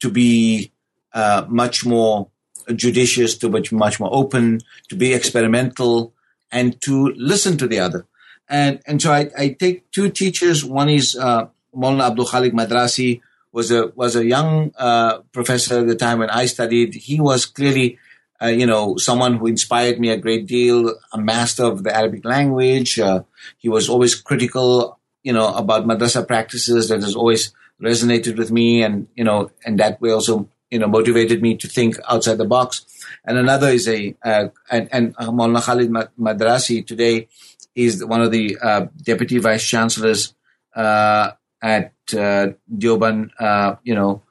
to 0.00 0.10
be 0.10 0.70
uh, 1.14 1.46
much 1.48 1.86
more 1.86 2.28
judicious, 2.76 3.38
to 3.38 3.48
be 3.48 3.62
much 3.72 4.00
more 4.00 4.10
open, 4.12 4.60
to 4.90 4.96
be 4.96 5.14
experimental, 5.14 6.12
and 6.52 6.78
to 6.82 7.14
listen 7.16 7.56
to 7.56 7.66
the 7.66 7.80
other. 7.80 8.06
And 8.50 8.82
and 8.86 9.00
so 9.00 9.12
I, 9.12 9.30
I 9.34 9.48
take 9.58 9.90
two 9.92 10.10
teachers. 10.10 10.62
One 10.62 10.90
is 10.90 11.16
uh, 11.16 11.46
Maulana 11.74 12.08
Abdul 12.08 12.26
Khalik 12.26 12.52
Madrasi 12.52 13.22
was 13.52 13.70
a 13.70 13.92
was 13.94 14.16
a 14.16 14.24
young 14.24 14.72
uh, 14.78 15.18
professor 15.32 15.80
at 15.80 15.86
the 15.86 15.96
time 15.96 16.18
when 16.18 16.30
I 16.30 16.46
studied. 16.46 16.94
He 16.94 17.20
was 17.20 17.46
clearly 17.46 17.98
uh, 18.40 18.46
you 18.46 18.66
know, 18.66 18.96
someone 18.96 19.36
who 19.36 19.46
inspired 19.46 19.98
me 19.98 20.10
a 20.10 20.16
great 20.16 20.46
deal, 20.46 20.94
a 21.12 21.18
master 21.18 21.64
of 21.64 21.82
the 21.82 21.94
Arabic 21.94 22.24
language. 22.24 22.98
Uh, 22.98 23.22
he 23.56 23.68
was 23.68 23.88
always 23.88 24.14
critical, 24.14 24.98
you 25.22 25.32
know, 25.32 25.52
about 25.54 25.86
madrasa 25.86 26.26
practices 26.26 26.88
that 26.88 27.02
has 27.02 27.16
always 27.16 27.52
resonated 27.82 28.36
with 28.36 28.50
me. 28.50 28.82
And, 28.82 29.08
you 29.16 29.24
know, 29.24 29.50
and 29.64 29.78
that 29.80 30.00
way 30.00 30.10
also, 30.12 30.48
you 30.70 30.78
know, 30.78 30.86
motivated 30.86 31.42
me 31.42 31.56
to 31.56 31.66
think 31.66 31.96
outside 32.08 32.38
the 32.38 32.44
box. 32.44 32.84
And 33.24 33.38
another 33.38 33.68
is 33.68 33.88
a, 33.88 34.14
uh, 34.24 34.48
and, 34.70 34.88
and 34.92 35.16
Maulana 35.16 35.62
Khalid 35.62 35.90
Madrasi 35.90 36.86
today 36.86 37.28
is 37.74 38.04
one 38.04 38.22
of 38.22 38.30
the 38.30 38.56
uh, 38.62 38.86
deputy 39.02 39.38
vice 39.38 39.66
chancellors 39.66 40.34
uh, 40.76 41.32
at 41.62 41.92
uh, 42.12 42.48
Deoband, 42.72 43.30
uh, 43.38 43.76
you 43.82 43.94
know, 43.94 44.22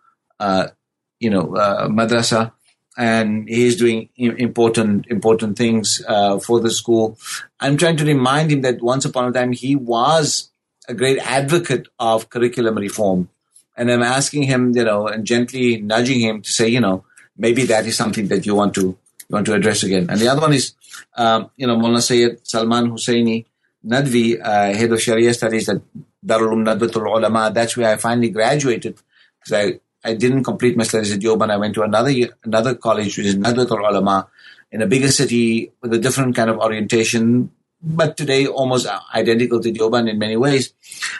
you 1.19 1.29
know, 1.29 1.45
madrasa 1.89 2.51
and 2.97 3.47
he's 3.47 3.75
doing 3.75 4.09
important 4.17 5.05
important 5.07 5.57
things 5.57 6.03
uh, 6.07 6.39
for 6.39 6.59
the 6.59 6.71
school. 6.71 7.17
I'm 7.59 7.77
trying 7.77 7.95
to 7.97 8.05
remind 8.05 8.51
him 8.51 8.61
that 8.61 8.81
once 8.81 9.05
upon 9.05 9.29
a 9.29 9.31
time 9.31 9.51
he 9.51 9.75
was 9.75 10.49
a 10.89 10.95
great 10.95 11.19
advocate 11.19 11.87
of 11.99 12.29
curriculum 12.29 12.75
reform, 12.75 13.29
and 13.77 13.91
I'm 13.91 14.01
asking 14.01 14.43
him, 14.43 14.75
you 14.75 14.83
know, 14.83 15.07
and 15.07 15.25
gently 15.25 15.79
nudging 15.79 16.19
him 16.19 16.41
to 16.41 16.51
say, 16.51 16.67
you 16.67 16.79
know, 16.79 17.05
maybe 17.37 17.65
that 17.65 17.85
is 17.85 17.95
something 17.95 18.27
that 18.29 18.45
you 18.45 18.55
want 18.55 18.73
to 18.75 18.81
you 18.81 19.33
want 19.33 19.45
to 19.45 19.53
address 19.53 19.83
again. 19.83 20.07
And 20.09 20.19
the 20.19 20.29
other 20.29 20.41
one 20.41 20.53
is, 20.53 20.73
um, 21.15 21.51
you 21.55 21.67
know, 21.67 21.77
Mullah 21.77 22.01
Sayyid 22.01 22.47
Salman 22.47 22.89
Husseini 22.89 23.45
Nadvi, 23.85 24.41
uh, 24.41 24.73
head 24.73 24.91
of 24.91 25.01
Sharia 25.01 25.33
studies 25.33 25.69
at 25.69 25.81
Darul 26.27 26.63
Nadwatul 26.63 27.07
Ulama. 27.07 27.51
That's 27.53 27.77
where 27.77 27.93
I 27.93 27.97
finally 27.97 28.29
graduated 28.29 28.99
because 29.39 29.53
I 29.53 29.79
I 30.03 30.13
didn't 30.13 30.43
complete 30.43 30.77
my 30.77 30.83
studies 30.83 31.13
at 31.13 31.19
Deoband. 31.19 31.51
I 31.51 31.57
went 31.57 31.73
to 31.75 31.83
another 31.83 32.11
another 32.43 32.75
college, 32.75 33.17
which 33.17 33.27
is 33.27 33.35
Nadwat 33.35 33.71
ulama, 33.71 34.27
in 34.71 34.81
a 34.81 34.87
bigger 34.87 35.11
city 35.11 35.71
with 35.81 35.93
a 35.93 35.99
different 35.99 36.35
kind 36.35 36.49
of 36.49 36.59
orientation, 36.59 37.51
but 37.81 38.15
today 38.15 38.47
almost 38.47 38.87
identical 39.13 39.59
to 39.59 39.71
Deoband 39.71 40.09
in 40.09 40.19
many 40.19 40.37
ways. 40.37 40.73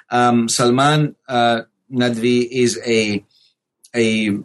Um, 0.10 0.48
Salman 0.48 1.16
uh, 1.28 1.62
Nadvi 1.92 2.48
is 2.50 2.80
a 2.86 3.24
a 3.96 4.38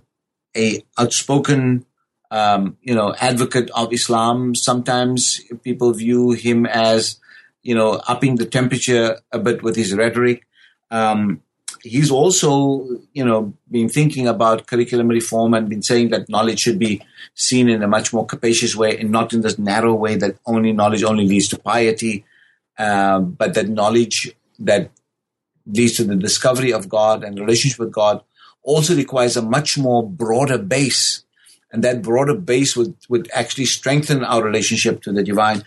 a 0.56 0.84
outspoken 0.98 1.86
um, 2.30 2.78
you 2.82 2.94
know 2.94 3.14
advocate 3.20 3.70
of 3.74 3.92
Islam. 3.92 4.54
Sometimes 4.54 5.40
people 5.62 5.92
view 5.92 6.32
him 6.32 6.66
as 6.66 7.20
you 7.62 7.74
know 7.74 8.00
upping 8.08 8.36
the 8.36 8.46
temperature 8.46 9.20
a 9.30 9.38
bit 9.38 9.62
with 9.62 9.76
his 9.76 9.94
rhetoric. 9.94 10.46
Um, 10.92 11.42
he's 11.82 12.10
also, 12.10 12.86
you 13.12 13.24
know, 13.24 13.54
been 13.70 13.88
thinking 13.88 14.28
about 14.28 14.66
curriculum 14.66 15.08
reform 15.08 15.54
and 15.54 15.68
been 15.68 15.82
saying 15.82 16.10
that 16.10 16.28
knowledge 16.28 16.60
should 16.60 16.78
be 16.78 17.02
seen 17.34 17.68
in 17.68 17.82
a 17.82 17.88
much 17.88 18.12
more 18.12 18.26
capacious 18.26 18.76
way 18.76 18.96
and 18.98 19.10
not 19.10 19.32
in 19.32 19.40
this 19.40 19.58
narrow 19.58 19.94
way 19.94 20.14
that 20.16 20.36
only 20.46 20.72
knowledge 20.72 21.02
only 21.02 21.26
leads 21.26 21.48
to 21.48 21.58
piety, 21.58 22.24
uh, 22.78 23.18
but 23.20 23.54
that 23.54 23.68
knowledge 23.68 24.32
that 24.58 24.90
leads 25.66 25.96
to 25.96 26.04
the 26.04 26.16
discovery 26.16 26.72
of 26.72 26.88
God 26.88 27.24
and 27.24 27.38
relationship 27.38 27.78
with 27.78 27.92
God 27.92 28.22
also 28.62 28.94
requires 28.94 29.36
a 29.36 29.42
much 29.42 29.78
more 29.78 30.06
broader 30.08 30.58
base. 30.58 31.24
And 31.72 31.82
that 31.84 32.02
broader 32.02 32.34
base 32.34 32.76
would, 32.76 32.94
would 33.08 33.30
actually 33.32 33.64
strengthen 33.64 34.22
our 34.24 34.42
relationship 34.42 35.00
to 35.02 35.12
the 35.12 35.22
divine. 35.22 35.64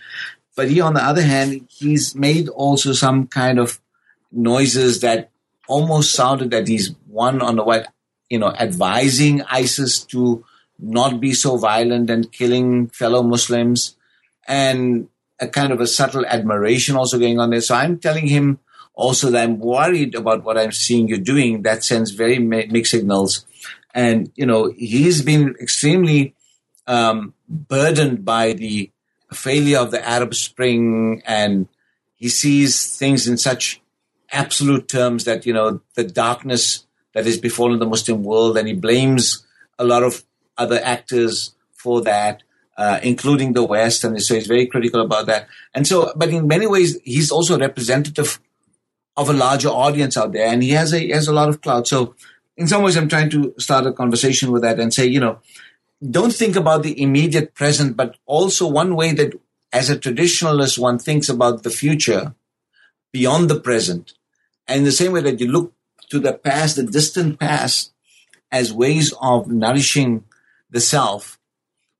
But 0.54 0.70
he, 0.70 0.80
on 0.80 0.94
the 0.94 1.02
other 1.02 1.22
hand, 1.22 1.66
he's 1.68 2.14
made 2.14 2.48
also 2.48 2.92
some 2.92 3.26
kind 3.26 3.58
of 3.58 3.80
noises 4.36 5.00
that 5.00 5.30
almost 5.66 6.12
sounded 6.12 6.50
that 6.50 6.68
he's 6.68 6.94
one 7.08 7.42
on 7.42 7.56
the 7.56 7.64
what 7.64 7.92
you 8.28 8.38
know 8.38 8.52
advising 8.52 9.42
ISIS 9.42 10.04
to 10.04 10.44
not 10.78 11.20
be 11.20 11.32
so 11.32 11.56
violent 11.56 12.10
and 12.10 12.30
killing 12.32 12.88
fellow 12.88 13.22
Muslims, 13.22 13.96
and 14.46 15.08
a 15.40 15.48
kind 15.48 15.72
of 15.72 15.80
a 15.80 15.86
subtle 15.86 16.26
admiration 16.26 16.96
also 16.96 17.18
going 17.18 17.40
on 17.40 17.50
there. 17.50 17.60
So 17.60 17.74
I'm 17.74 17.98
telling 17.98 18.26
him 18.26 18.58
also 18.94 19.30
that 19.30 19.42
I'm 19.42 19.58
worried 19.58 20.14
about 20.14 20.44
what 20.44 20.58
I'm 20.58 20.72
seeing 20.72 21.08
you 21.08 21.18
doing. 21.18 21.62
That 21.62 21.84
sends 21.84 22.10
very 22.10 22.38
mixed 22.38 22.90
signals, 22.90 23.46
and 23.94 24.30
you 24.36 24.46
know 24.46 24.72
he's 24.76 25.22
been 25.22 25.54
extremely 25.60 26.34
um, 26.86 27.34
burdened 27.48 28.24
by 28.24 28.52
the 28.52 28.90
failure 29.32 29.78
of 29.78 29.90
the 29.90 30.06
Arab 30.06 30.34
Spring, 30.34 31.22
and 31.26 31.68
he 32.16 32.28
sees 32.28 32.96
things 32.96 33.26
in 33.26 33.36
such 33.36 33.80
absolute 34.32 34.88
terms 34.88 35.24
that, 35.24 35.46
you 35.46 35.52
know, 35.52 35.80
the 35.94 36.04
darkness 36.04 36.86
that 37.14 37.24
has 37.24 37.38
befallen 37.38 37.78
the 37.78 37.86
Muslim 37.86 38.22
world, 38.22 38.58
and 38.58 38.68
he 38.68 38.74
blames 38.74 39.46
a 39.78 39.84
lot 39.84 40.02
of 40.02 40.24
other 40.58 40.80
actors 40.82 41.54
for 41.72 42.02
that, 42.02 42.42
uh, 42.76 43.00
including 43.02 43.52
the 43.52 43.64
West, 43.64 44.04
and 44.04 44.20
so 44.20 44.34
he's 44.34 44.46
very 44.46 44.66
critical 44.66 45.00
about 45.00 45.26
that. 45.26 45.48
And 45.74 45.86
so, 45.86 46.12
but 46.16 46.28
in 46.28 46.46
many 46.46 46.66
ways, 46.66 46.98
he's 47.04 47.30
also 47.30 47.58
representative 47.58 48.38
of 49.16 49.30
a 49.30 49.32
larger 49.32 49.68
audience 49.68 50.16
out 50.16 50.32
there, 50.32 50.46
and 50.46 50.62
he 50.62 50.70
has 50.70 50.92
a 50.92 50.98
he 50.98 51.10
has 51.10 51.28
a 51.28 51.32
lot 51.32 51.48
of 51.48 51.62
clout. 51.62 51.86
So, 51.88 52.14
in 52.56 52.66
some 52.66 52.82
ways, 52.82 52.96
I'm 52.96 53.08
trying 53.08 53.30
to 53.30 53.54
start 53.58 53.86
a 53.86 53.92
conversation 53.92 54.50
with 54.50 54.62
that 54.62 54.78
and 54.78 54.92
say, 54.92 55.06
you 55.06 55.20
know, 55.20 55.38
don't 56.10 56.34
think 56.34 56.56
about 56.56 56.82
the 56.82 57.00
immediate 57.00 57.54
present, 57.54 57.96
but 57.96 58.16
also 58.26 58.66
one 58.66 58.94
way 58.94 59.12
that, 59.12 59.32
as 59.72 59.88
a 59.88 59.96
traditionalist, 59.96 60.78
one 60.78 60.98
thinks 60.98 61.28
about 61.28 61.62
the 61.62 61.70
future 61.70 62.34
beyond 63.16 63.48
the 63.48 63.58
present. 63.58 64.12
And 64.68 64.80
in 64.80 64.84
the 64.84 64.92
same 65.00 65.12
way 65.12 65.22
that 65.22 65.40
you 65.40 65.48
look 65.50 65.72
to 66.10 66.18
the 66.18 66.34
past, 66.34 66.76
the 66.76 66.82
distant 66.82 67.40
past, 67.40 67.92
as 68.52 68.74
ways 68.74 69.14
of 69.22 69.48
nourishing 69.48 70.24
the 70.70 70.80
self, 70.80 71.38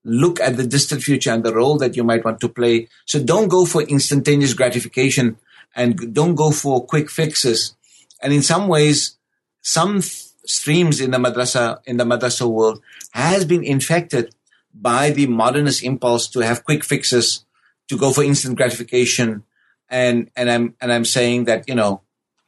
look 0.05 0.39
at 0.41 0.59
the 0.59 0.67
distant 0.67 1.03
future 1.03 1.33
and 1.33 1.43
the 1.43 1.55
role 1.55 1.79
that 1.79 1.97
you 1.97 2.05
might 2.05 2.23
want 2.23 2.39
to 2.41 2.51
play. 2.51 2.89
So 3.07 3.17
don't 3.23 3.49
go 3.49 3.65
for 3.65 3.81
instantaneous 3.81 4.53
gratification 4.53 5.39
and 5.75 6.13
don't 6.13 6.35
go 6.35 6.51
for 6.51 6.85
quick 6.85 7.09
fixes. 7.11 7.75
And 8.23 8.35
in 8.35 8.43
some 8.43 8.69
ways, 8.69 9.17
some 9.63 10.03
streams 10.03 11.01
in 11.01 11.13
the 11.13 11.19
madrasa, 11.19 11.81
in 11.87 11.97
the 11.97 12.05
madrasa 12.05 12.47
world 12.47 12.83
has 13.13 13.47
been 13.47 13.65
infected 13.65 14.35
by 14.75 15.11
the 15.11 15.27
modernist 15.27 15.83
impulse 15.83 16.29
to 16.29 16.41
have 16.41 16.65
quick 16.65 16.85
fixes, 16.85 17.47
to 17.89 17.97
go 17.97 18.13
for 18.13 18.23
instant 18.23 18.57
gratification, 18.57 19.45
and 19.89 20.31
and 20.37 20.51
I'm 20.51 20.75
and 20.81 20.93
I'm 20.93 21.05
saying 21.05 21.45
that 21.45 21.69
you 21.69 21.75
know 21.75 22.03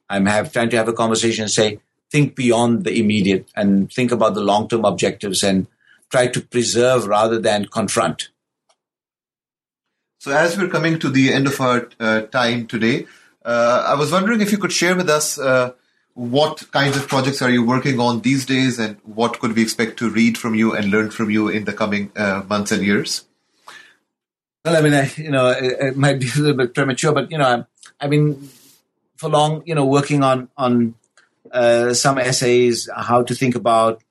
I'm 0.08 0.26
have, 0.26 0.52
trying 0.52 0.70
to 0.70 0.76
have 0.76 0.88
a 0.88 0.92
conversation 0.92 1.42
and 1.42 1.50
say 1.50 1.80
think 2.10 2.34
beyond 2.34 2.84
the 2.84 2.98
immediate 2.98 3.50
and 3.54 3.92
think 3.92 4.12
about 4.12 4.34
the 4.34 4.40
long 4.40 4.68
term 4.68 4.84
objectives 4.84 5.42
and 5.42 5.66
try 6.10 6.26
to 6.26 6.40
preserve 6.40 7.06
rather 7.06 7.38
than 7.38 7.66
confront. 7.66 8.30
So 10.18 10.32
as 10.32 10.58
we're 10.58 10.68
coming 10.68 10.98
to 10.98 11.10
the 11.10 11.32
end 11.32 11.46
of 11.46 11.60
our 11.60 11.88
uh, 12.00 12.22
time 12.22 12.66
today, 12.66 13.06
Uh, 13.48 13.80
I 13.92 13.94
was 13.94 14.10
wondering 14.12 14.42
if 14.42 14.50
you 14.52 14.58
could 14.58 14.72
share 14.72 14.96
with 14.96 15.08
us 15.08 15.38
uh, 15.38 15.72
what 16.12 16.70
kinds 16.70 16.96
of 16.98 17.08
projects 17.08 17.40
are 17.40 17.48
you 17.48 17.64
working 17.64 18.00
on 18.00 18.20
these 18.20 18.44
days, 18.44 18.78
and 18.78 18.98
what 19.04 19.38
could 19.40 19.54
we 19.56 19.62
expect 19.62 19.96
to 19.98 20.10
read 20.10 20.36
from 20.36 20.54
you 20.54 20.74
and 20.74 20.90
learn 20.90 21.10
from 21.10 21.30
you 21.30 21.48
in 21.48 21.64
the 21.64 21.72
coming 21.72 22.10
uh, 22.16 22.42
months 22.48 22.72
and 22.72 22.84
years? 22.84 23.27
Well, 24.64 24.76
I 24.76 24.80
mean, 24.80 24.94
I, 24.94 25.10
you 25.16 25.30
know, 25.30 25.48
it, 25.48 25.76
it, 25.80 25.96
might 25.96 26.20
be 26.20 26.28
a 26.36 26.38
little 26.38 26.56
bit 26.56 26.74
premature, 26.74 27.12
but 27.12 27.30
you 27.30 27.38
know, 27.38 27.66
I've 28.00 28.10
been 28.10 28.48
for 29.16 29.28
long, 29.28 29.62
you 29.66 29.74
know, 29.74 29.84
working 29.84 30.22
on 30.22 30.48
on 30.56 30.94
uh, 31.52 31.94
some 31.94 32.18
essays, 32.18 32.88
how 32.94 33.22
to 33.22 33.34
think 33.34 33.54
about 33.54 34.02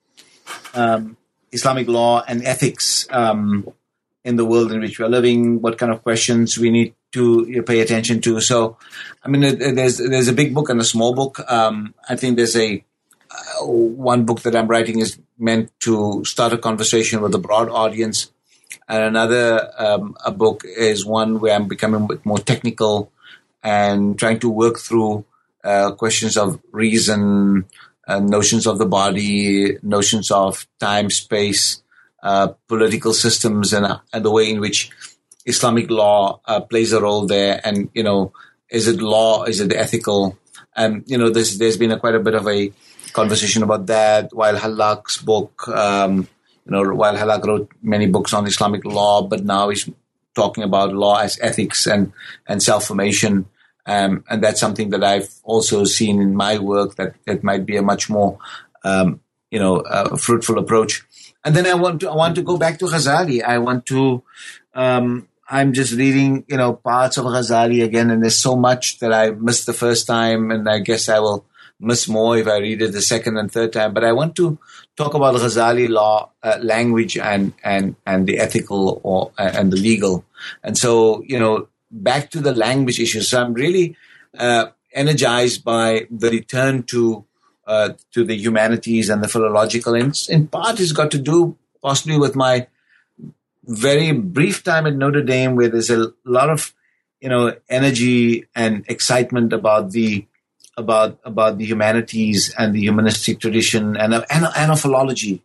um, 0.74 1.16
Islamic 1.52 1.88
law 1.88 2.22
and 2.26 2.44
ethics 2.44 3.06
um, 3.10 3.68
in 4.24 4.36
the 4.36 4.44
world 4.44 4.72
in 4.72 4.80
which 4.80 4.98
we're 4.98 5.08
living, 5.08 5.60
what 5.60 5.78
kind 5.78 5.92
of 5.92 6.02
questions 6.02 6.58
we 6.58 6.70
need 6.70 6.94
to 7.12 7.62
pay 7.62 7.80
attention 7.80 8.20
to. 8.20 8.40
So, 8.40 8.76
I 9.24 9.28
mean, 9.28 9.40
there's 9.58 9.98
there's 9.98 10.28
a 10.28 10.32
big 10.32 10.54
book 10.54 10.68
and 10.68 10.80
a 10.80 10.84
small 10.84 11.14
book. 11.14 11.40
Um, 11.50 11.94
I 12.08 12.16
think 12.16 12.36
there's 12.36 12.56
a 12.56 12.84
uh, 13.30 13.66
one 13.66 14.24
book 14.24 14.42
that 14.42 14.56
I'm 14.56 14.68
writing 14.68 15.00
is 15.00 15.18
meant 15.38 15.70
to 15.80 16.24
start 16.24 16.52
a 16.52 16.58
conversation 16.58 17.20
with 17.20 17.34
a 17.34 17.38
broad 17.38 17.68
audience, 17.68 18.30
and 18.88 19.02
another 19.02 19.70
um, 19.78 20.16
a 20.24 20.30
book 20.30 20.64
is 20.64 21.04
one 21.04 21.40
where 21.40 21.54
I'm 21.54 21.68
becoming 21.68 22.02
a 22.02 22.06
bit 22.06 22.26
more 22.26 22.38
technical 22.38 23.10
and 23.62 24.18
trying 24.18 24.38
to 24.40 24.50
work 24.50 24.78
through 24.78 25.24
uh, 25.64 25.92
questions 25.92 26.36
of 26.36 26.60
reason, 26.72 27.66
uh, 28.06 28.20
notions 28.20 28.66
of 28.66 28.78
the 28.78 28.86
body, 28.86 29.76
notions 29.82 30.30
of 30.30 30.66
time, 30.78 31.10
space, 31.10 31.82
uh, 32.22 32.48
political 32.66 33.12
systems, 33.12 33.72
and, 33.72 33.86
and, 34.12 34.24
the 34.24 34.30
way 34.30 34.50
in 34.50 34.60
which 34.60 34.90
Islamic 35.44 35.90
law 35.90 36.40
uh, 36.46 36.60
plays 36.60 36.92
a 36.92 37.00
role 37.00 37.26
there. 37.26 37.60
And 37.64 37.90
you 37.94 38.02
know, 38.02 38.32
is 38.70 38.88
it 38.88 39.00
law? 39.00 39.44
Is 39.44 39.60
it 39.60 39.72
ethical? 39.72 40.38
And 40.76 41.04
you 41.06 41.18
know, 41.18 41.30
there's 41.30 41.58
there's 41.58 41.76
been 41.76 41.92
a, 41.92 41.98
quite 41.98 42.14
a 42.14 42.20
bit 42.20 42.34
of 42.34 42.46
a 42.48 42.72
conversation 43.12 43.62
about 43.62 43.86
that. 43.86 44.30
Wael 44.30 44.56
Hallaq's 44.56 45.18
book, 45.18 45.68
um, 45.68 46.28
you 46.68 46.76
know, 46.76 46.82
Wael 46.82 47.16
Hallaq 47.16 47.44
wrote 47.46 47.72
many 47.82 48.06
books 48.06 48.34
on 48.34 48.46
Islamic 48.46 48.84
law, 48.84 49.22
but 49.22 49.44
now 49.44 49.70
he's 49.70 49.88
talking 50.34 50.64
about 50.64 50.92
law 50.92 51.18
as 51.18 51.38
ethics 51.40 51.86
and 51.86 52.12
and 52.46 52.62
self 52.62 52.86
formation. 52.86 53.46
Um, 53.86 54.24
and 54.28 54.42
that's 54.44 54.60
something 54.60 54.90
that 54.90 55.02
I've 55.02 55.30
also 55.44 55.84
seen 55.84 56.20
in 56.20 56.36
my 56.36 56.58
work 56.58 56.96
that 56.96 57.14
it 57.26 57.42
might 57.42 57.64
be 57.64 57.78
a 57.78 57.82
much 57.82 58.10
more, 58.10 58.38
um, 58.84 59.20
you 59.50 59.58
know, 59.58 59.78
uh, 59.78 60.14
fruitful 60.16 60.58
approach. 60.58 61.06
And 61.42 61.56
then 61.56 61.66
I 61.66 61.72
want 61.72 62.02
to 62.02 62.10
I 62.10 62.14
want 62.14 62.34
to 62.34 62.42
go 62.42 62.58
back 62.58 62.78
to 62.80 62.84
Ghazali. 62.84 63.42
I 63.42 63.58
want 63.58 63.86
to. 63.86 64.22
Um, 64.74 65.28
I'm 65.50 65.72
just 65.72 65.94
reading, 65.94 66.44
you 66.46 66.58
know, 66.58 66.74
parts 66.74 67.16
of 67.16 67.24
Ghazali 67.24 67.82
again, 67.82 68.10
and 68.10 68.22
there's 68.22 68.36
so 68.36 68.54
much 68.54 68.98
that 68.98 69.14
I 69.14 69.30
missed 69.30 69.64
the 69.64 69.72
first 69.72 70.06
time, 70.06 70.50
and 70.50 70.68
I 70.68 70.80
guess 70.80 71.08
I 71.08 71.20
will 71.20 71.46
miss 71.80 72.08
more 72.08 72.36
if 72.36 72.46
I 72.46 72.58
read 72.58 72.82
it 72.82 72.92
the 72.92 73.02
second 73.02 73.36
and 73.36 73.50
third 73.50 73.72
time. 73.72 73.94
But 73.94 74.04
I 74.04 74.12
want 74.12 74.34
to 74.36 74.58
talk 74.96 75.14
about 75.14 75.34
Ghazali 75.34 75.88
law, 75.88 76.30
uh, 76.42 76.58
language, 76.60 77.16
and 77.16 77.52
and 77.62 77.96
and 78.06 78.26
the 78.26 78.38
ethical 78.38 79.00
or 79.02 79.32
and 79.38 79.72
the 79.72 79.76
legal. 79.76 80.24
And 80.62 80.76
so, 80.76 81.22
you 81.22 81.38
know, 81.38 81.68
back 81.90 82.30
to 82.30 82.40
the 82.40 82.54
language 82.54 83.00
issue. 83.00 83.20
So 83.20 83.42
I'm 83.42 83.54
really 83.54 83.96
uh, 84.36 84.66
energized 84.92 85.64
by 85.64 86.06
the 86.10 86.30
return 86.30 86.82
to 86.84 87.24
uh, 87.66 87.90
to 88.12 88.24
the 88.24 88.36
humanities 88.36 89.08
and 89.10 89.22
the 89.22 89.28
philological. 89.28 89.94
In, 89.94 90.12
in 90.28 90.48
part, 90.48 90.80
it's 90.80 90.92
got 90.92 91.10
to 91.12 91.18
do 91.18 91.56
possibly 91.82 92.18
with 92.18 92.34
my 92.34 92.66
very 93.64 94.12
brief 94.12 94.64
time 94.64 94.86
at 94.86 94.96
Notre 94.96 95.22
Dame, 95.22 95.54
where 95.54 95.68
there's 95.68 95.90
a 95.90 96.12
lot 96.24 96.50
of 96.50 96.74
you 97.20 97.28
know 97.28 97.54
energy 97.68 98.46
and 98.54 98.84
excitement 98.88 99.52
about 99.52 99.92
the 99.92 100.26
about 100.78 101.18
about 101.24 101.58
the 101.58 101.66
humanities 101.66 102.54
and 102.56 102.74
the 102.74 102.80
humanistic 102.80 103.40
tradition 103.40 103.96
and 103.96 104.14
and, 104.14 104.46
and 104.56 104.80
philology. 104.80 105.42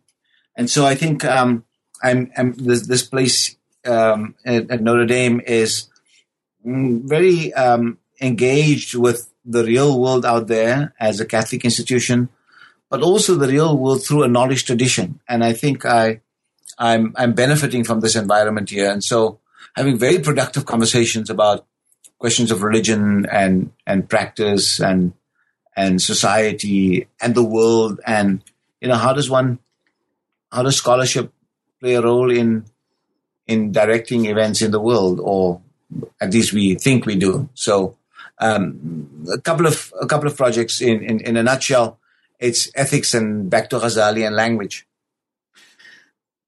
And 0.56 0.70
so 0.70 0.86
I 0.86 0.94
think 0.94 1.24
um, 1.24 1.64
I'm, 2.02 2.30
I'm 2.36 2.54
this, 2.54 2.86
this 2.86 3.02
place 3.02 3.56
um, 3.84 4.36
at, 4.46 4.70
at 4.70 4.80
Notre 4.80 5.06
Dame 5.06 5.40
is 5.44 5.88
very 6.64 7.52
um, 7.54 7.98
engaged 8.20 8.94
with 8.94 9.28
the 9.44 9.64
real 9.64 10.00
world 10.00 10.24
out 10.24 10.46
there 10.46 10.94
as 10.98 11.20
a 11.20 11.26
Catholic 11.26 11.64
institution, 11.64 12.28
but 12.88 13.02
also 13.02 13.34
the 13.34 13.48
real 13.48 13.76
world 13.76 14.04
through 14.04 14.22
a 14.22 14.28
knowledge 14.28 14.64
tradition. 14.64 15.20
And 15.28 15.42
I 15.42 15.52
think 15.52 15.84
I, 15.84 16.20
I'm, 16.78 17.12
I'm 17.16 17.32
benefiting 17.32 17.84
from 17.84 18.00
this 18.00 18.16
environment 18.16 18.70
here. 18.70 18.90
And 18.90 19.02
so 19.02 19.40
having 19.76 19.98
very 19.98 20.20
productive 20.20 20.64
conversations 20.64 21.28
about 21.28 21.66
questions 22.18 22.50
of 22.50 22.62
religion 22.62 23.26
and, 23.30 23.72
and 23.86 24.08
practice 24.08 24.80
and, 24.80 25.12
and 25.76 26.00
society 26.00 27.08
and 27.20 27.34
the 27.34 27.44
world. 27.44 28.00
And, 28.06 28.42
you 28.80 28.88
know, 28.88 28.96
how 28.96 29.12
does 29.12 29.28
one, 29.28 29.58
how 30.50 30.62
does 30.62 30.76
scholarship 30.76 31.32
play 31.80 31.94
a 31.94 32.02
role 32.02 32.30
in, 32.30 32.64
in 33.46 33.72
directing 33.72 34.26
events 34.26 34.62
in 34.62 34.70
the 34.70 34.80
world 34.80 35.20
or 35.22 35.60
at 36.20 36.32
least 36.32 36.52
we 36.52 36.74
think 36.74 37.06
we 37.06 37.16
do. 37.16 37.48
So 37.54 37.96
um, 38.38 39.26
a 39.32 39.40
couple 39.40 39.66
of 39.66 39.92
a 40.00 40.06
couple 40.06 40.28
of 40.28 40.36
projects 40.36 40.80
in, 40.80 41.02
in, 41.02 41.20
in 41.20 41.36
a 41.36 41.42
nutshell. 41.42 41.98
It's 42.38 42.70
ethics 42.74 43.14
and 43.14 43.48
back 43.48 43.70
to 43.70 43.78
Ghazali 43.78 44.26
and 44.26 44.34
language. 44.34 44.86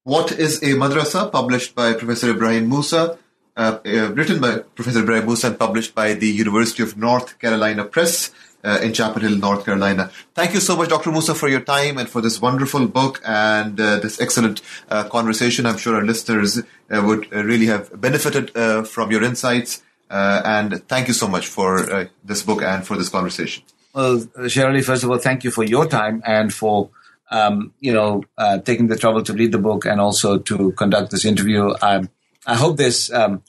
What 0.03 0.33
is 0.33 0.63
a 0.63 0.75
madrasa? 0.75 1.31
Published 1.31 1.75
by 1.75 1.95
Professor 1.95 2.33
Ebrahim 2.33 2.69
Moosa, 2.69 3.19
uh, 3.57 3.79
uh, 3.85 4.13
written 4.13 4.41
by 4.41 4.59
Professor 4.75 5.03
Ebrahim 5.03 5.27
Moosa 5.27 5.49
and 5.49 5.59
published 5.59 5.95
by 5.95 6.15
the 6.15 6.29
University 6.29 6.83
of 6.83 6.97
North 6.97 7.39
Carolina 7.39 7.85
Press 7.85 8.31
uh, 8.67 8.81
in 8.83 8.93
Chapel 8.93 9.23
Hill, 9.23 9.37
North 9.37 9.65
Carolina. 9.65 10.11
Thank 10.35 10.53
you 10.53 10.61
so 10.61 10.77
much, 10.77 10.89
Dr. 10.89 11.11
Moosa, 11.11 11.37
for 11.37 11.49
your 11.49 11.61
time 11.61 11.99
and 11.99 12.09
for 12.09 12.21
this 12.21 12.43
wonderful 12.43 12.89
book 12.89 13.23
and 13.25 13.81
uh, 13.81 14.01
this 14.01 14.21
excellent 14.21 14.61
uh, 14.91 15.05
conversation. 15.05 15.67
I'm 15.67 15.79
sure 15.79 15.95
our 15.95 16.05
listeners 16.05 16.59
uh, 16.59 16.63
would 17.07 17.33
uh, 17.33 17.45
really 17.45 17.67
have 17.67 17.99
benefited 17.99 18.55
uh, 18.57 18.83
from 18.83 19.13
your 19.13 19.23
insights. 19.23 19.83
and 20.11 20.87
thank 20.89 21.09
you 21.09 21.15
so 21.15 21.29
much 21.29 21.47
for 21.47 22.09
this 22.25 22.43
book 22.43 22.63
and 22.63 22.87
for 22.87 22.97
this 22.97 23.09
conversation. 23.09 23.63
Well, 23.95 24.27
Shirley, 24.49 24.83
first 24.83 25.05
of 25.05 25.11
all, 25.11 25.19
thank 25.19 25.45
you 25.45 25.51
for 25.51 25.65
your 25.65 25.87
time 25.87 26.23
and 26.25 26.53
for 26.53 26.91
um, 27.31 27.73
you 27.81 27.93
know 27.93 28.23
taking 28.65 28.87
the 28.87 28.97
trouble 28.97 29.23
to 29.25 29.33
read 29.33 29.51
the 29.51 29.59
book 29.59 29.85
and 29.85 30.01
also 30.01 30.39
to 30.39 30.73
conduct 30.73 31.11
this 31.11 31.25
interview. 31.25 31.75
Um, 31.83 32.09
I 32.47 32.55
hope 32.55 32.77
there's 32.77 33.11
um, 33.11 33.43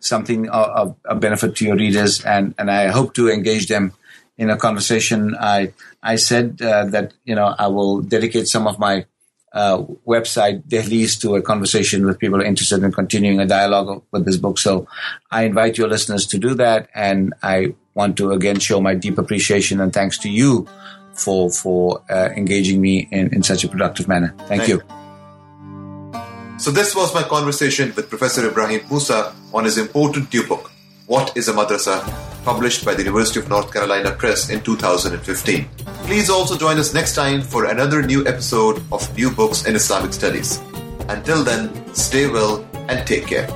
something 0.00 0.48
of, 0.48 0.96
of, 1.04 1.20
benefit 1.20 1.54
to 1.56 1.64
your 1.64 1.76
readers, 1.76 2.24
and, 2.24 2.54
and 2.58 2.68
I 2.70 2.88
hope 2.88 3.14
to 3.14 3.30
engage 3.30 3.68
them 3.68 3.92
in 4.38 4.50
a 4.50 4.56
conversation, 4.56 5.36
I 5.38 5.72
I 6.02 6.16
said 6.16 6.60
uh, 6.62 6.86
that 6.86 7.14
you 7.24 7.34
know 7.34 7.54
I 7.58 7.68
will 7.68 8.00
dedicate 8.00 8.48
some 8.48 8.66
of 8.66 8.78
my 8.78 9.06
uh, 9.52 9.82
website 10.06 10.62
Dehleez 10.66 11.20
to 11.20 11.36
a 11.36 11.42
conversation 11.42 12.06
with 12.06 12.18
people 12.18 12.40
interested 12.40 12.82
in 12.82 12.92
continuing 12.92 13.40
a 13.40 13.46
dialogue 13.46 14.02
with 14.10 14.24
this 14.24 14.36
book. 14.36 14.58
So 14.58 14.86
I 15.30 15.44
invite 15.44 15.76
your 15.76 15.88
listeners 15.88 16.26
to 16.28 16.38
do 16.38 16.54
that, 16.54 16.88
and 16.94 17.34
I 17.42 17.74
want 17.94 18.16
to 18.18 18.32
again 18.32 18.58
show 18.58 18.80
my 18.80 18.94
deep 18.94 19.18
appreciation 19.18 19.80
and 19.80 19.92
thanks 19.92 20.18
to 20.18 20.30
you 20.30 20.66
for 21.14 21.50
for 21.50 22.02
uh, 22.10 22.30
engaging 22.36 22.80
me 22.80 23.08
in, 23.10 23.34
in 23.34 23.42
such 23.42 23.64
a 23.64 23.68
productive 23.68 24.08
manner. 24.08 24.34
Thank, 24.48 24.62
Thank 24.62 24.68
you. 24.68 24.82
So 26.58 26.70
this 26.70 26.94
was 26.94 27.12
my 27.12 27.22
conversation 27.24 27.92
with 27.96 28.08
Professor 28.08 28.48
Ebrahim 28.48 28.80
Moosa 28.88 29.34
on 29.52 29.64
his 29.64 29.78
important 29.78 30.32
new 30.32 30.46
book, 30.46 30.70
What 31.06 31.36
is 31.36 31.48
a 31.48 31.52
Madrasa? 31.52 32.31
Published 32.44 32.84
by 32.84 32.94
the 32.94 33.02
University 33.02 33.40
of 33.40 33.48
North 33.48 33.72
Carolina 33.72 34.10
Press 34.10 34.50
in 34.50 34.60
2015. 34.62 35.68
Please 36.04 36.30
also 36.30 36.56
join 36.56 36.78
us 36.78 36.92
next 36.92 37.14
time 37.14 37.42
for 37.42 37.66
another 37.66 38.02
new 38.02 38.26
episode 38.26 38.82
of 38.92 39.02
New 39.16 39.30
Books 39.30 39.66
in 39.66 39.76
Islamic 39.76 40.12
Studies. 40.12 40.60
Until 41.08 41.42
then, 41.44 41.70
stay 41.94 42.28
well 42.28 42.66
and 42.88 43.06
take 43.06 43.26
care. 43.26 43.48